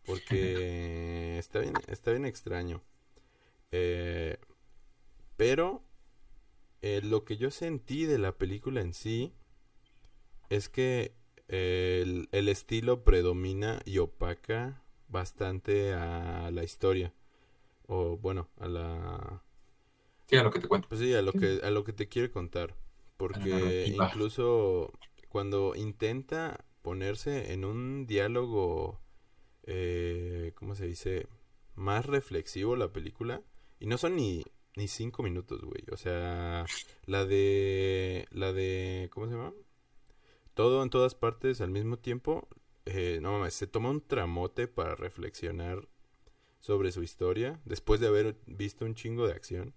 Porque 0.06 1.38
está 1.40 1.60
bien, 1.60 1.74
está 1.88 2.12
bien 2.12 2.26
extraño. 2.26 2.84
Eh, 3.72 4.38
pero 5.38 5.84
eh, 6.82 7.02
lo 7.04 7.26
que 7.26 7.38
yo 7.38 7.52
sentí 7.52 8.06
de 8.06 8.18
la 8.18 8.38
película 8.38 8.82
en 8.82 8.94
sí 8.94 9.34
es 10.50 10.70
que 10.70 11.14
eh, 11.48 12.02
el, 12.04 12.30
el 12.32 12.50
estilo 12.50 13.04
predomina 13.04 13.82
y 13.86 14.00
opaca 14.00 14.82
bastante 15.08 15.94
a 15.94 16.52
la 16.52 16.64
historia. 16.64 17.14
O 17.88 18.18
bueno, 18.18 18.50
a 18.60 18.68
la... 18.68 19.44
Sí, 20.28 20.38
a 20.38 20.44
lo 20.44 20.52
que 20.52 20.60
te 20.60 20.68
cuento. 20.68 20.88
Pues 20.90 21.02
sí, 21.02 21.14
a 21.16 21.22
lo 21.22 21.34
que, 21.34 21.62
a 21.64 21.72
lo 21.72 21.84
que 21.84 21.94
te 21.94 22.08
quiere 22.08 22.30
contar. 22.30 22.76
Porque 23.18 23.88
incluso 23.88 24.94
cuando 25.30 25.76
intenta 25.76 26.64
ponerse 26.84 27.52
en 27.54 27.66
un 27.66 28.06
diálogo, 28.06 29.00
eh, 29.64 30.54
¿cómo 30.56 30.76
se 30.76 30.86
dice? 30.86 31.28
Más 31.76 32.06
reflexivo 32.06 32.76
la 32.76 32.94
película. 32.94 33.42
Y 33.80 33.88
no 33.88 33.98
son 33.98 34.16
ni, 34.16 34.44
ni 34.76 34.88
cinco 34.88 35.24
minutos, 35.24 35.62
güey. 35.62 35.84
O 35.92 35.98
sea, 35.98 36.66
la 37.06 37.26
de... 37.26 38.28
La 38.32 38.54
de... 38.54 39.10
¿Cómo 39.14 39.28
se 39.28 39.34
llama? 39.34 39.54
Todo 40.54 40.84
en 40.84 40.90
todas 40.90 41.16
partes 41.16 41.62
al 41.62 41.72
mismo 41.72 41.98
tiempo. 41.98 42.48
eh, 42.86 43.20
no 43.22 43.34
mames, 43.34 43.54
se 43.54 43.68
toma 43.68 43.90
un 43.90 44.02
tramote 44.02 44.68
para 44.68 44.96
reflexionar 44.96 45.88
sobre 46.60 46.92
su 46.92 47.04
historia. 47.04 47.62
Después 47.66 48.00
de 48.00 48.08
haber 48.08 48.36
visto 48.46 48.86
un 48.86 48.96
chingo 48.96 49.28
de 49.28 49.34
acción. 49.34 49.74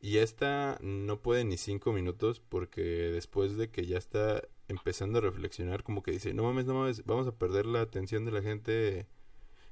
Y 0.00 0.18
esta 0.18 0.78
no 0.82 1.20
puede 1.22 1.44
ni 1.44 1.56
cinco 1.56 1.92
minutos 1.92 2.40
porque 2.40 2.80
después 2.82 3.56
de 3.56 3.70
que 3.70 3.86
ya 3.86 3.98
está 3.98 4.42
empezando 4.68 5.18
a 5.18 5.22
reflexionar, 5.22 5.82
como 5.82 6.02
que 6.02 6.10
dice, 6.12 6.34
no 6.34 6.42
mames, 6.44 6.66
no 6.66 6.74
mames, 6.74 7.04
vamos 7.06 7.26
a 7.26 7.36
perder 7.38 7.66
la 7.66 7.80
atención 7.80 8.24
de 8.24 8.32
la 8.32 8.42
gente. 8.42 9.06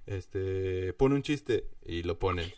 Este, 0.06 0.92
pone 0.94 1.14
un 1.14 1.22
chiste 1.22 1.68
y 1.84 2.02
lo 2.02 2.18
ponen. 2.18 2.50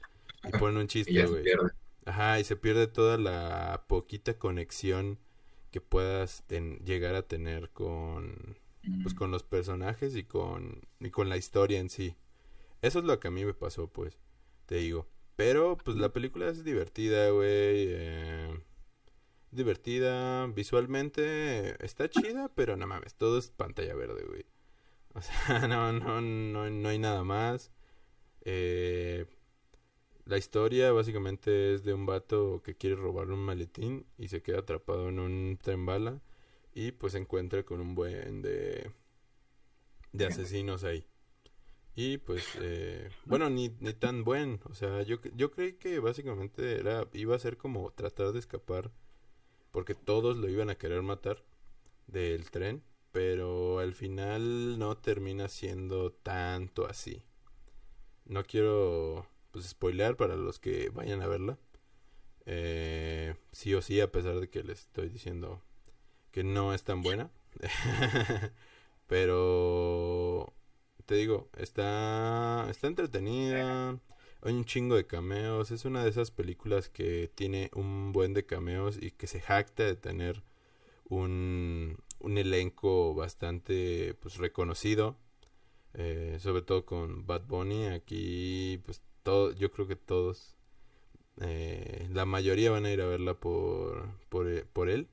Y 0.47 0.53
ponen 0.53 0.79
un 0.79 0.87
chiste, 0.89 1.25
güey. 1.27 1.43
pierde. 1.43 1.71
Ajá, 2.07 2.41
y 2.41 2.45
se 2.45 2.57
pierde 2.57 2.87
toda 2.89 3.19
la 3.19 3.85
poquita 3.89 4.39
conexión 4.39 5.19
que 5.73 5.81
puedas 5.81 6.45
ten- 6.47 6.79
llegar 6.85 7.15
a 7.17 7.23
tener 7.29 7.71
con, 7.73 8.59
pues, 9.03 9.15
con 9.15 9.31
los 9.33 9.43
personajes 9.45 10.17
y 10.17 10.25
con, 10.25 10.83
y 11.01 11.11
con 11.11 11.29
la 11.29 11.37
historia 11.37 11.81
en 11.81 11.91
sí. 11.91 12.17
Eso 12.83 13.01
es 13.01 13.07
lo 13.07 13.21
que 13.21 13.29
a 13.29 13.33
mí 13.33 13.45
me 13.45 13.55
pasó, 13.55 13.89
pues, 13.89 14.19
te 14.67 14.77
digo. 14.77 15.09
Pero, 15.37 15.77
pues, 15.79 15.97
la 15.99 16.11
película 16.13 16.49
es 16.51 16.65
divertida, 16.65 17.31
güey. 17.31 17.49
eh, 17.91 18.61
divertida, 19.51 20.47
visualmente 20.49 21.83
está 21.85 22.09
chida, 22.11 22.49
pero 22.55 22.77
no 22.77 22.87
mames, 22.87 23.15
todo 23.15 23.39
es 23.39 23.51
pantalla 23.51 23.95
verde, 23.95 24.25
güey. 24.27 24.45
O 25.15 25.23
sea, 25.23 25.35
no, 25.69 25.93
no, 25.93 26.21
no, 26.23 26.71
no 26.71 26.89
hay 26.91 26.99
nada 26.99 27.25
más. 27.25 27.73
Eh, 28.43 29.27
la 30.27 30.39
historia 30.39 30.93
básicamente 30.93 31.75
es 31.75 31.85
de 31.85 31.95
un 31.95 32.05
vato 32.05 32.61
que 32.65 32.77
quiere 32.77 32.97
robar 32.97 33.31
un 33.31 33.39
maletín 33.39 34.07
y 34.19 34.29
se 34.29 34.43
queda 34.43 34.61
atrapado 34.61 35.09
en 35.09 35.19
un 35.21 35.59
tren 35.63 35.87
bala 35.87 36.21
y 36.75 36.93
pues 36.93 37.13
se 37.13 37.19
encuentra 37.19 37.63
con 37.63 37.81
un 37.81 37.95
buen 37.95 38.43
de, 38.43 38.91
de 40.13 40.27
asesinos 40.27 40.85
ahí. 40.85 41.07
Y 41.95 42.19
pues, 42.19 42.45
eh, 42.61 43.09
bueno, 43.25 43.49
ni, 43.49 43.71
ni 43.81 43.95
tan 43.95 44.25
buen. 44.25 44.61
O 44.69 44.75
sea, 44.75 45.03
yo, 45.03 45.17
yo 45.35 45.51
creí 45.51 45.75
que 45.75 45.99
básicamente 46.01 46.79
era, 46.79 47.09
iba 47.15 47.35
a 47.35 47.39
ser 47.39 47.57
como 47.57 47.91
tratar 47.93 48.33
de 48.33 48.41
escapar 48.41 48.91
porque 49.71 49.95
todos 49.95 50.37
lo 50.37 50.49
iban 50.49 50.71
a 50.71 50.77
querer 50.77 51.03
matar 51.03 51.43
del 52.07 52.51
tren, 52.51 52.83
pero 53.13 53.79
al 53.79 53.95
final 53.95 54.79
no 54.79 54.97
termina 54.99 55.49
siendo 55.49 56.13
tanto 56.13 56.87
así. 56.87 57.23
No 58.27 58.45
quiero 58.45 59.27
pues 59.57 59.69
spoilear 59.69 60.19
para 60.19 60.37
los 60.37 60.59
que 60.59 60.91
vayan 60.91 61.23
a 61.23 61.27
verla. 61.29 61.57
Eh, 62.45 63.35
sí 63.53 63.73
o 63.73 63.81
sí, 63.81 64.03
a 64.03 64.13
pesar 64.13 64.39
de 64.39 64.51
que 64.51 64.63
les 64.63 64.81
estoy 64.81 65.09
diciendo 65.09 65.63
que 66.31 66.45
no 66.45 66.75
es 66.75 66.85
tan 66.85 67.01
buena. 67.01 67.31
Pero 69.07 70.53
te 71.07 71.15
digo, 71.15 71.49
está, 71.57 72.67
está 72.69 72.87
entretenida. 72.87 73.99
Hay 74.43 74.53
un 74.53 74.67
chingo 74.67 74.95
de 74.95 75.07
cameos. 75.07 75.71
Es 75.71 75.87
una 75.87 76.05
de 76.05 76.11
esas 76.11 76.31
películas 76.31 76.91
que 76.91 77.31
tiene 77.35 77.71
un 77.75 78.13
buen 78.13 78.35
de 78.35 78.45
cameos 78.45 78.99
y 79.01 79.13
que 79.13 79.27
se 79.27 79.41
jacta 79.41 79.85
de 79.85 79.97
tener 79.97 80.43
un, 81.09 81.97
un 82.21 82.37
elenco 82.37 83.15
bastante 83.15 84.13
pues 84.21 84.37
reconocido. 84.37 85.17
Eh, 85.95 86.37
sobre 86.41 86.61
todo 86.61 86.85
con 86.85 87.27
Bad 87.27 87.47
Bunny. 87.47 87.87
Aquí, 87.87 88.83
pues 88.85 89.01
yo 89.59 89.71
creo 89.73 89.87
que 89.87 89.97
todos, 89.97 90.57
eh, 91.41 92.09
la 92.13 92.25
mayoría 92.25 92.71
van 92.71 92.87
a 92.87 92.93
ir 92.93 93.01
a 93.01 93.07
verla 93.07 93.35
por, 93.35 94.09
por, 94.29 94.49
eh, 94.49 94.65
por 94.73 94.89
él. 94.89 95.09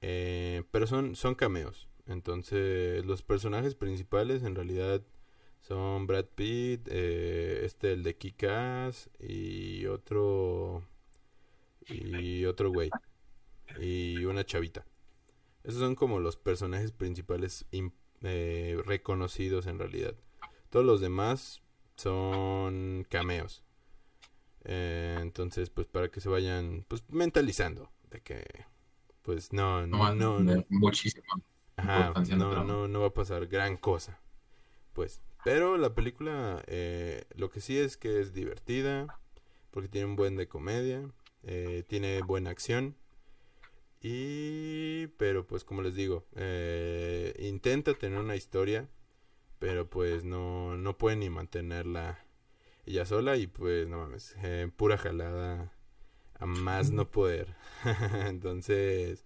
Eh, 0.00 0.64
pero 0.70 0.86
son, 0.86 1.16
son 1.16 1.34
cameos. 1.34 1.88
Entonces, 2.06 3.04
los 3.06 3.22
personajes 3.22 3.74
principales 3.74 4.42
en 4.42 4.54
realidad 4.54 5.02
son 5.62 6.06
Brad 6.06 6.26
Pitt, 6.34 6.88
eh, 6.90 7.62
este 7.64 7.92
el 7.92 8.02
de 8.02 8.16
Kikas 8.16 9.08
y 9.18 9.86
otro 9.86 10.82
y 11.88 12.44
otro 12.44 12.70
güey 12.70 12.90
y 13.80 14.24
una 14.26 14.44
chavita. 14.44 14.84
Esos 15.62 15.80
son 15.80 15.94
como 15.94 16.20
los 16.20 16.36
personajes 16.36 16.92
principales 16.92 17.66
reconocidos 18.84 19.66
en 19.66 19.78
realidad. 19.78 20.14
Todos 20.68 20.84
los 20.84 21.00
demás 21.00 21.63
son 21.96 23.06
cameos. 23.08 23.62
Eh, 24.64 25.18
entonces, 25.20 25.70
pues 25.70 25.86
para 25.86 26.08
que 26.10 26.20
se 26.20 26.28
vayan 26.28 26.84
pues 26.88 27.04
mentalizando 27.10 27.90
de 28.10 28.20
que 28.22 28.44
pues 29.22 29.52
no 29.52 29.86
No, 29.86 30.14
no 30.14 30.40
no, 30.40 30.64
muchísimo. 30.70 31.24
Ajá, 31.76 32.12
no, 32.36 32.64
no, 32.64 32.88
no 32.88 33.00
va 33.00 33.08
a 33.08 33.14
pasar 33.14 33.46
gran 33.46 33.76
cosa. 33.76 34.20
Pues, 34.92 35.20
pero 35.44 35.76
la 35.76 35.94
película, 35.94 36.62
eh, 36.66 37.24
lo 37.36 37.50
que 37.50 37.60
sí 37.60 37.76
es 37.78 37.96
que 37.96 38.20
es 38.20 38.32
divertida, 38.32 39.18
porque 39.70 39.88
tiene 39.88 40.06
un 40.06 40.16
buen 40.16 40.36
de 40.36 40.48
comedia, 40.48 41.10
eh, 41.42 41.84
tiene 41.88 42.22
buena 42.22 42.50
acción, 42.50 42.96
y, 44.00 45.06
pero 45.16 45.46
pues 45.46 45.64
como 45.64 45.82
les 45.82 45.94
digo, 45.94 46.26
eh, 46.36 47.34
intenta 47.38 47.94
tener 47.94 48.18
una 48.18 48.36
historia, 48.36 48.88
pero 49.64 49.88
pues 49.88 50.26
no, 50.26 50.76
no 50.76 50.98
puede 50.98 51.16
ni 51.16 51.30
mantenerla 51.30 52.22
ella 52.84 53.06
sola, 53.06 53.38
y 53.38 53.46
pues 53.46 53.88
no 53.88 53.96
mames, 53.96 54.36
eh, 54.42 54.70
pura 54.76 54.98
jalada, 54.98 55.72
a 56.38 56.44
más 56.44 56.90
no 56.90 57.10
poder. 57.10 57.56
Entonces, 58.26 59.24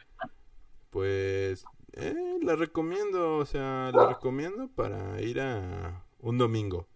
pues 0.91 1.65
eh, 1.95 2.39
la 2.41 2.55
recomiendo, 2.55 3.37
o 3.39 3.47
sea, 3.47 3.91
la 3.93 4.11
recomiendo 4.11 4.69
para 4.69 5.21
ir 5.21 5.41
a 5.41 6.05
un 6.21 6.39
domingo. 6.39 6.87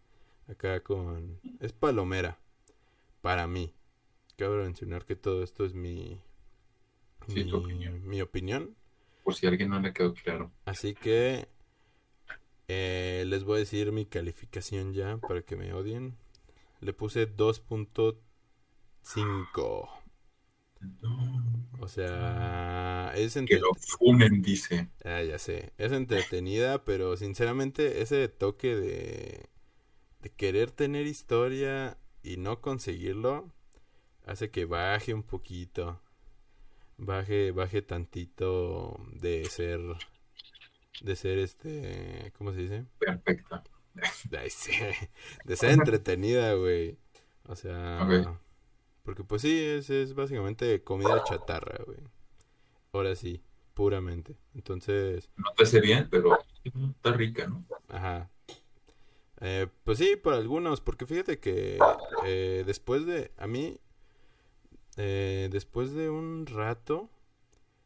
Acá 0.47 0.78
con... 0.84 1.40
Es 1.59 1.72
palomera. 1.72 2.38
Para 3.22 3.49
mí. 3.49 3.74
Cabe 4.36 4.62
mencionar 4.62 5.05
que 5.05 5.16
todo 5.16 5.43
esto 5.43 5.64
es 5.64 5.74
mi... 5.74 6.22
Sí, 7.26 7.43
mi, 7.43 7.53
opinión. 7.53 8.07
mi 8.07 8.22
opinión. 8.22 8.76
Por 9.24 9.34
si 9.34 9.47
a 9.47 9.49
alguien 9.49 9.70
no 9.70 9.80
le 9.80 9.93
quedó 9.93 10.14
claro. 10.14 10.53
Así 10.64 10.95
que... 10.95 11.49
Eh, 12.73 13.25
les 13.27 13.45
voy 13.45 13.57
a 13.57 13.59
decir 13.61 13.93
mi 13.93 14.07
calificación 14.07 14.95
ya 14.95 15.18
para 15.18 15.43
que 15.43 15.57
me 15.57 15.73
odien. 15.75 16.16
Le 16.81 16.93
puse 16.95 17.27
2.5. 17.27 19.89
O 21.81 21.89
sea, 21.89 23.12
es 23.14 23.37
Que 23.37 23.37
entre... 23.37 23.61
lo 23.61 23.73
funen, 23.75 24.43
dice. 24.43 24.89
Ah, 25.05 25.23
ya 25.23 25.39
sé. 25.39 25.73
Es 25.79 25.93
entretenida, 25.93 26.85
pero 26.85 27.16
sinceramente 27.16 28.03
ese 28.03 28.29
toque 28.29 28.77
de, 28.77 29.49
de 30.23 30.31
querer 30.31 30.70
tener 30.73 31.07
historia 31.07 31.99
y 32.23 32.39
no 32.39 32.61
conseguirlo 32.62 33.53
hace 34.27 34.51
que 34.51 34.66
baje 34.66 35.14
un 35.14 35.25
poquito. 35.25 36.01
Baje, 36.99 37.51
baje 37.53 37.83
tantito 37.83 38.99
de 39.12 39.49
ser, 39.49 39.81
de 41.01 41.16
ser 41.16 41.38
este, 41.38 42.32
¿cómo 42.36 42.53
se 42.53 42.59
dice? 42.59 42.84
Perfecta. 42.99 43.64
De 45.45 45.57
ser 45.57 45.70
entretenida, 45.70 46.55
güey. 46.55 46.99
O 47.47 47.57
sea, 47.57 48.38
porque 49.03 49.24
pues 49.24 49.43
sí, 49.43 49.59
es, 49.62 49.90
es 49.90 50.14
básicamente 50.14 50.82
comida 50.82 51.24
chatarra, 51.24 51.82
güey. 51.84 51.99
Ahora 52.93 53.14
sí, 53.16 53.43
puramente. 53.74 54.36
Entonces, 54.55 55.30
No 55.36 55.53
te 55.57 55.64
hace 55.64 55.80
bien, 55.80 56.09
pero 56.11 56.38
está 56.64 57.12
rica, 57.12 57.47
¿no? 57.47 57.64
Ajá. 57.88 58.30
Eh, 59.40 59.66
pues 59.82 59.99
sí, 59.99 60.14
para 60.16 60.36
algunos, 60.36 60.80
porque 60.80 61.05
fíjate 61.05 61.40
que 61.40 61.78
eh, 62.24 62.62
después 62.64 63.05
de, 63.07 63.32
a 63.36 63.49
mí, 63.49 63.80
eh, 64.97 65.49
después 65.51 65.93
de 65.95 66.11
un 66.11 66.47
rato, 66.47 67.11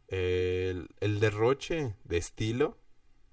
el, 0.09 0.89
el 1.01 1.19
derroche 1.19 1.95
de 2.05 2.19
estilo 2.19 2.77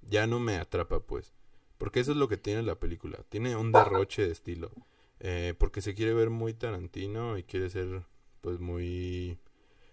ya 0.09 0.27
no 0.27 0.39
me 0.39 0.57
atrapa, 0.57 1.01
pues. 1.01 1.33
Porque 1.77 1.99
eso 1.99 2.11
es 2.11 2.17
lo 2.17 2.27
que 2.27 2.37
tiene 2.37 2.63
la 2.63 2.75
película. 2.79 3.19
Tiene 3.29 3.55
un 3.55 3.73
derroche 3.73 4.25
de 4.25 4.31
estilo. 4.31 4.71
Eh, 5.19 5.53
porque 5.57 5.81
se 5.81 5.93
quiere 5.95 6.13
ver 6.13 6.29
muy 6.29 6.53
Tarantino 6.53 7.37
y 7.37 7.43
quiere 7.43 7.69
ser, 7.69 8.03
pues, 8.41 8.59
muy... 8.59 9.39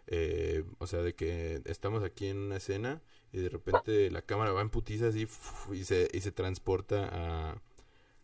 eh, 0.07 0.65
o 0.79 0.87
sea, 0.87 1.03
de 1.03 1.15
que 1.15 1.63
estamos 1.67 2.03
aquí 2.05 2.27
en 2.29 2.39
una 2.39 2.57
escena 2.57 3.03
y 3.33 3.39
de 3.41 3.49
repente 3.49 4.11
la 4.11 4.23
cámara 4.23 4.53
va 4.53 4.61
en 4.63 4.71
putiza 4.71 5.09
así 5.09 5.29
y 5.73 5.85
se, 5.85 6.09
y 6.13 6.21
se 6.21 6.33
transporta 6.33 7.09
a, 7.13 7.63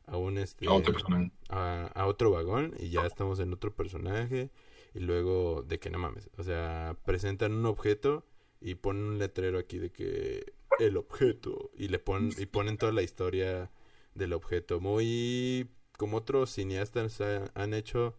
a 0.06 0.16
un 0.16 0.38
este 0.38 0.66
A 0.66 0.72
otro 0.72 0.92
personaje. 0.92 1.30
a, 1.48 1.86
a 1.94 2.06
otro 2.06 2.30
vagón 2.30 2.74
y 2.78 2.90
ya 2.90 3.06
estamos 3.06 3.40
en 3.40 3.52
otro 3.52 3.74
personaje 3.74 4.50
y 4.94 5.00
luego 5.00 5.62
de 5.62 5.78
que 5.78 5.90
no 5.90 5.98
mames, 5.98 6.30
o 6.38 6.42
sea, 6.44 6.96
presentan 7.04 7.52
un 7.52 7.66
objeto 7.66 8.24
y 8.60 8.76
ponen 8.76 9.04
un 9.04 9.18
letrero 9.18 9.58
aquí 9.58 9.78
de 9.78 9.90
que 9.90 10.52
el 10.78 10.96
objeto 10.96 11.70
y 11.76 11.88
le 11.88 11.98
ponen 11.98 12.32
y 12.38 12.46
ponen 12.46 12.78
toda 12.78 12.92
la 12.92 13.02
historia 13.02 13.70
del 14.14 14.32
objeto, 14.32 14.80
muy 14.80 15.68
como 15.98 16.18
otros 16.18 16.50
cineastas 16.50 17.20
ha- 17.20 17.50
han 17.54 17.74
hecho 17.74 18.16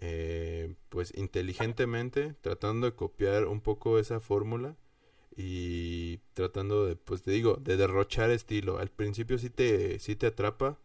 eh, 0.00 0.74
pues 0.90 1.12
inteligentemente 1.16 2.34
tratando 2.42 2.86
de 2.90 2.96
copiar 2.96 3.46
un 3.46 3.60
poco 3.60 3.98
esa 3.98 4.20
fórmula 4.20 4.76
y 5.36 6.18
tratando 6.34 6.86
de 6.86 6.96
pues 6.96 7.22
te 7.22 7.32
digo 7.32 7.56
de 7.56 7.76
derrochar 7.76 8.30
estilo. 8.30 8.78
Al 8.78 8.90
principio 8.90 9.38
sí 9.38 9.50
te 9.50 9.98
sí 10.00 10.16
te 10.16 10.28
atrapa 10.28 10.78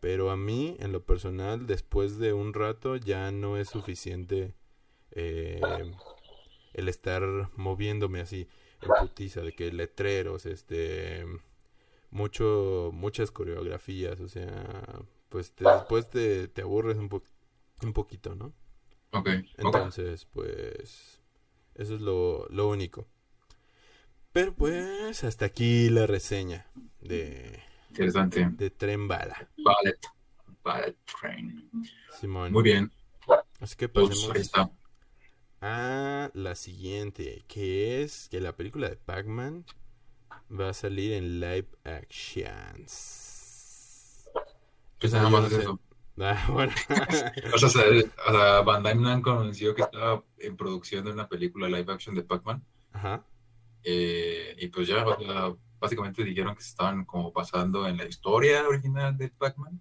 pero 0.00 0.30
a 0.30 0.36
mí 0.36 0.76
en 0.80 0.92
lo 0.92 1.04
personal 1.04 1.66
después 1.66 2.18
de 2.18 2.32
un 2.32 2.54
rato 2.54 2.96
ya 2.96 3.30
no 3.32 3.56
es 3.58 3.68
suficiente 3.68 4.54
eh, 5.12 5.94
el 6.74 6.88
estar 6.88 7.50
moviéndome 7.56 8.20
así 8.20 8.48
en 8.86 8.92
putiza 9.00 9.40
de 9.42 9.52
que 9.54 9.72
letreros 9.72 10.46
este 10.46 11.24
mucho 12.10 12.90
muchas 12.92 13.30
coreografías 13.30 14.20
o 14.20 14.28
sea 14.28 15.00
pues 15.28 15.52
te- 15.52 15.64
después 15.64 16.08
te, 16.10 16.48
te 16.48 16.62
aburres 16.62 16.96
un, 16.96 17.08
po- 17.08 17.22
un 17.82 17.92
poquito 17.92 18.34
no 18.34 18.52
Ok, 19.12 19.28
entonces, 19.56 20.26
pues, 20.26 21.22
eso 21.74 21.94
es 21.94 22.00
lo, 22.02 22.46
lo 22.50 22.68
único. 22.68 23.06
Pero 24.32 24.52
pues, 24.54 25.24
hasta 25.24 25.46
aquí 25.46 25.88
la 25.88 26.06
reseña 26.06 26.66
de, 27.00 27.60
Interesante. 27.90 28.46
de 28.50 28.70
Tren 28.70 29.08
Bala, 29.08 29.48
Ballet. 29.56 29.98
Ballet 30.62 30.96
Train. 31.06 31.70
Simón. 32.20 32.52
Muy 32.52 32.62
bien. 32.62 32.92
Así 33.60 33.76
que 33.76 33.88
Pues 33.88 34.08
pasemos 34.08 34.30
ahí 34.36 34.42
está. 34.42 34.70
A 35.60 36.30
la 36.34 36.54
siguiente, 36.54 37.44
que 37.48 38.02
es 38.02 38.28
que 38.28 38.40
la 38.40 38.54
película 38.56 38.88
de 38.88 38.96
Pac-Man 38.96 39.64
va 40.58 40.68
a 40.70 40.74
salir 40.74 41.12
en 41.14 41.40
live 41.40 41.68
actions. 42.76 44.28
Pues 45.00 45.12
nada 45.12 45.28
más 45.30 45.52
es 45.52 45.58
eso. 45.60 45.80
Ah, 46.18 46.46
bueno. 46.50 46.72
O 47.54 47.58
sea, 47.58 47.68
se- 47.68 48.10
o 48.26 48.30
sea, 48.32 48.62
Van 48.62 48.82
Damme 48.82 49.10
anunció 49.12 49.74
que 49.74 49.82
estaba 49.82 50.24
en 50.38 50.56
producción 50.56 51.04
de 51.04 51.10
una 51.12 51.28
película 51.28 51.68
live 51.68 51.92
action 51.92 52.14
de 52.14 52.22
Pac-Man. 52.22 52.64
Ajá. 52.94 53.22
eh, 53.84 54.56
y 54.58 54.68
pues 54.68 54.88
ya, 54.88 55.06
o 55.06 55.20
sea, 55.20 55.54
básicamente 55.78 56.24
dijeron 56.24 56.54
que 56.56 56.62
se 56.62 56.70
estaban 56.70 57.04
como 57.04 57.32
basando 57.32 57.86
en 57.86 57.98
la 57.98 58.06
historia 58.06 58.66
original 58.66 59.14
de 59.18 59.28
Pac-Man, 59.28 59.78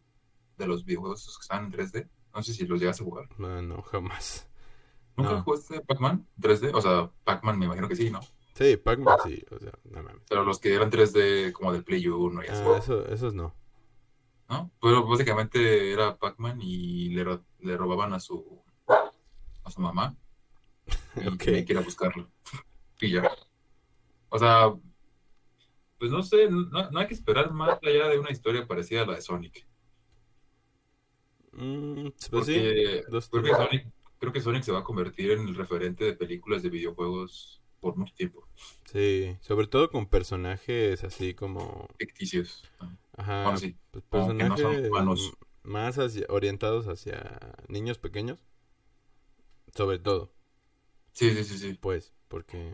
de 0.58 0.68
los 0.68 0.84
videojuegos 0.84 1.24
que 1.38 1.42
estaban 1.44 1.66
en 1.68 1.72
3D. 1.72 2.10
No 2.36 2.44
sé 2.44 2.54
si 2.54 2.68
los 2.68 2.82
llegas 2.82 3.00
a 3.00 3.06
jugar. 3.06 3.30
No, 3.38 3.62
no, 3.62 3.82
jamás. 3.84 4.46
¿Nunca 5.18 5.34
No. 5.34 5.44
jugaste 5.44 5.82
Pac-Man 5.82 6.28
3D? 6.40 6.72
O 6.74 6.82
sea, 6.82 7.12
Pac-Man 7.24 7.58
me 7.60 7.66
imagino 7.66 7.88
que 7.88 7.96
sí, 7.96 8.10
¿no? 8.10 8.20
Sí, 8.54 8.78
Pac-Man 8.78 9.18
sí, 9.26 9.44
o 9.52 9.60
sea, 9.60 9.72
no 9.86 10.04
mames. 10.04 10.22
Pero 10.30 10.44
los 10.44 10.60
que 10.60 10.74
eran 10.74 10.90
3D 10.90 11.52
como 11.54 11.72
del 11.74 11.84
Play 11.84 12.08
1 12.08 12.44
y 12.44 12.48
así, 12.48 12.64
Ah, 12.66 12.78
eso, 12.78 13.06
esos 13.08 13.34
no. 13.34 13.54
¿no? 14.50 14.72
Pero 14.82 15.06
básicamente 15.08 15.92
era 15.92 16.18
Pac-Man 16.18 16.60
y 16.62 17.10
le, 17.10 17.24
ro- 17.24 17.46
le 17.60 17.78
robaban 17.78 18.14
a 18.14 18.20
su 18.20 18.62
a 19.64 19.72
su 19.72 19.82
mamá 19.82 20.16
y 21.16 21.38
tenía 21.38 21.66
que 21.66 21.74
ir 21.74 21.78
a 21.80 21.82
buscarlo. 21.82 22.30
Y 23.02 23.12
ya. 23.12 23.30
O 24.30 24.40
sea, 24.40 24.74
pues 25.98 26.12
no 26.12 26.24
sé, 26.24 26.50
no, 26.50 26.90
no 26.92 27.00
hay 27.00 27.08
que 27.08 27.14
esperar 27.14 27.52
más 27.52 27.80
allá 27.84 28.08
de 28.08 28.20
una 28.20 28.32
historia 28.32 28.68
parecida 28.68 29.02
a 29.02 29.06
la 29.06 29.16
de 29.16 29.22
Sonic. 29.22 29.66
Mm, 31.54 32.10
pues 32.30 32.30
Porque 32.30 32.44
sí, 32.46 33.12
dos 33.12 33.30
creo 33.30 33.44
que 33.44 33.50
tiros. 33.52 33.66
Sonic, 33.66 33.88
creo 34.20 34.34
que 34.34 34.42
Sonic 34.42 34.64
se 34.64 34.72
va 34.72 34.80
a 34.80 34.84
convertir 34.84 35.32
en 35.32 35.42
el 35.48 35.56
referente 35.56 36.04
de 36.06 36.14
películas 36.14 36.64
de 36.64 36.70
videojuegos 36.70 37.62
por 37.80 37.96
mucho 37.98 38.14
tiempo. 38.16 38.48
Sí, 38.92 39.38
sobre 39.42 39.68
todo 39.68 39.90
con 39.92 40.08
personajes 40.08 41.04
así 41.04 41.34
como, 41.36 41.88
Ficticios. 42.00 42.64
ajá, 43.18 43.54
Bueno, 43.54 43.60
sí, 43.60 43.78
pues 44.10 44.28
no 44.28 44.58
son 44.58 44.78
personajes 44.78 44.92
humanos. 44.92 45.38
más 45.64 45.98
hacia- 45.98 46.26
orientados 46.30 46.88
hacia 46.88 47.40
niños 47.68 47.98
pequeños, 48.00 48.44
sobre 49.76 50.00
todo, 50.00 50.32
Sí, 51.14 51.32
sí, 51.34 51.44
sí, 51.44 51.58
sí. 51.58 51.80
pues, 51.80 52.14
porque, 52.28 52.74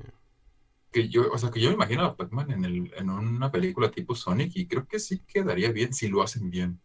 Que 0.91 1.09
yo, 1.09 1.29
o 1.31 1.37
sea, 1.37 1.51
que 1.51 1.59
yo 1.61 1.67
me 1.69 1.75
imagino 1.75 2.03
a 2.05 2.15
Pac-Man 2.17 2.51
en, 2.51 2.63
el, 2.65 2.93
en 2.95 3.09
una 3.09 3.51
película 3.51 3.91
tipo 3.91 4.15
Sonic 4.15 4.51
y 4.55 4.67
creo 4.67 4.87
que 4.87 4.99
sí 4.99 5.19
quedaría 5.25 5.71
bien 5.71 5.93
si 5.93 6.07
lo 6.07 6.21
hacen 6.23 6.49
bien. 6.49 6.81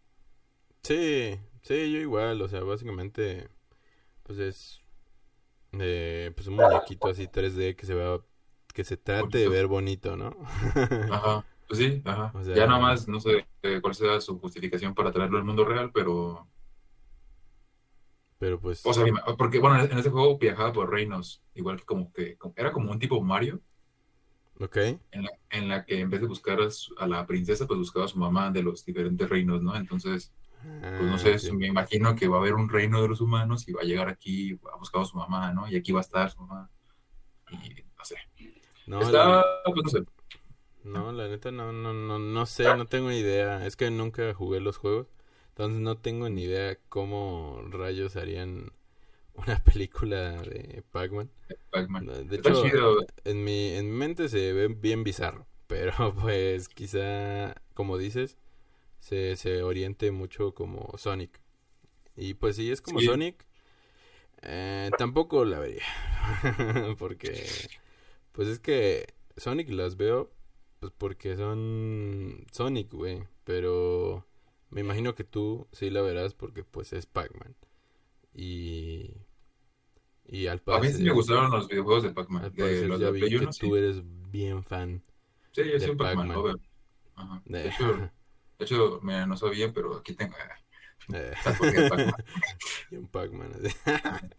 sí, 0.82 1.38
sí, 1.62 1.92
yo 1.92 1.98
igual, 2.00 2.40
o 2.42 2.48
sea, 2.48 2.61
básicamente, 2.62 3.48
pues 4.26 4.38
es, 4.38 4.84
eh, 5.80 6.32
pues 6.36 6.48
un 6.48 6.56
muñequito 6.56 7.08
así 7.10 7.28
3D 7.28 7.76
que 7.76 7.86
se 7.86 7.94
vea, 7.94 8.20
que 8.74 8.84
se 8.84 8.96
trate 8.98 9.38
de 9.38 9.48
ver 9.48 9.66
bonito, 9.68 10.16
¿no? 10.16 10.36
Ajá, 11.08 11.44
pues 11.66 11.78
sí, 11.80 12.00
ajá. 12.04 12.34
O 12.34 12.44
sea- 12.44 12.54
ya 12.54 12.66
nada 12.66 12.78
más, 12.80 13.08
no 13.08 13.18
sé 13.20 13.46
eh, 13.62 13.80
cuál 13.80 13.94
sea 13.94 14.20
su 14.20 14.38
justificación 14.40 14.94
para 14.94 15.12
traerlo 15.12 15.38
al 15.38 15.44
mundo 15.44 15.64
real, 15.64 15.90
pero... 15.92 16.48
Pero 18.38 18.60
pues, 18.60 18.82
O 18.82 18.92
sea, 18.94 19.04
porque 19.38 19.58
bueno, 19.58 19.82
en 19.84 19.98
ese 19.98 20.08
juego 20.10 20.38
viajaba 20.38 20.72
por 20.72 20.90
reinos, 20.90 21.42
igual 21.54 21.78
que 21.78 21.84
como 21.84 22.10
que 22.12 22.38
era 22.56 22.72
como 22.72 22.90
un 22.92 22.98
tipo 22.98 23.20
Mario, 23.22 23.60
ok, 24.60 24.76
en 25.10 25.22
la, 25.24 25.30
en 25.50 25.68
la 25.68 25.84
que 25.84 26.00
en 26.00 26.10
vez 26.10 26.20
de 26.20 26.26
buscar 26.26 26.60
a, 26.60 26.70
su- 26.70 26.94
a 26.98 27.06
la 27.06 27.26
princesa, 27.26 27.66
pues 27.66 27.78
buscaba 27.78 28.04
a 28.06 28.08
su 28.08 28.18
mamá 28.18 28.50
de 28.50 28.62
los 28.62 28.84
diferentes 28.84 29.28
reinos, 29.28 29.62
¿no? 29.62 29.76
Entonces, 29.76 30.32
pues 30.96 31.11
no 31.11 31.18
sé, 31.18 31.38
sí. 31.38 31.52
me 31.52 31.66
imagino 31.66 32.14
que 32.16 32.28
va 32.28 32.36
a 32.36 32.40
haber 32.40 32.54
un 32.54 32.68
reino 32.68 33.02
de 33.02 33.09
los 33.09 33.20
humanos 33.20 33.68
y 33.68 33.72
va 33.72 33.82
a 33.82 33.84
llegar 33.84 34.09
aquí 34.09 34.59
a 34.72 34.76
buscar 34.76 35.02
a 35.02 35.04
su 35.04 35.16
mamá, 35.16 35.52
¿no? 35.52 35.68
Y 35.68 35.76
aquí 35.76 35.92
va 35.92 36.00
a 36.00 36.02
estar 36.02 36.30
su 36.30 36.40
mamá. 36.40 36.70
Y 37.50 37.74
no 37.98 38.04
sé. 38.04 38.16
No, 38.86 39.00
Está, 39.00 39.26
la- 39.26 39.44
pues 39.66 39.84
no 39.84 39.90
sé. 39.90 40.04
No, 40.84 41.12
la 41.12 41.28
neta 41.28 41.50
no, 41.50 41.72
no, 41.72 41.92
no, 41.92 42.18
no 42.18 42.46
sé, 42.46 42.64
no 42.76 42.86
tengo 42.86 43.11
ni 43.11 43.18
idea. 43.18 43.66
Es 43.66 43.76
que 43.76 43.90
nunca 43.90 44.32
jugué 44.34 44.61
los 44.61 44.76
juegos, 44.78 45.09
entonces 45.48 45.80
no 45.80 45.96
tengo 45.98 46.28
ni 46.28 46.44
idea 46.44 46.78
cómo 46.88 47.61
rayos 47.70 48.16
harían 48.16 48.72
una 49.34 49.59
película 49.64 50.42
de 50.42 50.84
Pac-Man. 50.92 51.30
Pac-Man. 51.70 52.07
De 52.28 52.36
hecho, 52.36 52.64
en 53.24 53.44
mi, 53.44 53.70
en 53.72 53.90
mi 53.90 53.96
mente 53.98 54.28
se 54.28 54.52
ve 54.52 54.68
bien 54.68 55.04
bizarro, 55.04 55.46
pero 55.66 56.14
pues 56.20 56.68
quizá, 56.68 57.54
como 57.74 57.98
dices, 57.98 58.36
se, 59.07 59.36
se 59.36 59.62
oriente 59.62 60.11
mucho 60.11 60.52
como 60.54 60.92
Sonic. 60.96 61.40
Y 62.16 62.34
pues 62.34 62.57
si 62.57 62.70
es 62.70 62.80
como 62.80 62.98
Sí. 63.00 63.07
Sonic, 63.07 63.46
eh, 64.42 64.90
tampoco 64.98 65.44
la 65.44 65.59
vería. 65.61 65.82
Porque, 66.98 67.46
pues 68.32 68.48
es 68.48 68.59
que 68.59 69.14
Sonic 69.36 69.68
las 69.70 69.96
veo, 69.96 70.30
pues 70.80 70.92
porque 70.96 71.36
son 71.36 72.46
Sonic, 72.52 72.92
güey. 72.92 73.22
Pero 73.44 74.26
me 74.70 74.80
imagino 74.80 75.14
que 75.14 75.24
tú 75.24 75.68
sí 75.72 75.90
la 75.90 76.02
verás 76.02 76.34
porque 76.34 76.64
pues 76.64 76.92
es 76.92 77.07
Pac-Man. 77.07 77.54
Y... 78.34 79.12
Y 80.28 80.48
al 80.48 80.61
A 80.66 80.80
mí 80.80 80.88
sí 80.88 81.04
me 81.04 81.12
gustaron 81.12 81.52
los 81.52 81.68
videojuegos 81.68 82.02
de 82.02 82.11
Pac-Man. 82.11 82.44
al 82.46 82.52
parecer 82.52 82.88
los 82.88 82.98
ya 83.00 83.07
de 83.07 83.12
vi 83.12 83.28
que 83.28 83.36
1, 83.36 83.46
tú 83.46 83.52
sí. 83.52 83.72
eres 83.74 84.02
bien 84.32 84.64
fan. 84.64 85.02
Sí, 85.52 85.62
yo 85.70 85.78
soy 85.78 85.90
un 85.90 85.96
Pac-Man. 85.96 86.61
Ajá. 87.14 87.42
De- 87.44 87.59
De 87.62 87.68
hecho, 87.68 88.11
de 88.59 88.64
hecho, 88.64 89.00
mira, 89.02 89.26
no 89.26 89.36
sabía, 89.36 89.72
pero 89.72 89.96
aquí 89.96 90.14
tengo. 90.14 90.34
Eh. 91.12 91.34
Pac-Man. 91.44 92.12
Y 92.90 92.96
un 92.96 93.09
Pac-Man. 93.09 93.52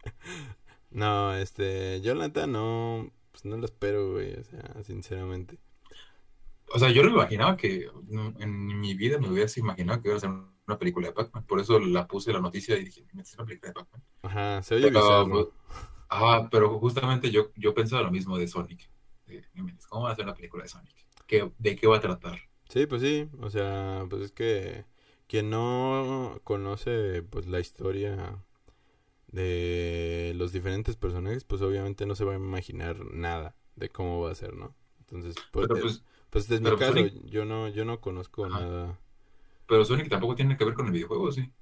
no, 0.90 1.34
este, 1.34 2.00
yo 2.00 2.14
la 2.14 2.28
neta 2.28 2.46
no, 2.46 3.10
pues 3.30 3.44
no 3.44 3.56
lo 3.56 3.64
espero, 3.64 4.12
güey, 4.12 4.34
o 4.34 4.44
sea, 4.44 4.82
sinceramente. 4.84 5.58
O 6.70 6.78
sea, 6.78 6.90
yo 6.90 7.02
no 7.02 7.10
me 7.10 7.16
imaginaba 7.16 7.56
que 7.56 7.88
en 8.38 8.80
mi 8.80 8.94
vida 8.94 9.18
me 9.18 9.30
hubiese 9.30 9.60
imaginado 9.60 10.02
que 10.02 10.08
iba 10.08 10.16
a 10.16 10.20
ser 10.20 10.30
una 10.30 10.78
película 10.78 11.08
de 11.08 11.14
Pac-Man. 11.14 11.44
Por 11.46 11.60
eso 11.60 11.78
la 11.78 12.06
puse 12.06 12.30
en 12.30 12.36
la 12.36 12.42
noticia 12.42 12.76
y 12.76 12.84
dije, 12.84 13.06
"Mira, 13.12 13.22
es 13.22 13.34
una 13.34 13.46
película 13.46 13.70
de 13.70 13.74
Pac-Man. 13.74 14.02
Ajá, 14.22 14.62
se 14.62 14.74
oye 14.74 14.88
Pero, 14.88 15.28
pues, 15.30 15.46
ah, 16.10 16.48
pero 16.50 16.78
justamente 16.78 17.30
yo, 17.30 17.52
yo 17.56 17.72
pensaba 17.72 18.02
lo 18.02 18.10
mismo 18.10 18.36
de 18.36 18.46
Sonic. 18.46 18.90
De, 19.26 19.44
¿Cómo 19.88 20.04
va 20.04 20.12
a 20.12 20.16
ser 20.16 20.24
una 20.24 20.34
película 20.34 20.64
de 20.64 20.68
Sonic? 20.68 20.94
¿Qué, 21.26 21.50
¿De 21.58 21.76
qué 21.76 21.86
va 21.86 21.96
a 21.96 22.00
tratar? 22.00 22.38
Sí, 22.68 22.86
pues 22.86 23.00
sí, 23.02 23.28
o 23.40 23.48
sea, 23.50 24.04
pues 24.10 24.22
es 24.22 24.32
que 24.32 24.84
quien 25.26 25.50
no 25.50 26.40
conoce 26.44 27.22
pues 27.22 27.46
la 27.46 27.60
historia 27.60 28.44
de 29.28 30.32
los 30.36 30.52
diferentes 30.52 30.96
personajes, 30.96 31.44
pues 31.44 31.62
obviamente 31.62 32.06
no 32.06 32.14
se 32.16 32.24
va 32.24 32.34
a 32.34 32.36
imaginar 32.36 33.04
nada 33.12 33.56
de 33.76 33.90
cómo 33.90 34.20
va 34.22 34.32
a 34.32 34.36
ser, 34.36 34.54
¿no? 34.56 34.74
Entonces, 35.00 35.42
pues, 35.52 35.68
Pero 35.68 35.76
pues, 35.80 36.02
pues 36.30 36.48
desde 36.48 36.62
mi 36.62 36.72
pero 36.72 36.76
caso, 36.76 37.06
Sonic- 37.06 37.14
yo 37.30 37.44
no, 37.46 37.68
yo 37.68 37.84
no 37.86 38.00
conozco 38.00 38.48
Ajá. 38.48 38.50
nada. 38.50 38.98
pero 39.66 39.84
Sonic 39.84 40.08
tampoco 40.08 40.34
tiene 40.34 40.56
que 40.56 40.64
ver 40.64 40.74
con 40.74 40.86
el 40.86 40.92
videojuego, 40.92 41.30
¿sí? 41.32 41.52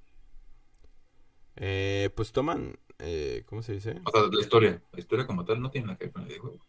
Eh, 1.55 2.09
pues 2.15 2.31
toman, 2.31 2.79
eh, 2.99 3.43
¿cómo 3.47 3.61
se 3.63 3.73
dice? 3.73 4.01
O 4.05 4.09
sea, 4.09 4.21
la 4.23 4.39
historia. 4.41 4.81
La 4.91 4.99
historia 4.99 5.27
como 5.27 5.45
tal 5.45 5.61
no 5.61 5.69
tiene 5.69 5.85
nada 5.85 5.99
que 5.99 6.05
ver 6.05 6.13
con 6.13 6.23
el 6.23 6.29
videojuego. 6.29 6.65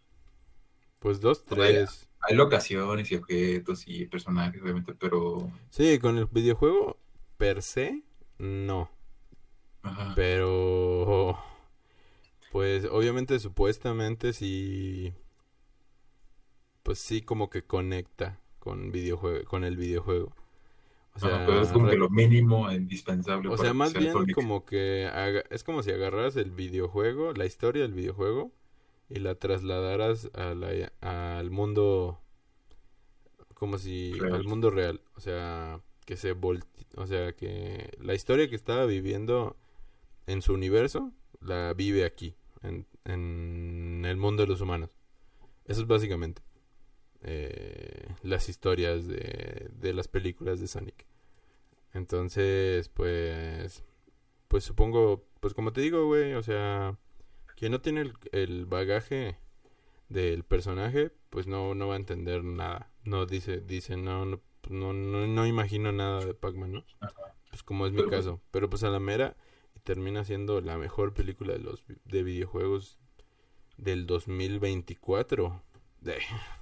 Pues 1.01 1.21
dos, 1.21 1.45
tres. 1.45 2.08
Hay 2.21 2.37
locaciones 2.37 3.11
y 3.13 3.17
objetos 3.17 3.85
y 3.87 4.07
personajes, 4.07 4.63
obviamente, 4.63 4.95
pero... 4.95 5.51
Sí, 5.71 5.99
con 5.99 6.19
el 6.19 6.27
videojuego 6.27 6.99
per 7.37 7.63
se, 7.63 8.03
no. 8.39 8.91
Ajá. 9.83 10.15
Pero, 10.15 11.39
pues 12.51 12.85
obviamente 12.91 13.39
supuestamente 13.39 14.33
sí, 14.33 15.13
pues 16.83 16.99
sí 16.99 17.23
como 17.23 17.51
que 17.51 17.65
conecta 17.65 18.41
con 18.59 18.91
videojuego, 18.93 19.45
con 19.49 19.65
el 19.65 19.77
videojuego. 19.77 20.35
O 21.15 21.21
Ajá, 21.21 21.29
sea, 21.29 21.45
pero 21.45 21.63
es 21.63 21.71
como 21.73 21.87
re- 21.87 21.91
que 21.91 21.97
lo 21.97 22.09
mínimo 22.11 22.71
indispensable 22.73 23.51
o 23.51 23.57
para 23.57 23.59
sea, 23.59 23.75
más 23.75 23.97
bien 23.97 24.27
como 24.29 24.65
que 24.65 25.07
haga- 25.13 25.45
es 25.51 25.65
como 25.65 25.83
si 25.83 25.91
agarraras 25.91 26.37
el 26.37 26.51
videojuego, 26.53 27.33
la 27.33 27.47
historia 27.47 27.83
del 27.83 27.95
videojuego 27.95 28.53
y 29.11 29.19
la 29.21 29.35
trasladaras 29.35 30.31
a 30.35 30.55
la- 30.55 30.93
al 31.01 31.51
mundo 31.51 32.21
como 33.55 33.79
si 33.79 34.13
Real. 34.13 34.35
al 34.35 34.45
mundo 34.45 34.71
real, 34.71 35.01
o 35.17 35.21
sea, 35.21 35.81
que 36.07 36.17
se 36.17 36.33
o 36.97 37.07
sea, 37.07 37.33
que 37.35 37.91
la 38.01 38.15
historia 38.15 38.49
que 38.49 38.55
estaba 38.57 38.85
viviendo 38.87 39.57
en 40.27 40.43
su 40.43 40.53
universo 40.55 41.13
la 41.41 41.75
vive 41.75 42.05
aquí, 42.05 42.35
en, 42.63 42.87
en 43.05 44.05
el 44.07 44.17
mundo 44.17 44.43
de 44.43 44.49
los 44.49 44.61
humanos. 44.61 44.91
Eso 45.65 45.83
es 45.83 45.87
básicamente 45.87 46.41
eh, 47.23 48.09
las 48.23 48.49
historias 48.49 49.07
de, 49.07 49.69
de 49.73 49.93
las 49.93 50.09
películas 50.09 50.61
de 50.61 50.67
Sonic. 50.69 51.05
Entonces, 51.95 52.89
pues, 52.89 53.83
pues 54.47 54.65
supongo, 54.65 55.25
pues 55.41 55.53
como 55.55 55.73
te 55.73 55.81
digo, 55.81 56.07
güey, 56.07 56.35
o 56.35 56.43
sea, 56.43 56.97
quien 57.59 57.73
no 57.73 57.81
tiene 57.81 58.03
el, 58.03 58.15
el 58.33 58.67
bagaje 58.67 59.39
del 60.09 60.45
personaje, 60.45 61.13
pues 61.31 61.47
no, 61.47 61.75
no 61.75 61.89
va 61.89 61.95
a 61.95 61.99
entender 61.99 62.45
nada. 62.45 62.91
No 63.05 63.27
dice, 63.27 63.61
dice, 63.61 63.97
no, 63.97 64.25
no, 64.27 64.41
no, 64.71 64.93
no, 64.93 65.27
no 65.27 65.47
imagino 65.47 65.93
nada 65.93 66.25
de 66.25 66.35
Pac-Man, 66.35 66.73
¿no? 66.73 66.85
Ajá. 67.01 67.35
Pues 67.51 67.63
como 67.63 67.87
es 67.87 67.93
mi 67.93 68.03
Pero, 68.03 68.13
pues, 68.13 68.25
caso. 68.25 68.41
Pero 68.51 68.71
pues 68.71 68.85
a 68.85 68.91
la 68.91 69.01
mera 69.01 69.37
termina 69.85 70.25
siendo 70.25 70.61
la 70.61 70.79
mejor 70.79 71.15
película 71.15 71.55
de 71.55 71.61
los 71.61 71.85
de 72.05 72.23
videojuegos 72.25 72.99
del 73.79 74.07
2024. 74.07 75.63
De, 76.01 76.19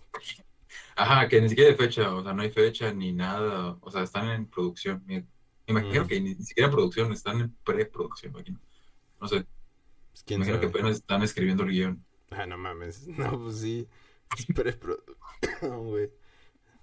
Ajá, 0.94 1.28
que 1.28 1.40
ni 1.40 1.49
siquiera 1.49 1.70
hay 1.70 1.76
fecha, 1.76 2.14
o 2.14 2.22
sea, 2.22 2.32
no 2.32 2.42
hay 2.42 2.51
fecha 2.51 2.92
ni 2.92 3.12
nada, 3.12 3.78
o 3.80 3.90
sea, 3.90 4.03
están 4.03 4.28
en 4.30 4.49
producción. 4.49 5.05
Imagino 5.66 6.05
Mm. 6.05 6.07
que 6.07 6.20
ni 6.20 6.34
siquiera 6.36 6.68
en 6.68 6.72
producción, 6.74 7.12
están 7.12 7.40
en 7.40 7.55
preproducción, 7.64 8.32
imagino. 8.32 8.61
No 9.20 9.28
sé, 9.28 9.47
pues, 10.17 10.23
me 10.23 10.27
quién 10.27 10.41
imagino 10.41 10.61
que 10.61 10.67
apenas 10.67 10.97
están 10.97 11.23
escribiendo 11.23 11.64
el 11.64 11.71
guion. 11.71 12.05
Ah, 12.31 12.47
no 12.47 12.57
mames. 12.57 13.07
No, 13.19 13.39
pues 13.43 13.59
sí. 13.59 13.87
Preproducción, 14.55 15.87
güey. 15.89 16.11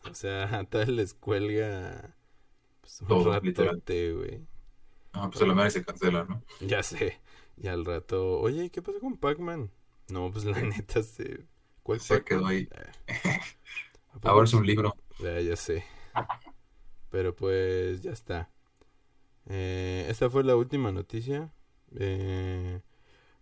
O 0.09 0.13
sea, 0.13 0.63
tal 0.69 0.95
les 0.95 1.13
cuelga 1.13 2.15
pues, 2.81 3.01
un 3.01 3.07
Todo, 3.07 3.33
ratote, 3.33 4.13
güey. 4.13 4.47
No, 5.13 5.29
pues 5.29 5.41
a 5.43 5.47
la 5.47 5.53
madre 5.53 5.71
se 5.71 5.83
cancela, 5.83 6.25
¿no? 6.25 6.43
Ya 6.61 6.81
sé. 6.83 7.19
Y 7.57 7.67
al 7.67 7.85
rato, 7.85 8.39
oye, 8.39 8.69
¿qué 8.69 8.81
pasó 8.81 8.99
con 8.99 9.17
Pac-Man? 9.17 9.69
No, 10.09 10.31
pues 10.31 10.45
la 10.45 10.59
neta 10.59 11.03
se... 11.03 11.45
¿Cuál 11.83 11.99
Se 11.99 12.23
quedó 12.23 12.47
ahí. 12.47 12.67
¿a 14.09 14.13
poco 14.13 14.29
Ahora 14.29 14.45
es 14.45 14.53
un 14.53 14.65
libro. 14.65 14.95
Ya, 15.19 15.39
ya 15.39 15.55
sé. 15.55 15.83
Pero 17.11 17.35
pues 17.35 18.01
ya 18.01 18.11
está. 18.11 18.49
Eh, 19.47 20.07
esta 20.09 20.29
fue 20.29 20.43
la 20.43 20.55
última 20.55 20.91
noticia. 20.91 21.51
Eh, 21.95 22.81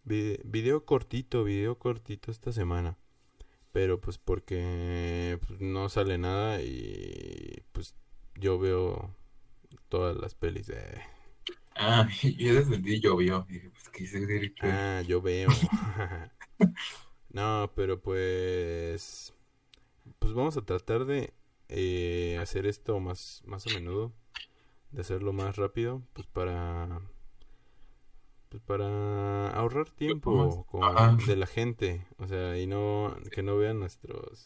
vi- 0.04 0.40
video 0.44 0.86
cortito, 0.86 1.44
video 1.44 1.78
cortito 1.78 2.32
esta 2.32 2.52
semana. 2.52 2.98
Pero 3.72 4.02
pues 4.02 4.18
porque 4.18 5.40
pues, 5.48 5.62
no 5.62 5.90
sale 5.90 6.18
nada 6.18 6.62
y 6.62 7.64
pues 7.72 7.96
yo 8.36 8.60
veo 8.60 9.16
todas 9.90 10.18
las 10.18 10.36
pelis 10.36 10.68
de... 10.68 11.02
Ah, 11.76 12.08
yo 12.38 12.56
desde 12.56 13.00
llovió. 13.00 13.46
Y 13.50 13.54
dije, 13.54 13.70
pues. 13.72 13.90
Que- 13.90 14.54
Ah, 14.62 15.02
yo 15.08 15.22
veo. 15.22 15.50
no, 17.30 17.72
pero 17.76 18.02
pues... 18.02 19.34
Pues 20.20 20.34
vamos 20.34 20.58
a 20.58 20.62
tratar 20.66 21.06
de 21.06 21.34
eh, 21.70 22.38
hacer 22.42 22.66
esto 22.66 23.00
más, 23.00 23.42
más 23.46 23.66
a 23.68 23.72
menudo. 23.74 24.14
De 24.92 25.02
hacerlo 25.02 25.34
más 25.34 25.56
rápido. 25.58 26.04
Pues 26.14 26.28
para... 26.28 27.02
Pues 28.52 28.62
para 28.64 29.48
ahorrar 29.52 29.90
tiempo 29.92 30.66
con, 30.66 30.84
Ajá. 30.84 31.16
de 31.26 31.38
la 31.38 31.48
gente. 31.48 32.06
O 32.18 32.28
sea, 32.28 32.58
y 32.60 32.68
no... 32.68 33.16
Que 33.32 33.44
no 33.44 33.56
vean 33.58 33.80
nuestros... 33.80 34.44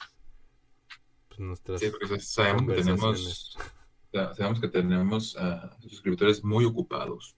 Pues 1.27 1.39
nuestras... 1.39 1.81
Sí, 1.81 1.89
porque 1.89 2.19
sabemos 2.19 2.67
que 2.67 2.73
tenemos, 2.83 3.57
sabemos 4.13 4.59
que 4.61 4.67
tenemos 4.67 5.35
suscriptores 5.79 6.43
muy 6.43 6.65
ocupados. 6.65 7.35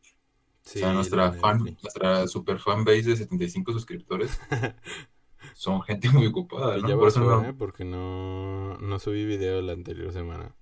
Sí, 0.64 0.80
o 0.80 0.82
sea, 0.82 0.92
nuestra 0.94 1.32
fan, 1.32 1.64
sí. 1.64 1.78
nuestra 1.82 2.28
super 2.28 2.60
fan 2.60 2.84
base 2.84 3.04
de 3.12 3.16
75 3.16 3.72
suscriptores 3.72 4.38
son 5.54 5.82
gente 5.84 6.10
muy 6.10 6.28
ocupada, 6.28 6.76
¿no? 6.80 6.90
ya 6.90 6.96
Por 6.98 7.08
eso 7.08 7.22
no- 7.22 7.46
¿eh? 7.46 7.54
Porque 7.54 7.86
no, 7.86 8.78
no 8.80 9.00
subí 9.00 9.26
video 9.26 9.62
la 9.62 9.72
anterior 9.72 10.12
semana. 10.12 10.54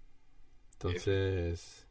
Entonces... 0.74 1.88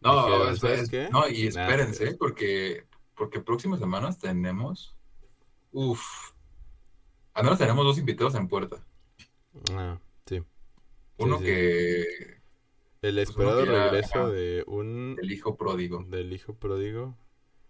No, 0.00 0.26
Dijeron, 0.26 0.52
es- 0.52 0.58
¿sabes 0.58 0.80
es- 0.80 0.90
qué? 0.90 1.08
no, 1.12 1.28
y 1.28 1.46
espérense, 1.46 2.16
porque, 2.18 2.88
porque 3.14 3.40
próximas 3.40 3.80
semanas 3.80 4.18
tenemos, 4.18 4.94
uff, 5.72 6.32
al 7.34 7.44
menos 7.44 7.58
tenemos 7.58 7.84
dos 7.84 7.98
invitados 7.98 8.34
en 8.34 8.48
puerta. 8.48 8.84
Ah, 9.72 9.98
sí. 10.26 10.42
Uno 11.18 11.38
sí. 11.38 11.44
que, 11.44 12.04
El 13.02 13.14
uno 13.14 13.20
esperado 13.20 13.64
regreso 13.64 14.30
de 14.30 14.64
un... 14.66 15.18
el 15.20 15.30
hijo 15.32 15.56
pródigo, 15.56 16.04
Del 16.04 16.32
hijo 16.32 16.54
pródigo. 16.54 17.16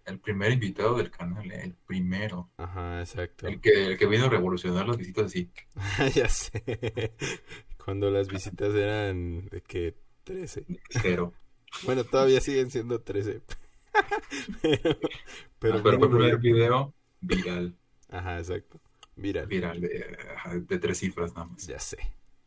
el 0.05 0.19
primer 0.21 0.53
invitado 0.53 0.97
del 0.97 1.11
canal, 1.11 1.51
el 1.53 1.75
primero, 1.75 2.51
Ajá, 2.57 3.01
exacto. 3.01 3.47
el 3.47 3.61
que, 3.61 3.87
el 3.87 3.99
que 3.99 4.07
vino 4.07 4.27
a 4.27 4.31
revolucionar 4.31 4.87
las 4.87 4.97
visitas 4.97 5.27
así. 5.27 5.51
ya 6.15 6.29
sé. 6.29 7.13
Cuando 7.85 8.11
las 8.11 8.29
visitas 8.29 8.75
eran 8.75 9.47
de 9.49 9.61
que 9.63 9.97
13. 10.25 10.65
Cero. 11.03 11.33
Bueno, 11.85 12.05
todavía 12.05 12.41
siguen 12.41 12.71
siendo 12.71 13.01
13. 13.01 13.43
Pero, 14.63 14.99
pero 15.59 15.79
Ah, 15.79 15.81
pero 15.83 15.83
fue 15.83 15.93
el 15.93 16.01
primer 16.01 16.39
video 16.39 16.95
viral, 17.21 17.77
Ajá, 18.09 18.39
exacto. 18.39 18.81
Viral. 19.17 19.47
viral 19.47 19.81
de, 19.81 20.79
tres 20.79 20.99
cifras 20.99 21.35
nada 21.35 21.47
más. 21.47 21.67
Ya 21.67 21.79
sé. 21.79 21.99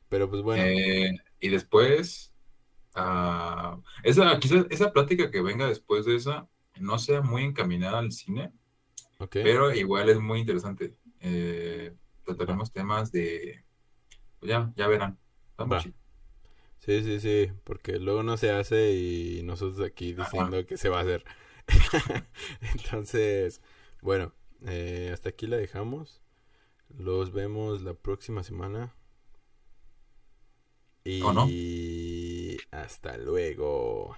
Pero 0.10 0.30
pues 0.30 0.42
bueno. 0.42 0.64
Eh, 0.64 1.12
y 1.40 1.50
después, 1.50 2.34
ah, 2.96 3.80
esa, 4.04 4.40
quizás 4.40 4.66
esa 4.70 4.92
plática 4.92 5.32
que 5.32 5.42
venga 5.42 5.68
después 5.68 6.06
de 6.06 6.16
esa 6.16 6.48
no 6.80 6.98
sea 7.00 7.22
muy 7.22 7.44
encaminada 7.44 8.00
al 8.00 8.12
cine, 8.12 8.52
pero 9.32 9.74
igual 9.74 10.10
es 10.10 10.20
muy 10.20 10.40
interesante. 10.40 10.96
Eh, 11.22 11.94
trataremos 12.24 12.72
temas 12.72 13.12
de, 13.12 13.64
pues 14.40 14.50
ya, 14.50 14.72
ya 14.76 14.88
verán. 14.88 15.18
Está 15.52 15.66
muy 15.66 15.80
chido. 15.80 15.96
Sí, 16.86 17.04
sí, 17.04 17.20
sí, 17.20 17.52
porque 17.64 18.00
luego 18.00 18.22
no 18.22 18.38
se 18.38 18.52
hace 18.52 18.94
y 18.94 19.42
nosotros 19.44 19.82
aquí 19.86 20.14
diciendo 20.14 20.66
que 20.68 20.78
se 20.78 20.90
va 20.90 21.00
a 21.00 21.02
hacer. 21.02 21.26
Entonces, 22.76 23.60
bueno, 24.02 24.34
eh, 24.68 25.10
hasta 25.12 25.30
aquí 25.30 25.48
la 25.48 25.58
dejamos. 25.58 26.22
Los 26.90 27.34
vemos 27.34 27.82
la 27.82 27.96
próxima 27.96 28.44
semana. 28.44 28.94
Y 31.04 32.58
hasta 32.70 33.18
luego. 33.18 34.16